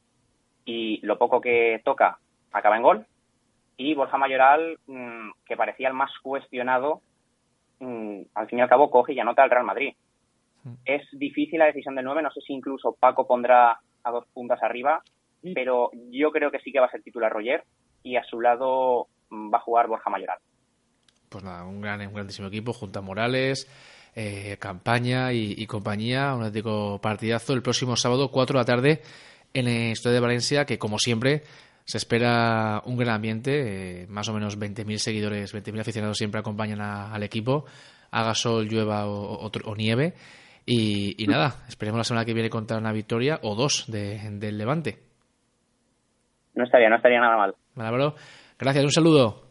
y 0.66 1.00
lo 1.06 1.18
poco 1.18 1.42
que 1.42 1.82
toca 1.84 2.20
acaba 2.52 2.78
en 2.78 2.84
gol. 2.84 3.06
Y 3.78 3.94
Borja 3.94 4.18
Mayoral, 4.18 4.80
mm, 4.88 5.30
que 5.46 5.56
parecía 5.56 5.88
el 5.88 5.94
más 5.94 6.12
cuestionado, 6.24 7.02
mm, 7.80 8.22
al 8.34 8.48
fin 8.48 8.60
y 8.60 8.62
al 8.62 8.70
cabo 8.70 8.90
coge 8.90 9.14
y 9.14 9.20
anota 9.20 9.44
al 9.44 9.52
Real 9.52 9.66
Madrid. 9.66 9.94
Es 10.84 11.08
difícil 11.14 11.60
la 11.60 11.68
decisión 11.68 11.96
del 11.96 12.04
9, 12.04 12.22
no 12.22 12.32
sé 12.32 12.42
si 12.42 12.52
incluso 12.52 12.98
Paco 13.00 13.26
pondrá 13.26 13.80
a 14.04 14.12
dos 14.12 14.26
puntas 14.34 14.62
arriba 14.62 15.02
pero 15.54 15.92
yo 16.12 16.32
creo 16.32 16.52
que 16.52 16.60
sí 16.60 16.72
que 16.72 16.80
va 16.80 16.88
a 16.88 16.92
ser 16.92 17.02
titular 17.04 17.32
Roger 17.32 17.64
y 18.04 18.16
a 18.16 18.24
su 18.24 18.42
lado 18.42 19.08
mm, 19.30 19.54
va 19.54 19.58
a 19.58 19.62
jugar 19.62 19.88
Borja 19.88 20.10
Mayoral. 20.10 20.40
Pues 21.30 21.44
nada, 21.44 21.66
un, 21.66 21.82
gran, 21.82 22.06
un 22.08 22.14
grandísimo 22.14 22.48
equipo, 22.48 22.74
junto 22.74 23.00
a 23.00 23.02
Morales, 23.02 23.68
eh, 24.16 24.58
Campaña 24.60 25.34
y, 25.34 25.66
compañía, 25.68 26.34
un 26.34 26.44
auténtico 26.44 27.00
partidazo 27.02 27.54
el 27.54 27.62
próximo 27.62 27.96
sábado, 27.96 28.32
4 28.32 28.54
de 28.54 28.60
la 28.60 28.66
tarde, 28.66 29.02
en 29.54 29.68
el 29.68 29.92
Estadio 29.92 30.16
de 30.16 30.22
Valencia, 30.22 30.66
que 30.66 30.80
como 30.80 30.98
siempre 31.00 31.44
se 31.84 31.98
espera 31.98 32.82
un 32.86 32.98
gran 32.98 33.16
ambiente, 33.16 34.04
eh, 34.04 34.08
más 34.08 34.28
o 34.30 34.34
menos 34.34 34.58
20.000 34.58 34.98
seguidores, 34.98 35.54
20.000 35.54 35.82
aficionados 35.82 36.18
siempre 36.18 36.40
acompañan 36.40 36.82
al 36.82 37.24
equipo, 37.24 37.66
haga 38.12 38.34
sol, 38.34 38.68
llueva 38.68 39.06
o, 39.08 39.76
nieve. 39.76 40.14
Y, 40.66 41.26
nada, 41.28 41.64
esperemos 41.68 41.98
la 41.98 42.04
semana 42.04 42.26
que 42.26 42.34
viene 42.34 42.50
contar 42.50 42.80
una 42.80 42.92
victoria 42.92 43.40
o 43.44 43.56
dos 43.56 43.86
del 43.88 44.58
Levante 44.58 45.07
no 46.58 46.64
estaría, 46.64 46.90
no 46.90 46.96
estaría 46.98 47.20
nada 47.20 47.38
mal. 47.38 47.56
Vale, 47.76 48.14
Gracias, 48.60 48.84
un 48.84 48.92
saludo. 48.92 49.44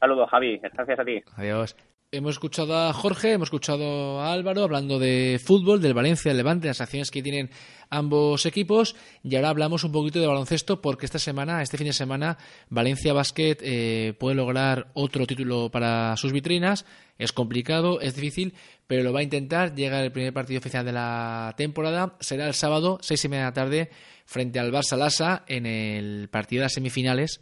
Saludo, 0.00 0.26
Javi. 0.26 0.58
Gracias 0.58 0.98
a 0.98 1.04
ti. 1.04 1.22
Adiós. 1.36 1.76
Hemos 2.12 2.36
escuchado 2.36 2.78
a 2.78 2.92
Jorge, 2.92 3.32
hemos 3.32 3.46
escuchado 3.46 4.20
a 4.20 4.32
Álvaro 4.32 4.62
hablando 4.62 5.00
de 5.00 5.40
fútbol, 5.44 5.82
del 5.82 5.92
Valencia, 5.92 6.30
del 6.30 6.36
Levante, 6.36 6.68
las 6.68 6.80
acciones 6.80 7.10
que 7.10 7.20
tienen 7.20 7.50
ambos 7.90 8.46
equipos. 8.46 8.94
Y 9.24 9.34
ahora 9.34 9.48
hablamos 9.48 9.82
un 9.82 9.90
poquito 9.90 10.20
de 10.20 10.28
baloncesto 10.28 10.80
porque 10.80 11.04
esta 11.04 11.18
semana, 11.18 11.62
este 11.62 11.76
fin 11.76 11.88
de 11.88 11.92
semana, 11.92 12.38
Valencia 12.70 13.12
Basket 13.12 13.56
eh, 13.60 14.14
puede 14.20 14.36
lograr 14.36 14.92
otro 14.94 15.26
título 15.26 15.68
para 15.68 16.16
sus 16.16 16.30
vitrinas. 16.30 16.86
Es 17.18 17.32
complicado, 17.32 18.00
es 18.00 18.14
difícil, 18.14 18.54
pero 18.86 19.02
lo 19.02 19.12
va 19.12 19.18
a 19.18 19.24
intentar. 19.24 19.74
Llega 19.74 20.00
el 20.00 20.12
primer 20.12 20.32
partido 20.32 20.60
oficial 20.60 20.84
de 20.84 20.92
la 20.92 21.54
temporada. 21.56 22.16
Será 22.20 22.46
el 22.46 22.54
sábado, 22.54 22.98
seis 23.02 23.24
y 23.24 23.28
media 23.28 23.46
de 23.46 23.50
la 23.50 23.54
tarde, 23.54 23.90
frente 24.26 24.60
al 24.60 24.70
Barça 24.70 24.96
Lassa 24.96 25.44
en 25.48 25.66
el 25.66 26.28
partido 26.28 26.60
de 26.60 26.66
las 26.66 26.74
semifinales 26.74 27.40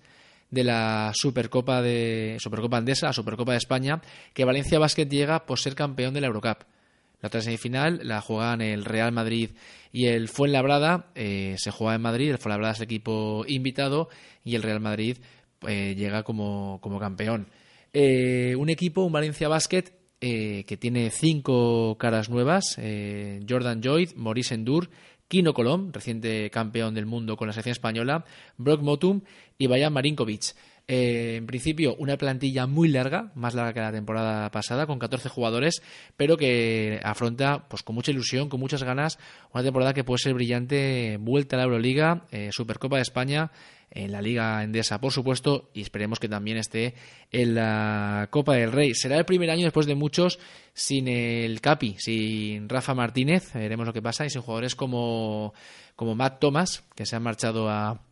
de 0.55 0.65
la 0.65 1.11
Supercopa 1.15 1.83
de 1.83 2.37
Supercopa 2.39 2.77
Andesa, 2.79 3.09
la 3.09 3.13
Supercopa 3.13 3.53
de 3.53 3.59
España, 3.59 4.01
que 4.33 4.45
Valencia 4.45 4.79
Basket 4.79 5.07
llega 5.07 5.45
por 5.45 5.59
ser 5.59 5.75
campeón 5.75 6.15
de 6.15 6.21
la 6.21 6.29
Eurocup. 6.29 6.65
La 7.21 7.29
otra 7.29 7.41
semifinal 7.41 8.01
la 8.05 8.21
juegan 8.21 8.61
el 8.61 8.85
Real 8.85 9.11
Madrid 9.11 9.51
y 9.93 10.07
el 10.07 10.29
Fuenlabrada. 10.29 11.07
Eh, 11.15 11.57
se 11.59 11.71
juega 11.71 11.97
en 11.97 12.03
Madrid, 12.03 12.31
el 12.31 12.39
Fuenlabrada 12.39 12.75
es 12.75 12.79
el 12.79 12.85
equipo 12.85 13.45
invitado 13.49 14.09
y 14.45 14.55
el 14.55 14.63
Real 14.63 14.81
Madrid 14.81 15.19
eh, 15.67 15.95
llega 15.97 16.23
como, 16.23 16.81
campeón. 17.01 17.49
Eh, 17.93 18.55
un 18.57 18.71
equipo, 18.71 19.03
un 19.03 19.13
Valencia 19.13 19.49
Basket, 19.49 19.85
que 20.21 20.79
tiene 20.81 21.11
cinco 21.11 21.99
caras 21.99 22.31
nuevas: 22.31 22.79
Jordan 23.47 23.83
Joyd, 23.85 24.13
Maurice 24.17 24.55
Endur, 24.55 24.89
Kino 25.35 25.53
Colom, 25.53 25.91
reciente 25.93 26.49
campeón 26.51 26.95
del 26.95 27.07
mundo 27.07 27.37
con 27.37 27.49
la 27.49 27.53
selección 27.53 27.73
española, 27.73 28.25
Brock 28.57 28.83
Motum 28.83 29.23
y 29.59 29.67
Bayan 29.67 29.93
Marinkovic. 29.93 30.55
Eh, 30.87 31.37
en 31.37 31.47
principio, 31.47 31.97
una 31.97 32.19
plantilla 32.19 32.67
muy 32.67 32.89
larga, 32.89 33.33
más 33.35 33.55
larga 33.55 33.73
que 33.73 33.81
la 33.81 33.93
temporada 33.93 34.51
pasada, 34.51 34.87
con 34.87 34.99
14 34.99 35.31
jugadores, 35.31 35.83
pero 36.17 36.37
que 36.37 37.01
afronta 37.03 37.67
pues 37.69 37.83
con 37.83 37.95
mucha 37.95 38.11
ilusión, 38.11 38.51
con 38.51 38.61
muchas 38.61 38.83
ganas, 38.83 39.19
una 39.55 39.65
temporada 39.65 39.95
que 39.95 40.05
puede 40.05 40.19
ser 40.19 40.35
brillante, 40.35 41.17
vuelta 41.19 41.57
a 41.57 41.61
la 41.61 41.65
Euroliga, 41.65 42.27
eh, 42.31 42.51
Supercopa 42.53 42.97
de 42.97 43.03
España, 43.03 43.51
en 43.91 44.13
la 44.13 44.21
Liga 44.21 44.63
Endesa, 44.63 45.01
por 45.01 45.13
supuesto, 45.13 45.71
y 45.73 45.81
esperemos 45.81 46.19
que 46.19 46.29
también 46.29 46.59
esté 46.59 46.95
en 47.31 47.55
la 47.55 48.27
Copa 48.31 48.57
del 48.57 48.73
Rey. 48.73 48.93
Será 48.95 49.17
el 49.17 49.25
primer 49.25 49.51
año 49.51 49.65
después 49.65 49.87
de 49.87 49.95
muchos 49.95 50.39
sin 50.75 51.09
el 51.09 51.61
Capi, 51.61 51.95
sin 51.99 52.69
Rafa 52.69 52.93
Martínez, 52.93 53.53
veremos 53.55 53.87
lo 53.87 53.93
que 53.93 54.03
pasa, 54.03 54.27
y 54.27 54.31
sin 54.31 54.43
jugadores 54.43 54.75
como, 54.75 55.55
como 55.97 56.15
Matt 56.15 56.41
Thomas, 56.41 56.85
que 56.95 57.07
se 57.07 57.17
han 57.17 57.23
marchado 57.23 57.71
a, 57.71 58.03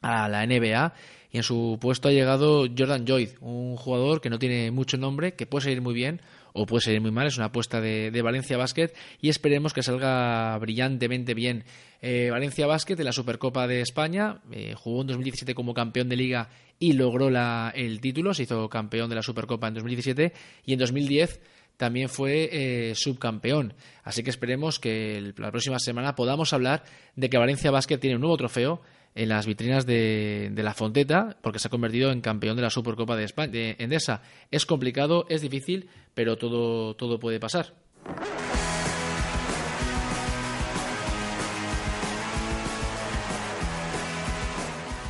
a 0.00 0.28
la 0.28 0.46
NBA 0.46 0.94
y 1.36 1.38
en 1.38 1.42
su 1.42 1.76
puesto 1.78 2.08
ha 2.08 2.12
llegado 2.12 2.66
Jordan 2.66 3.04
Joyd, 3.06 3.28
un 3.42 3.76
jugador 3.76 4.22
que 4.22 4.30
no 4.30 4.38
tiene 4.38 4.70
mucho 4.70 4.96
nombre, 4.96 5.34
que 5.34 5.44
puede 5.44 5.64
salir 5.64 5.82
muy 5.82 5.92
bien 5.92 6.22
o 6.54 6.64
puede 6.64 6.80
salir 6.80 7.02
muy 7.02 7.10
mal, 7.10 7.26
es 7.26 7.36
una 7.36 7.48
apuesta 7.48 7.78
de, 7.78 8.22
Valencia 8.22 8.56
Basket 8.56 8.90
y 9.20 9.28
esperemos 9.28 9.74
que 9.74 9.82
salga 9.82 10.56
brillantemente 10.56 11.34
bien. 11.34 11.64
Eh, 12.00 12.30
Valencia 12.30 12.66
Basket 12.66 12.98
en 12.98 13.04
la 13.04 13.12
Supercopa 13.12 13.66
de 13.66 13.82
España 13.82 14.40
eh, 14.50 14.72
jugó 14.74 15.02
en 15.02 15.08
2017 15.08 15.54
como 15.54 15.74
campeón 15.74 16.08
de 16.08 16.16
liga 16.16 16.48
y 16.78 16.94
logró 16.94 17.28
la, 17.28 17.70
el 17.76 18.00
título, 18.00 18.32
se 18.32 18.44
hizo 18.44 18.70
campeón 18.70 19.10
de 19.10 19.16
la 19.16 19.22
Supercopa 19.22 19.68
en 19.68 19.74
2017 19.74 20.32
y 20.64 20.72
en 20.72 20.78
2010 20.78 21.38
también 21.76 22.08
fue 22.08 22.48
eh, 22.50 22.94
subcampeón. 22.94 23.74
Así 24.04 24.22
que 24.22 24.30
esperemos 24.30 24.78
que 24.80 25.34
la 25.36 25.50
próxima 25.50 25.78
semana 25.80 26.14
podamos 26.14 26.54
hablar 26.54 26.82
de 27.14 27.28
que 27.28 27.36
Valencia 27.36 27.70
Basket 27.70 27.98
tiene 27.98 28.16
un 28.16 28.22
nuevo 28.22 28.38
trofeo 28.38 28.80
en 29.16 29.30
las 29.30 29.46
vitrinas 29.46 29.86
de, 29.86 30.52
la 30.54 30.74
Fonteta 30.74 31.36
porque 31.40 31.58
se 31.58 31.68
ha 31.68 31.70
convertido 31.70 32.12
en 32.12 32.20
campeón 32.20 32.54
de 32.56 32.62
la 32.62 32.70
Supercopa 32.70 33.16
de 33.16 33.24
España 33.24 33.50
de 33.50 33.76
Endesa. 33.78 34.22
Es 34.50 34.66
complicado, 34.66 35.26
es 35.28 35.40
difícil, 35.40 35.88
pero 36.14 36.36
todo, 36.36 36.94
todo 36.94 37.18
puede 37.18 37.40
pasar. 37.40 37.72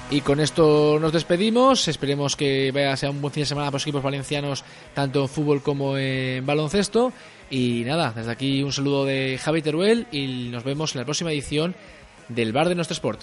Y 0.09 0.21
con 0.21 0.39
esto 0.39 0.99
nos 1.01 1.13
despedimos. 1.13 1.89
Esperemos 1.89 2.37
que 2.37 2.71
vaya 2.71 2.93
a 2.93 2.97
ser 2.97 3.11
un 3.11 3.21
buen 3.21 3.33
fin 3.35 3.43
de 3.43 3.47
semana 3.47 3.67
para 3.67 3.75
los 3.75 3.83
equipos 3.83 4.05
valencianos, 4.05 4.65
tanto 4.95 5.23
en 5.23 5.29
fútbol 5.29 5.63
como 5.63 5.99
en 5.99 6.47
baloncesto. 6.47 7.13
Y 7.51 7.83
nada, 7.85 8.13
desde 8.15 8.31
aquí 8.31 8.63
un 8.63 8.73
saludo 8.73 9.05
de 9.05 9.39
Javi 9.43 9.63
Teruel 9.63 10.07
y 10.13 10.49
nos 10.53 10.63
vemos 10.63 10.95
en 10.95 11.01
la 11.01 11.05
próxima 11.05 11.33
edición 11.33 11.75
del 12.29 12.53
Bar 12.53 12.69
de 12.69 12.77
Nuestro 12.77 12.95
Sport. 12.95 13.23